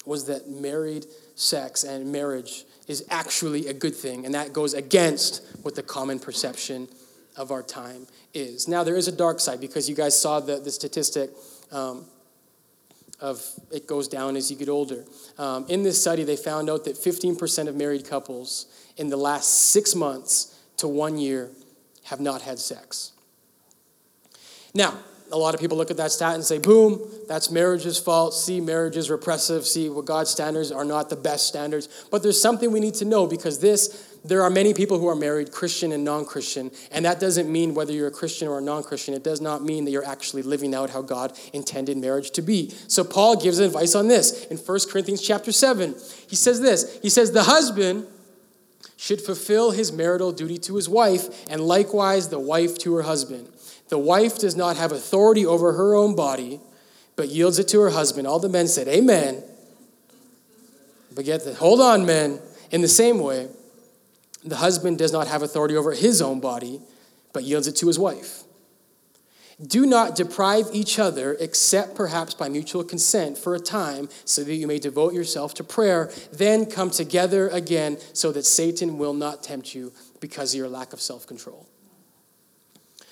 was 0.06 0.26
that 0.26 0.48
married 0.48 1.06
sex 1.34 1.84
and 1.84 2.10
marriage 2.10 2.64
is 2.88 3.04
actually 3.10 3.68
a 3.68 3.72
good 3.72 3.94
thing, 3.94 4.24
and 4.24 4.34
that 4.34 4.52
goes 4.52 4.74
against 4.74 5.42
what 5.62 5.74
the 5.74 5.82
common 5.82 6.18
perception 6.18 6.88
of 7.36 7.50
our 7.50 7.62
time 7.62 8.06
is. 8.34 8.66
Now, 8.66 8.82
there 8.82 8.96
is 8.96 9.08
a 9.08 9.12
dark 9.12 9.40
side 9.40 9.60
because 9.60 9.88
you 9.88 9.94
guys 9.94 10.20
saw 10.20 10.40
the, 10.40 10.58
the 10.58 10.70
statistic 10.70 11.30
um, 11.70 12.06
of 13.20 13.44
it 13.70 13.86
goes 13.86 14.08
down 14.08 14.36
as 14.36 14.50
you 14.50 14.56
get 14.56 14.68
older. 14.68 15.04
Um, 15.38 15.66
in 15.68 15.82
this 15.82 16.00
study, 16.00 16.24
they 16.24 16.36
found 16.36 16.70
out 16.70 16.84
that 16.84 16.96
15% 16.96 17.68
of 17.68 17.76
married 17.76 18.08
couples 18.08 18.66
in 18.96 19.08
the 19.08 19.16
last 19.16 19.70
six 19.70 19.94
months 19.94 20.58
to 20.78 20.88
one 20.88 21.18
year 21.18 21.50
have 22.04 22.20
not 22.20 22.42
had 22.42 22.58
sex. 22.58 23.12
Now, 24.74 24.98
a 25.32 25.36
lot 25.36 25.54
of 25.54 25.60
people 25.60 25.76
look 25.76 25.90
at 25.90 25.96
that 25.98 26.10
stat 26.12 26.34
and 26.34 26.44
say, 26.44 26.58
boom, 26.58 27.00
that's 27.28 27.50
marriage's 27.50 27.98
fault. 27.98 28.34
See, 28.34 28.60
marriage 28.60 28.96
is 28.96 29.10
repressive. 29.10 29.66
See, 29.66 29.88
what 29.88 30.04
God's 30.04 30.30
standards 30.30 30.72
are 30.72 30.84
not 30.84 31.10
the 31.10 31.16
best 31.16 31.46
standards. 31.46 31.88
But 32.10 32.22
there's 32.22 32.40
something 32.40 32.72
we 32.72 32.80
need 32.80 32.94
to 32.94 33.04
know 33.04 33.26
because 33.26 33.60
this, 33.60 34.18
there 34.24 34.42
are 34.42 34.50
many 34.50 34.74
people 34.74 34.98
who 34.98 35.08
are 35.08 35.14
married, 35.14 35.52
Christian 35.52 35.92
and 35.92 36.04
non 36.04 36.24
Christian. 36.24 36.70
And 36.90 37.04
that 37.04 37.20
doesn't 37.20 37.50
mean 37.50 37.74
whether 37.74 37.92
you're 37.92 38.08
a 38.08 38.12
Christian 38.12 38.48
or 38.48 38.58
a 38.58 38.62
non 38.62 38.82
Christian. 38.82 39.14
It 39.14 39.24
does 39.24 39.40
not 39.40 39.62
mean 39.62 39.84
that 39.84 39.90
you're 39.90 40.06
actually 40.06 40.42
living 40.42 40.74
out 40.74 40.90
how 40.90 41.02
God 41.02 41.38
intended 41.52 41.96
marriage 41.96 42.30
to 42.32 42.42
be. 42.42 42.70
So 42.88 43.04
Paul 43.04 43.40
gives 43.40 43.58
advice 43.58 43.94
on 43.94 44.08
this 44.08 44.46
in 44.46 44.56
1 44.56 44.78
Corinthians 44.90 45.22
chapter 45.22 45.52
7. 45.52 45.94
He 46.28 46.36
says 46.36 46.60
this 46.60 46.98
He 47.02 47.08
says, 47.08 47.32
The 47.32 47.44
husband 47.44 48.06
should 48.96 49.20
fulfill 49.20 49.70
his 49.70 49.90
marital 49.90 50.30
duty 50.30 50.58
to 50.58 50.76
his 50.76 50.86
wife, 50.86 51.48
and 51.48 51.62
likewise 51.62 52.28
the 52.28 52.38
wife 52.38 52.76
to 52.76 52.94
her 52.96 53.02
husband. 53.02 53.48
The 53.90 53.98
wife 53.98 54.38
does 54.38 54.56
not 54.56 54.76
have 54.76 54.92
authority 54.92 55.44
over 55.44 55.72
her 55.72 55.94
own 55.94 56.14
body, 56.14 56.60
but 57.16 57.28
yields 57.28 57.58
it 57.58 57.68
to 57.68 57.80
her 57.80 57.90
husband. 57.90 58.26
All 58.26 58.38
the 58.38 58.48
men 58.48 58.68
said, 58.68 58.88
Amen. 58.88 59.42
But 61.14 61.24
get 61.24 61.44
hold 61.56 61.80
on, 61.80 62.06
men. 62.06 62.40
In 62.70 62.82
the 62.82 62.88
same 62.88 63.18
way, 63.18 63.48
the 64.44 64.56
husband 64.56 64.98
does 64.98 65.12
not 65.12 65.26
have 65.26 65.42
authority 65.42 65.76
over 65.76 65.92
his 65.92 66.22
own 66.22 66.40
body, 66.40 66.80
but 67.32 67.42
yields 67.42 67.66
it 67.66 67.76
to 67.76 67.88
his 67.88 67.98
wife. 67.98 68.44
Do 69.60 69.84
not 69.84 70.14
deprive 70.14 70.68
each 70.72 70.98
other, 70.98 71.36
except 71.38 71.94
perhaps 71.94 72.32
by 72.32 72.48
mutual 72.48 72.84
consent 72.84 73.36
for 73.36 73.54
a 73.54 73.60
time, 73.60 74.08
so 74.24 74.42
that 74.44 74.54
you 74.54 74.66
may 74.66 74.78
devote 74.78 75.12
yourself 75.12 75.52
to 75.54 75.64
prayer. 75.64 76.10
Then 76.32 76.64
come 76.64 76.90
together 76.90 77.48
again, 77.48 77.98
so 78.14 78.30
that 78.32 78.46
Satan 78.46 78.98
will 78.98 79.12
not 79.14 79.42
tempt 79.42 79.74
you 79.74 79.92
because 80.20 80.54
of 80.54 80.58
your 80.58 80.68
lack 80.68 80.92
of 80.92 81.00
self 81.00 81.26
control. 81.26 81.69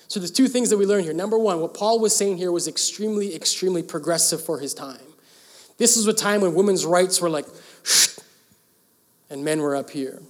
So 0.09 0.19
there's 0.19 0.31
two 0.31 0.49
things 0.49 0.71
that 0.71 0.79
we 0.79 0.87
learn 0.87 1.05
here. 1.05 1.13
Number 1.13 1.39
one, 1.39 1.61
what 1.61 1.75
Paul 1.75 2.01
was 2.01 2.17
saying 2.17 2.39
here 2.39 2.51
was 2.51 2.67
extremely, 2.67 3.35
extremely 3.35 3.83
progressive 3.83 4.43
for 4.43 4.59
his 4.59 4.73
time. 4.73 5.01
This 5.77 5.97
was 5.97 6.07
a 6.07 6.15
time 6.15 6.41
when 6.41 6.55
women's 6.55 6.85
rights 6.87 7.21
were 7.21 7.31
like, 7.31 7.45
and 9.31 9.45
men 9.45 9.61
were 9.61 9.77
up 9.77 9.91
here. 9.91 10.23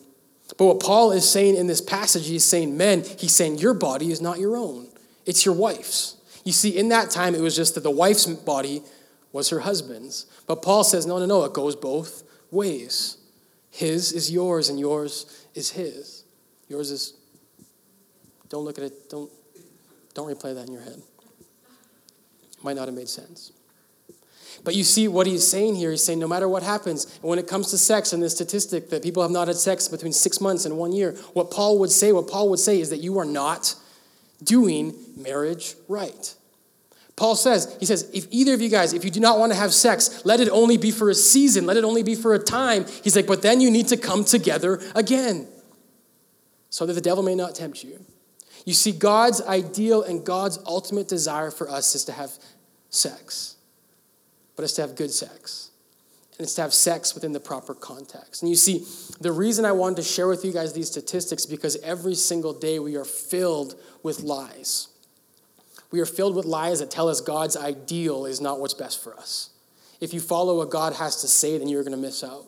But 0.56 0.64
what 0.66 0.80
Paul 0.80 1.12
is 1.12 1.28
saying 1.28 1.56
in 1.56 1.68
this 1.68 1.80
passage, 1.80 2.26
he's 2.26 2.44
saying, 2.44 2.76
men, 2.76 3.04
he's 3.18 3.34
saying, 3.34 3.58
your 3.58 3.72
body 3.72 4.10
is 4.10 4.20
not 4.20 4.38
your 4.38 4.56
own, 4.56 4.88
it's 5.24 5.46
your 5.46 5.54
wife's. 5.54 6.16
You 6.44 6.52
see, 6.52 6.76
in 6.76 6.88
that 6.88 7.10
time, 7.10 7.34
it 7.34 7.40
was 7.40 7.54
just 7.54 7.74
that 7.74 7.82
the 7.82 7.90
wife's 7.90 8.26
body 8.26 8.82
was 9.32 9.50
her 9.50 9.60
husband's. 9.60 10.26
But 10.46 10.62
Paul 10.62 10.82
says, 10.82 11.06
no, 11.06 11.18
no, 11.18 11.26
no, 11.26 11.44
it 11.44 11.52
goes 11.52 11.76
both 11.76 12.24
ways. 12.50 13.18
His 13.70 14.12
is 14.12 14.30
yours, 14.32 14.70
and 14.70 14.80
yours 14.80 15.46
is 15.54 15.70
his. 15.70 16.24
Yours 16.68 16.90
is, 16.90 17.14
don't 18.48 18.64
look 18.64 18.78
at 18.78 18.84
it, 18.84 19.10
don't 19.10 19.30
don't 20.18 20.28
replay 20.28 20.54
that 20.54 20.66
in 20.66 20.72
your 20.72 20.82
head. 20.82 21.00
Might 22.62 22.76
not 22.76 22.88
have 22.88 22.94
made 22.94 23.08
sense. 23.08 23.52
But 24.64 24.74
you 24.74 24.82
see 24.82 25.06
what 25.06 25.28
he's 25.28 25.46
saying 25.46 25.76
here. 25.76 25.92
He's 25.92 26.02
saying 26.02 26.18
no 26.18 26.26
matter 26.26 26.48
what 26.48 26.64
happens, 26.64 27.18
when 27.22 27.38
it 27.38 27.46
comes 27.46 27.70
to 27.70 27.78
sex 27.78 28.12
and 28.12 28.20
the 28.20 28.28
statistic 28.28 28.90
that 28.90 29.02
people 29.02 29.22
have 29.22 29.30
not 29.30 29.46
had 29.46 29.56
sex 29.56 29.86
between 29.86 30.12
six 30.12 30.40
months 30.40 30.64
and 30.64 30.76
one 30.76 30.92
year, 30.92 31.12
what 31.34 31.52
Paul 31.52 31.78
would 31.78 31.92
say, 31.92 32.10
what 32.10 32.26
Paul 32.26 32.50
would 32.50 32.58
say 32.58 32.80
is 32.80 32.90
that 32.90 32.98
you 32.98 33.18
are 33.18 33.24
not 33.24 33.76
doing 34.42 34.94
marriage 35.16 35.74
right. 35.86 36.34
Paul 37.14 37.36
says, 37.36 37.76
he 37.78 37.86
says, 37.86 38.10
if 38.12 38.26
either 38.30 38.54
of 38.54 38.60
you 38.60 38.68
guys, 38.68 38.92
if 38.92 39.04
you 39.04 39.10
do 39.10 39.20
not 39.20 39.38
want 39.38 39.52
to 39.52 39.58
have 39.58 39.72
sex, 39.72 40.24
let 40.24 40.40
it 40.40 40.48
only 40.48 40.76
be 40.76 40.90
for 40.90 41.10
a 41.10 41.14
season, 41.14 41.66
let 41.66 41.76
it 41.76 41.84
only 41.84 42.02
be 42.02 42.14
for 42.16 42.34
a 42.34 42.38
time. 42.38 42.86
He's 43.04 43.14
like, 43.14 43.26
but 43.26 43.42
then 43.42 43.60
you 43.60 43.70
need 43.70 43.88
to 43.88 43.96
come 43.96 44.24
together 44.24 44.80
again 44.94 45.46
so 46.70 46.86
that 46.86 46.92
the 46.92 47.00
devil 47.00 47.22
may 47.22 47.34
not 47.34 47.54
tempt 47.54 47.84
you. 47.84 48.04
You 48.68 48.74
see, 48.74 48.92
God's 48.92 49.40
ideal 49.40 50.02
and 50.02 50.22
God's 50.22 50.58
ultimate 50.66 51.08
desire 51.08 51.50
for 51.50 51.70
us 51.70 51.94
is 51.94 52.04
to 52.04 52.12
have 52.12 52.32
sex, 52.90 53.56
but 54.56 54.62
it's 54.62 54.74
to 54.74 54.82
have 54.82 54.94
good 54.94 55.10
sex. 55.10 55.70
And 56.36 56.44
it's 56.44 56.52
to 56.56 56.60
have 56.60 56.74
sex 56.74 57.14
within 57.14 57.32
the 57.32 57.40
proper 57.40 57.72
context. 57.72 58.42
And 58.42 58.50
you 58.50 58.56
see, 58.56 58.84
the 59.22 59.32
reason 59.32 59.64
I 59.64 59.72
wanted 59.72 59.96
to 59.96 60.02
share 60.02 60.28
with 60.28 60.44
you 60.44 60.52
guys 60.52 60.74
these 60.74 60.90
statistics 60.90 61.46
because 61.46 61.76
every 61.76 62.14
single 62.14 62.52
day 62.52 62.78
we 62.78 62.94
are 62.96 63.06
filled 63.06 63.74
with 64.02 64.20
lies. 64.20 64.88
We 65.90 66.00
are 66.00 66.06
filled 66.06 66.36
with 66.36 66.44
lies 66.44 66.80
that 66.80 66.90
tell 66.90 67.08
us 67.08 67.22
God's 67.22 67.56
ideal 67.56 68.26
is 68.26 68.38
not 68.38 68.60
what's 68.60 68.74
best 68.74 69.02
for 69.02 69.18
us. 69.18 69.48
If 69.98 70.12
you 70.12 70.20
follow 70.20 70.58
what 70.58 70.68
God 70.68 70.92
has 70.92 71.22
to 71.22 71.26
say, 71.26 71.56
then 71.56 71.68
you're 71.68 71.84
going 71.84 71.96
to 71.96 72.02
miss 72.02 72.22
out. 72.22 72.44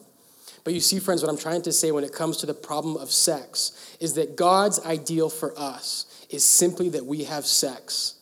But 0.63 0.75
you 0.75 0.81
see, 0.81 0.99
friends, 0.99 1.23
what 1.23 1.29
I'm 1.29 1.37
trying 1.39 1.63
to 1.63 1.71
say 1.71 1.91
when 1.91 2.03
it 2.03 2.13
comes 2.13 2.37
to 2.37 2.45
the 2.45 2.53
problem 2.53 2.95
of 2.95 3.09
sex 3.09 3.97
is 3.99 4.13
that 4.13 4.35
God's 4.35 4.79
ideal 4.85 5.27
for 5.27 5.57
us 5.57 6.05
is 6.31 6.45
simply 6.45 6.89
that 6.89 7.05
we 7.05 7.25
have 7.25 7.45
sex 7.45 8.15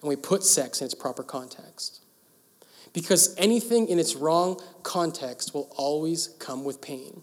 and 0.00 0.08
we 0.08 0.16
put 0.16 0.44
sex 0.44 0.80
in 0.80 0.86
its 0.86 0.94
proper 0.94 1.22
context. 1.22 2.04
Because 2.92 3.34
anything 3.36 3.88
in 3.88 3.98
its 3.98 4.16
wrong 4.16 4.60
context 4.82 5.54
will 5.54 5.70
always 5.76 6.28
come 6.38 6.64
with 6.64 6.80
pain. 6.80 7.22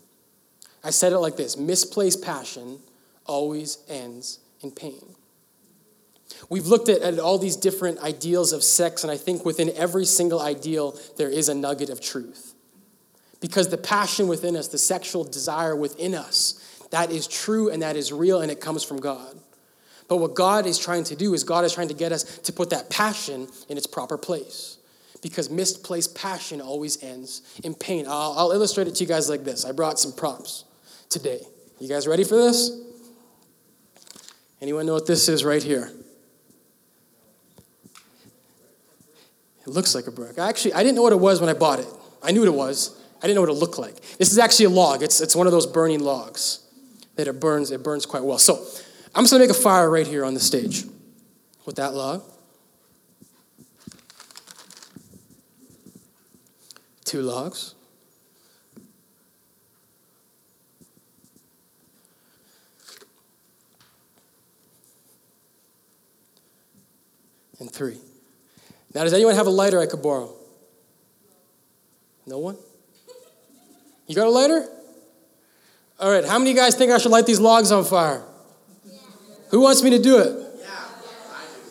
I 0.84 0.91
said 0.91 1.13
it 1.13 1.17
like 1.17 1.38
this 1.38 1.58
misplaced 1.58 2.24
passion 2.24 2.80
always 3.26 3.80
ends 3.89 4.39
in 4.62 4.71
pain. 4.71 5.15
We've 6.50 6.67
looked 6.67 6.89
at, 6.89 7.02
at 7.02 7.19
all 7.19 7.38
these 7.38 7.56
different 7.56 8.00
ideals 8.00 8.52
of 8.52 8.63
sex, 8.63 9.04
and 9.04 9.12
I 9.12 9.17
think 9.17 9.45
within 9.45 9.71
every 9.76 10.06
single 10.06 10.39
ideal, 10.39 11.00
there 11.17 11.30
is 11.30 11.50
a 11.50 11.56
nugget 11.56 11.89
of 11.89 12.02
truth. 12.02 12.54
Because 13.39 13.69
the 13.69 13.78
passion 13.78 14.28
within 14.28 14.56
us, 14.56 14.67
the 14.67 14.78
sexual 14.78 15.24
desire 15.24 15.76
within 15.76 16.13
us, 16.13 16.62
that 16.91 17.12
is 17.12 17.28
true 17.28 17.69
and 17.69 17.82
that 17.82 17.95
is 17.95 18.12
real, 18.12 18.41
and 18.41 18.52
it 18.52 18.62
comes 18.62 18.84
from 18.84 18.98
God. 18.98 19.39
But 20.07 20.17
what 20.17 20.35
God 20.35 20.65
is 20.65 20.77
trying 20.77 21.03
to 21.05 21.15
do 21.15 21.33
is 21.33 21.43
God 21.43 21.65
is 21.65 21.73
trying 21.73 21.87
to 21.87 21.93
get 21.93 22.11
us 22.11 22.23
to 22.39 22.53
put 22.53 22.69
that 22.69 22.89
passion 22.89 23.47
in 23.69 23.77
its 23.77 23.87
proper 23.87 24.17
place. 24.17 24.77
Because 25.21 25.49
misplaced 25.49 26.15
passion 26.15 26.61
always 26.61 27.01
ends 27.03 27.41
in 27.63 27.73
pain. 27.73 28.05
I'll, 28.07 28.35
I'll 28.37 28.51
illustrate 28.51 28.87
it 28.87 28.95
to 28.95 29.03
you 29.03 29.07
guys 29.07 29.29
like 29.29 29.43
this. 29.43 29.65
I 29.65 29.71
brought 29.71 29.99
some 29.99 30.13
props 30.13 30.65
today. 31.09 31.41
You 31.79 31.89
guys 31.89 32.07
ready 32.07 32.23
for 32.23 32.35
this? 32.35 32.71
Anyone 34.62 34.85
know 34.85 34.93
what 34.93 35.08
this 35.08 35.27
is 35.27 35.43
right 35.43 35.63
here? 35.63 35.91
It 39.65 39.71
looks 39.71 39.95
like 39.95 40.06
a 40.06 40.12
brick. 40.12 40.37
Actually, 40.37 40.73
I 40.73 40.83
didn't 40.83 40.95
know 40.95 41.01
what 41.01 41.13
it 41.13 41.19
was 41.19 41.41
when 41.41 41.49
I 41.49 41.53
bought 41.53 41.79
it. 41.79 41.87
I 42.21 42.31
knew 42.31 42.41
what 42.41 42.49
it 42.49 42.53
was. 42.53 43.01
I 43.17 43.27
didn't 43.27 43.35
know 43.35 43.41
what 43.41 43.49
it 43.49 43.53
looked 43.53 43.79
like. 43.79 43.99
This 44.17 44.31
is 44.31 44.37
actually 44.37 44.65
a 44.65 44.69
log. 44.69 45.01
It's, 45.01 45.21
it's 45.21 45.35
one 45.35 45.47
of 45.47 45.51
those 45.51 45.65
burning 45.65 46.01
logs 46.01 46.60
that 47.15 47.27
it 47.27 47.39
burns. 47.39 47.71
It 47.71 47.81
burns 47.81 48.06
quite 48.06 48.23
well. 48.23 48.37
So 48.37 48.63
I'm 49.15 49.23
just 49.23 49.31
going 49.31 49.41
to 49.41 49.47
make 49.47 49.57
a 49.57 49.61
fire 49.61 49.89
right 49.89 50.05
here 50.05 50.25
on 50.25 50.33
the 50.33 50.41
stage 50.41 50.83
with 51.65 51.77
that 51.77 51.93
log. 51.93 52.21
Two 57.05 57.21
logs. 57.21 57.75
And 67.61 67.71
three. 67.71 67.97
Now, 68.93 69.03
does 69.03 69.13
anyone 69.13 69.35
have 69.35 69.47
a 69.47 69.49
lighter 69.49 69.79
I 69.79 69.85
could 69.85 70.01
borrow? 70.01 70.35
No 72.25 72.39
one? 72.39 72.57
You 74.07 74.15
got 74.15 74.27
a 74.27 74.29
lighter? 74.29 74.67
All 76.01 76.11
right, 76.11 76.25
how 76.25 76.37
many 76.37 76.51
of 76.51 76.57
you 76.57 76.61
guys 76.61 76.75
think 76.75 76.91
I 76.91 76.97
should 76.97 77.11
light 77.11 77.25
these 77.25 77.39
logs 77.39 77.71
on 77.71 77.85
fire? 77.85 78.21
Who 79.56 79.62
wants 79.62 79.81
me 79.81 79.89
to 79.91 79.99
do 79.99 80.17
it? 80.17 80.37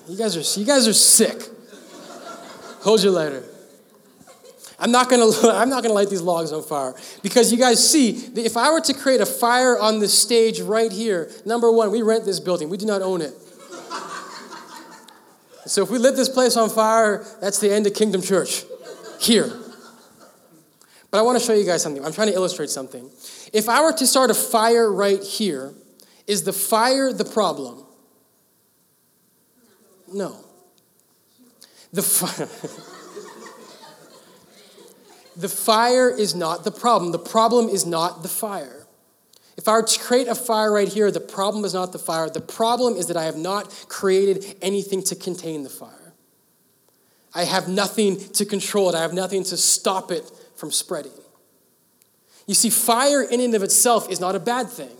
You 0.08 0.16
guys 0.16 0.34
are 0.38 0.58
you 0.58 0.64
guys 0.64 0.88
are 0.88 0.94
sick. 0.94 1.38
Hold 2.80 3.02
your 3.02 3.12
lighter. 3.12 3.44
I'm 4.78 4.90
not 4.90 5.10
gonna 5.10 5.26
I'm 5.52 5.68
not 5.68 5.82
gonna 5.82 5.92
light 5.92 6.08
these 6.08 6.22
logs 6.22 6.50
on 6.50 6.62
fire 6.62 6.94
because 7.22 7.52
you 7.52 7.58
guys 7.58 7.86
see 7.86 8.12
if 8.36 8.56
I 8.56 8.72
were 8.72 8.80
to 8.80 8.94
create 8.94 9.20
a 9.20 9.26
fire 9.26 9.78
on 9.78 9.98
the 9.98 10.08
stage 10.08 10.62
right 10.62 10.90
here, 10.90 11.30
number 11.44 11.70
one, 11.70 11.90
we 11.90 12.00
rent 12.00 12.24
this 12.24 12.40
building, 12.40 12.70
we 12.70 12.78
do 12.78 12.86
not 12.86 13.02
own 13.02 13.20
it. 13.20 13.34
so 15.66 15.82
if 15.82 15.90
we 15.90 15.98
lit 15.98 16.16
this 16.16 16.30
place 16.30 16.56
on 16.56 16.70
fire, 16.70 17.22
that's 17.42 17.58
the 17.58 17.70
end 17.70 17.86
of 17.86 17.92
Kingdom 17.92 18.22
Church 18.22 18.64
here. 19.20 19.52
But 21.10 21.18
I 21.18 21.22
want 21.22 21.38
to 21.38 21.44
show 21.44 21.52
you 21.52 21.66
guys 21.66 21.82
something. 21.82 22.02
I'm 22.02 22.14
trying 22.14 22.28
to 22.28 22.34
illustrate 22.34 22.70
something. 22.70 23.10
If 23.52 23.68
I 23.68 23.82
were 23.82 23.92
to 23.92 24.06
start 24.06 24.30
a 24.30 24.34
fire 24.34 24.90
right 24.90 25.22
here, 25.22 25.74
is 26.26 26.44
the 26.44 26.52
fire 26.52 27.12
the 27.12 27.24
problem? 27.24 27.84
No. 30.12 30.36
The 31.92 32.02
fire. 32.02 32.46
the 35.36 35.48
fire 35.48 36.10
is 36.10 36.34
not 36.34 36.64
the 36.64 36.70
problem. 36.70 37.12
The 37.12 37.18
problem 37.18 37.68
is 37.68 37.86
not 37.86 38.22
the 38.22 38.28
fire. 38.28 38.86
If 39.56 39.68
I 39.68 39.74
were 39.74 39.82
to 39.82 40.00
create 40.00 40.26
a 40.26 40.34
fire 40.34 40.72
right 40.72 40.88
here, 40.88 41.10
the 41.10 41.20
problem 41.20 41.64
is 41.64 41.74
not 41.74 41.92
the 41.92 41.98
fire. 41.98 42.28
The 42.28 42.40
problem 42.40 42.96
is 42.96 43.06
that 43.06 43.16
I 43.16 43.24
have 43.24 43.36
not 43.36 43.86
created 43.88 44.56
anything 44.60 45.02
to 45.04 45.14
contain 45.14 45.62
the 45.62 45.70
fire. 45.70 46.12
I 47.34 47.44
have 47.44 47.68
nothing 47.68 48.18
to 48.30 48.44
control 48.44 48.88
it, 48.88 48.94
I 48.94 49.02
have 49.02 49.12
nothing 49.12 49.42
to 49.44 49.56
stop 49.56 50.12
it 50.12 50.30
from 50.56 50.70
spreading. 50.70 51.12
You 52.46 52.54
see, 52.54 52.70
fire 52.70 53.22
in 53.22 53.40
and 53.40 53.54
of 53.54 53.62
itself 53.62 54.10
is 54.10 54.20
not 54.20 54.36
a 54.36 54.40
bad 54.40 54.68
thing. 54.68 54.94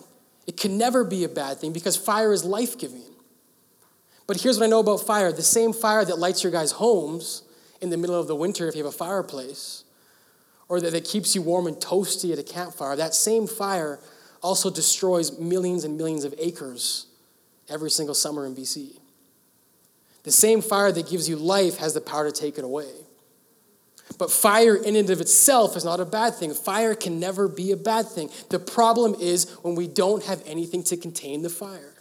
It 0.46 0.56
can 0.56 0.76
never 0.76 1.04
be 1.04 1.24
a 1.24 1.28
bad 1.28 1.58
thing 1.58 1.72
because 1.72 1.96
fire 1.96 2.32
is 2.32 2.44
life 2.44 2.78
giving. 2.78 3.02
But 4.26 4.40
here's 4.40 4.58
what 4.58 4.66
I 4.66 4.68
know 4.68 4.80
about 4.80 4.98
fire 4.98 5.32
the 5.32 5.42
same 5.42 5.72
fire 5.72 6.04
that 6.04 6.18
lights 6.18 6.42
your 6.42 6.52
guys' 6.52 6.72
homes 6.72 7.42
in 7.80 7.90
the 7.90 7.96
middle 7.96 8.18
of 8.18 8.26
the 8.26 8.36
winter 8.36 8.68
if 8.68 8.74
you 8.74 8.84
have 8.84 8.92
a 8.92 8.96
fireplace, 8.96 9.84
or 10.68 10.80
that, 10.80 10.92
that 10.92 11.04
keeps 11.04 11.34
you 11.34 11.42
warm 11.42 11.66
and 11.66 11.76
toasty 11.76 12.32
at 12.32 12.38
a 12.38 12.42
campfire, 12.42 12.96
that 12.96 13.14
same 13.14 13.46
fire 13.46 14.00
also 14.42 14.70
destroys 14.70 15.38
millions 15.38 15.84
and 15.84 15.96
millions 15.96 16.24
of 16.24 16.34
acres 16.38 17.06
every 17.68 17.90
single 17.90 18.14
summer 18.14 18.46
in 18.46 18.54
BC. 18.54 18.98
The 20.22 20.32
same 20.32 20.62
fire 20.62 20.90
that 20.92 21.08
gives 21.08 21.28
you 21.28 21.36
life 21.36 21.78
has 21.78 21.94
the 21.94 22.00
power 22.00 22.30
to 22.30 22.32
take 22.32 22.58
it 22.58 22.64
away. 22.64 22.90
But 24.18 24.30
fire 24.30 24.76
in 24.76 24.96
and 24.96 25.10
of 25.10 25.20
itself 25.20 25.76
is 25.76 25.84
not 25.84 26.00
a 26.00 26.04
bad 26.04 26.34
thing. 26.34 26.52
Fire 26.54 26.94
can 26.94 27.18
never 27.18 27.48
be 27.48 27.72
a 27.72 27.76
bad 27.76 28.08
thing. 28.08 28.30
The 28.50 28.58
problem 28.58 29.14
is 29.18 29.50
when 29.62 29.74
we 29.74 29.88
don't 29.88 30.24
have 30.24 30.42
anything 30.46 30.82
to 30.84 30.96
contain 30.96 31.42
the 31.42 31.50
fire, 31.50 31.94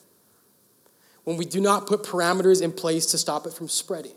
when 1.23 1.37
we 1.37 1.45
do 1.45 1.61
not 1.61 1.87
put 1.87 2.03
parameters 2.03 2.61
in 2.61 2.71
place 2.71 3.05
to 3.07 3.17
stop 3.17 3.47
it 3.47 3.53
from 3.53 3.67
spreading. 3.67 4.15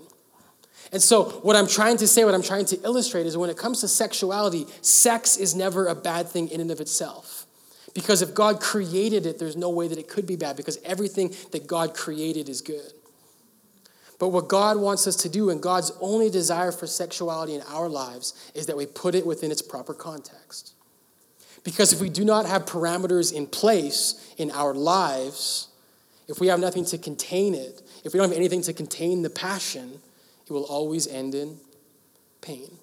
And 0.93 1.03
so, 1.03 1.25
what 1.43 1.57
I'm 1.57 1.67
trying 1.67 1.97
to 1.99 2.07
say, 2.07 2.25
what 2.25 2.35
I'm 2.35 2.43
trying 2.43 2.67
to 2.67 2.81
illustrate 2.83 3.27
is 3.27 3.37
when 3.37 3.51
it 3.51 3.57
comes 3.57 3.81
to 3.81 3.89
sexuality, 3.89 4.67
sex 4.83 5.37
is 5.37 5.55
never 5.55 5.87
a 5.87 5.95
bad 5.95 6.29
thing 6.29 6.49
in 6.49 6.61
and 6.61 6.71
of 6.71 6.81
itself. 6.81 7.47
Because 7.93 8.23
if 8.23 8.35
God 8.35 8.61
created 8.61 9.27
it, 9.27 9.39
there's 9.39 9.57
no 9.57 9.71
way 9.71 9.89
that 9.89 9.99
it 9.99 10.09
could 10.09 10.27
be 10.27 10.37
bad 10.37 10.55
because 10.57 10.79
everything 10.85 11.35
that 11.53 11.67
God 11.67 11.95
created 11.95 12.49
is 12.49 12.61
good. 12.61 12.93
But 14.19 14.29
what 14.29 14.49
God 14.49 14.79
wants 14.79 15.07
us 15.07 15.17
to 15.17 15.29
do, 15.29 15.51
and 15.51 15.61
God's 15.61 15.93
only 16.01 16.31
desire 16.31 16.73
for 16.73 16.87
sexuality 16.87 17.55
in 17.55 17.63
our 17.69 17.89
lives, 17.89 18.51
is 18.55 18.67
that 18.67 18.77
we 18.77 18.87
put 18.87 19.15
it 19.15 19.27
within 19.27 19.51
its 19.51 19.61
proper 19.63 19.93
context. 19.93 20.75
Because 21.65 21.93
if 21.93 22.01
we 22.01 22.09
do 22.09 22.25
not 22.25 22.47
have 22.47 22.65
parameters 22.65 23.33
in 23.33 23.47
place 23.47 24.33
in 24.39 24.51
our 24.53 24.73
lives, 24.73 25.69
if 26.29 26.41
we 26.41 26.47
have 26.47 26.61
nothing 26.61 26.85
to 26.87 26.99
contain 26.99 27.55
it, 27.55 27.83
if 28.05 28.13
we 28.13 28.19
don't 28.19 28.29
have 28.29 28.37
anything 28.37 28.63
to 28.63 28.73
contain 28.73 29.23
the 29.23 29.31
passion, 29.31 30.01
it 30.47 30.53
will 30.53 30.65
always 30.65 31.07
end 31.09 31.35
in 31.35 31.59
pain. 32.41 32.79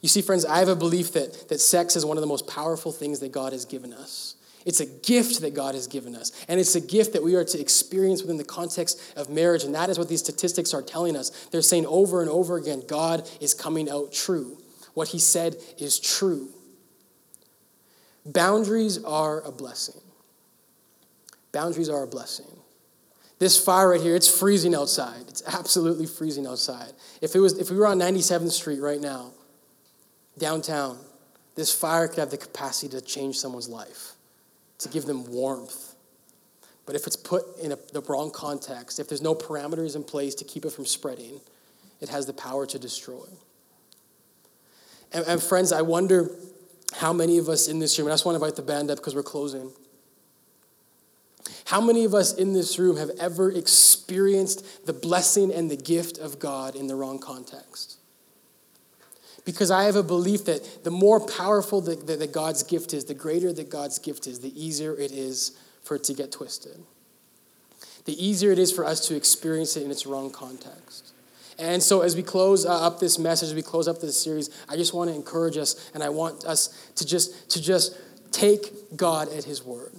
You 0.00 0.08
see, 0.08 0.22
friends, 0.22 0.44
I 0.44 0.58
have 0.60 0.68
a 0.68 0.76
belief 0.76 1.12
that, 1.12 1.48
that 1.48 1.60
sex 1.60 1.96
is 1.96 2.06
one 2.06 2.16
of 2.16 2.20
the 2.20 2.28
most 2.28 2.46
powerful 2.46 2.92
things 2.92 3.18
that 3.20 3.32
God 3.32 3.52
has 3.52 3.64
given 3.64 3.92
us. 3.92 4.35
It's 4.66 4.80
a 4.80 4.86
gift 4.86 5.42
that 5.42 5.54
God 5.54 5.76
has 5.76 5.86
given 5.86 6.16
us. 6.16 6.32
And 6.48 6.58
it's 6.58 6.74
a 6.74 6.80
gift 6.80 7.12
that 7.12 7.22
we 7.22 7.36
are 7.36 7.44
to 7.44 7.60
experience 7.60 8.20
within 8.20 8.36
the 8.36 8.44
context 8.44 9.00
of 9.16 9.30
marriage. 9.30 9.62
And 9.62 9.72
that 9.76 9.88
is 9.88 9.98
what 9.98 10.08
these 10.08 10.18
statistics 10.18 10.74
are 10.74 10.82
telling 10.82 11.16
us. 11.16 11.30
They're 11.52 11.62
saying 11.62 11.86
over 11.86 12.20
and 12.20 12.28
over 12.28 12.56
again 12.56 12.82
God 12.86 13.30
is 13.40 13.54
coming 13.54 13.88
out 13.88 14.12
true. 14.12 14.58
What 14.94 15.08
he 15.08 15.20
said 15.20 15.56
is 15.78 16.00
true. 16.00 16.48
Boundaries 18.26 19.02
are 19.04 19.40
a 19.42 19.52
blessing. 19.52 20.00
Boundaries 21.52 21.88
are 21.88 22.02
a 22.02 22.08
blessing. 22.08 22.46
This 23.38 23.62
fire 23.62 23.90
right 23.90 24.00
here, 24.00 24.16
it's 24.16 24.26
freezing 24.26 24.74
outside. 24.74 25.26
It's 25.28 25.44
absolutely 25.46 26.06
freezing 26.06 26.44
outside. 26.44 26.92
If, 27.22 27.36
it 27.36 27.38
was, 27.38 27.56
if 27.56 27.70
we 27.70 27.76
were 27.76 27.86
on 27.86 28.00
97th 28.00 28.50
Street 28.50 28.80
right 28.80 29.00
now, 29.00 29.30
downtown, 30.38 30.98
this 31.54 31.72
fire 31.72 32.08
could 32.08 32.18
have 32.18 32.30
the 32.30 32.36
capacity 32.36 32.88
to 32.88 33.00
change 33.00 33.38
someone's 33.38 33.68
life 33.68 34.15
to 34.78 34.88
give 34.88 35.04
them 35.04 35.24
warmth. 35.30 35.94
But 36.84 36.94
if 36.94 37.06
it's 37.06 37.16
put 37.16 37.44
in 37.58 37.72
a, 37.72 37.78
the 37.92 38.00
wrong 38.02 38.30
context, 38.30 39.00
if 39.00 39.08
there's 39.08 39.22
no 39.22 39.34
parameters 39.34 39.96
in 39.96 40.04
place 40.04 40.34
to 40.36 40.44
keep 40.44 40.64
it 40.64 40.70
from 40.70 40.86
spreading, 40.86 41.40
it 42.00 42.08
has 42.08 42.26
the 42.26 42.32
power 42.32 42.66
to 42.66 42.78
destroy. 42.78 43.26
And, 45.12 45.24
and 45.26 45.42
friends, 45.42 45.72
I 45.72 45.82
wonder 45.82 46.30
how 46.94 47.12
many 47.12 47.38
of 47.38 47.48
us 47.48 47.68
in 47.68 47.78
this 47.78 47.98
room, 47.98 48.06
and 48.06 48.12
I 48.12 48.14
just 48.14 48.24
want 48.24 48.38
to 48.38 48.44
invite 48.44 48.56
the 48.56 48.62
band 48.62 48.90
up 48.90 48.98
because 48.98 49.14
we're 49.14 49.22
closing. 49.22 49.72
How 51.66 51.80
many 51.80 52.04
of 52.04 52.14
us 52.14 52.32
in 52.34 52.52
this 52.52 52.78
room 52.78 52.96
have 52.96 53.10
ever 53.18 53.50
experienced 53.50 54.86
the 54.86 54.92
blessing 54.92 55.52
and 55.52 55.68
the 55.70 55.76
gift 55.76 56.18
of 56.18 56.38
God 56.38 56.76
in 56.76 56.86
the 56.86 56.94
wrong 56.94 57.18
context? 57.18 57.98
Because 59.46 59.70
I 59.70 59.84
have 59.84 59.96
a 59.96 60.02
belief 60.02 60.44
that 60.44 60.84
the 60.84 60.90
more 60.90 61.20
powerful 61.20 61.80
that, 61.82 62.06
that, 62.08 62.32
God's 62.32 62.64
gift 62.64 62.92
is, 62.92 63.04
the 63.06 63.14
greater 63.14 63.52
that 63.52 63.70
God's 63.70 63.98
gift 63.98 64.26
is, 64.26 64.40
the 64.40 64.52
easier 64.62 64.94
it 64.94 65.12
is 65.12 65.56
for 65.82 65.94
it 65.94 66.04
to 66.04 66.14
get 66.14 66.32
twisted. 66.32 66.76
The 68.04 68.24
easier 68.24 68.50
it 68.50 68.58
is 68.58 68.72
for 68.72 68.84
us 68.84 69.06
to 69.08 69.16
experience 69.16 69.76
it 69.76 69.84
in 69.84 69.90
its 69.90 70.04
wrong 70.04 70.30
context. 70.30 71.12
And 71.58 71.82
so, 71.82 72.02
as 72.02 72.14
we 72.14 72.22
close 72.22 72.66
uh, 72.66 72.86
up 72.86 73.00
this 73.00 73.18
message, 73.18 73.54
we 73.54 73.62
close 73.62 73.88
up 73.88 74.00
this 74.00 74.20
series, 74.20 74.50
I 74.68 74.76
just 74.76 74.92
want 74.92 75.08
to 75.08 75.16
encourage 75.16 75.56
us, 75.56 75.90
and 75.94 76.02
I 76.02 76.10
want 76.10 76.44
us 76.44 76.90
to 76.96 77.06
just 77.06 77.50
to 77.52 77.62
just 77.62 77.96
take 78.30 78.96
God 78.96 79.32
at 79.32 79.44
His 79.44 79.64
word. 79.64 79.92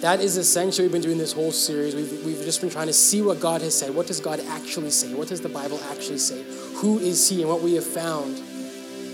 That 0.00 0.20
is 0.20 0.38
essentially 0.38 0.86
we've 0.86 0.92
been 0.92 1.02
doing 1.02 1.18
this 1.18 1.32
whole 1.32 1.52
series. 1.52 1.94
We've, 1.94 2.24
we've 2.24 2.42
just 2.42 2.62
been 2.62 2.70
trying 2.70 2.86
to 2.86 2.92
see 2.92 3.20
what 3.20 3.38
God 3.38 3.60
has 3.60 3.78
said. 3.78 3.94
What 3.94 4.06
does 4.06 4.18
God 4.18 4.40
actually 4.48 4.90
say? 4.90 5.12
What 5.12 5.28
does 5.28 5.42
the 5.42 5.50
Bible 5.50 5.78
actually 5.90 6.18
say? 6.18 6.42
Who 6.76 6.98
is 6.98 7.28
He? 7.28 7.42
And 7.42 7.50
what 7.50 7.60
we 7.60 7.74
have 7.74 7.84
found 7.84 8.38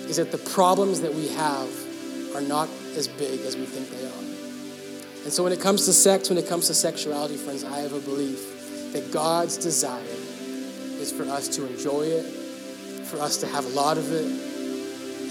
is 0.09 0.17
that 0.17 0.31
the 0.31 0.39
problems 0.39 1.01
that 1.01 1.13
we 1.13 1.27
have 1.29 1.69
are 2.37 2.41
not 2.41 2.69
as 2.95 3.09
big 3.09 3.41
as 3.41 3.57
we 3.57 3.65
think 3.65 3.91
they 3.91 4.07
are. 4.07 5.25
And 5.25 5.33
so 5.33 5.43
when 5.43 5.53
it 5.53 5.61
comes 5.61 5.87
to 5.87 5.93
sex, 5.93 6.29
when 6.29 6.39
it 6.39 6.47
comes 6.47 6.69
to 6.69 6.75
sexuality, 6.75 7.37
friends, 7.37 7.65
I 7.65 7.81
have 7.81 7.93
a 7.93 7.99
belief 7.99 8.93
that 8.93 9.11
God's 9.13 9.57
desire 9.57 10.01
is 10.05 11.11
for 11.11 11.25
us 11.25 11.49
to 11.57 11.67
enjoy 11.67 12.03
it, 12.03 12.23
for 13.07 13.21
us 13.21 13.39
to 13.39 13.49
have 13.49 13.65
a 13.65 13.71
lot 13.71 13.99
of 13.99 14.13
it 14.13 14.25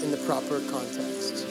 in 0.04 0.10
the 0.10 0.18
proper 0.26 0.60
context. 0.70 1.45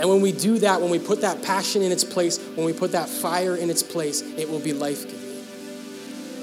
And 0.00 0.08
when 0.08 0.22
we 0.22 0.32
do 0.32 0.58
that, 0.60 0.80
when 0.80 0.90
we 0.90 0.98
put 0.98 1.20
that 1.20 1.42
passion 1.42 1.82
in 1.82 1.92
its 1.92 2.04
place, 2.04 2.38
when 2.54 2.64
we 2.64 2.72
put 2.72 2.92
that 2.92 3.06
fire 3.06 3.54
in 3.54 3.68
its 3.68 3.82
place, 3.82 4.22
it 4.22 4.48
will 4.48 4.58
be 4.58 4.72
life 4.72 5.04
giving. 5.04 5.20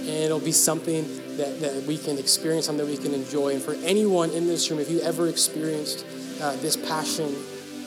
And 0.02 0.26
it'll 0.26 0.40
be 0.40 0.52
something 0.52 1.08
that, 1.38 1.60
that 1.62 1.84
we 1.88 1.98
can 1.98 2.20
experience, 2.20 2.68
something 2.68 2.86
that 2.86 2.92
we 2.92 3.04
can 3.04 3.16
enjoy. 3.16 3.56
And 3.56 3.62
for 3.62 3.74
anyone 3.84 4.30
in 4.30 4.46
this 4.46 4.70
room, 4.70 4.80
if 4.80 4.92
you 4.92 5.00
ever 5.00 5.28
experienced 5.28 6.06
uh, 6.40 6.56
this 6.58 6.78
passion 6.78 7.36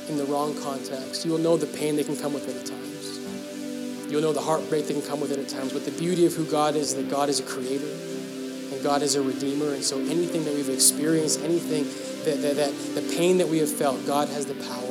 in 0.09 0.17
the 0.17 0.25
wrong 0.25 0.61
context, 0.61 1.25
you 1.25 1.31
will 1.31 1.39
know 1.39 1.57
the 1.57 1.69
pain 1.79 1.95
that 1.97 2.07
can 2.07 2.17
come 2.17 2.35
with 2.35 2.49
it 2.49 2.57
at 2.57 2.67
times. 2.67 4.11
You'll 4.11 4.23
know 4.23 4.33
the 4.33 4.41
heartbreak 4.41 4.89
that 4.89 4.95
can 4.95 5.03
come 5.03 5.21
with 5.21 5.31
it 5.31 5.39
at 5.39 5.49
times. 5.49 5.73
But 5.73 5.85
the 5.85 5.93
beauty 5.93 6.27
of 6.27 6.35
who 6.35 6.47
God 6.47 6.75
is, 6.75 6.97
that 6.97 7.09
God 7.09 7.29
is 7.29 7.39
a 7.39 7.45
creator 7.45 7.87
and 7.87 8.83
God 8.83 9.03
is 9.03 9.15
a 9.15 9.23
redeemer. 9.23 9.73
And 9.73 9.85
so 9.85 10.01
anything 10.01 10.45
that 10.47 10.53
we've 10.53 10.69
experienced, 10.69 11.41
anything 11.43 11.85
that, 12.25 12.43
that, 12.43 12.57
that 12.57 12.95
the 12.97 13.17
pain 13.17 13.39
that 13.39 13.47
we 13.47 13.59
have 13.59 13.71
felt, 13.71 14.05
God 14.05 14.29
has 14.31 14.47
the 14.47 14.55
power 14.67 14.90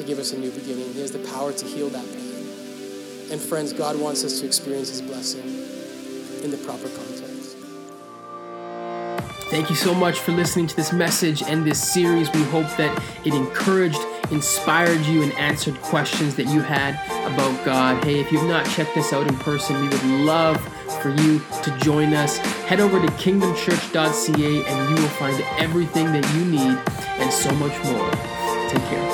to 0.00 0.06
give 0.06 0.18
us 0.18 0.32
a 0.32 0.38
new 0.38 0.50
beginning. 0.50 0.90
He 0.94 1.00
has 1.02 1.12
the 1.12 1.18
power 1.30 1.52
to 1.52 1.66
heal 1.66 1.90
that 1.90 2.04
pain. 2.06 3.30
And 3.30 3.40
friends, 3.40 3.72
God 3.74 4.00
wants 4.00 4.24
us 4.24 4.40
to 4.40 4.46
experience 4.46 4.88
His 4.88 5.02
blessing 5.02 5.44
in 6.42 6.50
the 6.50 6.56
proper 6.64 6.88
context. 6.88 7.56
Thank 9.50 9.68
you 9.68 9.76
so 9.76 9.94
much 9.94 10.20
for 10.20 10.32
listening 10.32 10.68
to 10.68 10.76
this 10.76 10.92
message 10.92 11.42
and 11.42 11.66
this 11.66 11.92
series. 11.92 12.32
We 12.32 12.42
hope 12.44 12.66
that 12.76 13.02
it 13.26 13.34
encouraged, 13.34 14.00
inspired 14.30 15.00
you, 15.00 15.22
and 15.22 15.32
answered 15.32 15.74
questions 15.82 16.34
that 16.36 16.46
you 16.46 16.62
had 16.62 16.94
about 17.26 17.64
God. 17.64 18.02
Hey, 18.02 18.20
if 18.20 18.32
you've 18.32 18.48
not 18.48 18.64
checked 18.64 18.96
us 18.96 19.12
out 19.12 19.26
in 19.26 19.36
person, 19.38 19.76
we 19.82 19.88
would 19.88 20.04
love 20.24 20.56
for 21.02 21.10
you 21.10 21.42
to 21.62 21.78
join 21.78 22.14
us. 22.14 22.38
Head 22.38 22.80
over 22.80 23.00
to 23.00 23.08
kingdomchurch.ca 23.14 24.64
and 24.64 24.88
you 24.88 25.02
will 25.02 25.10
find 25.10 25.44
everything 25.58 26.06
that 26.06 26.34
you 26.34 26.44
need 26.46 26.78
and 27.20 27.30
so 27.30 27.52
much 27.56 27.84
more. 27.84 28.10
Take 28.70 28.82
care. 28.84 29.09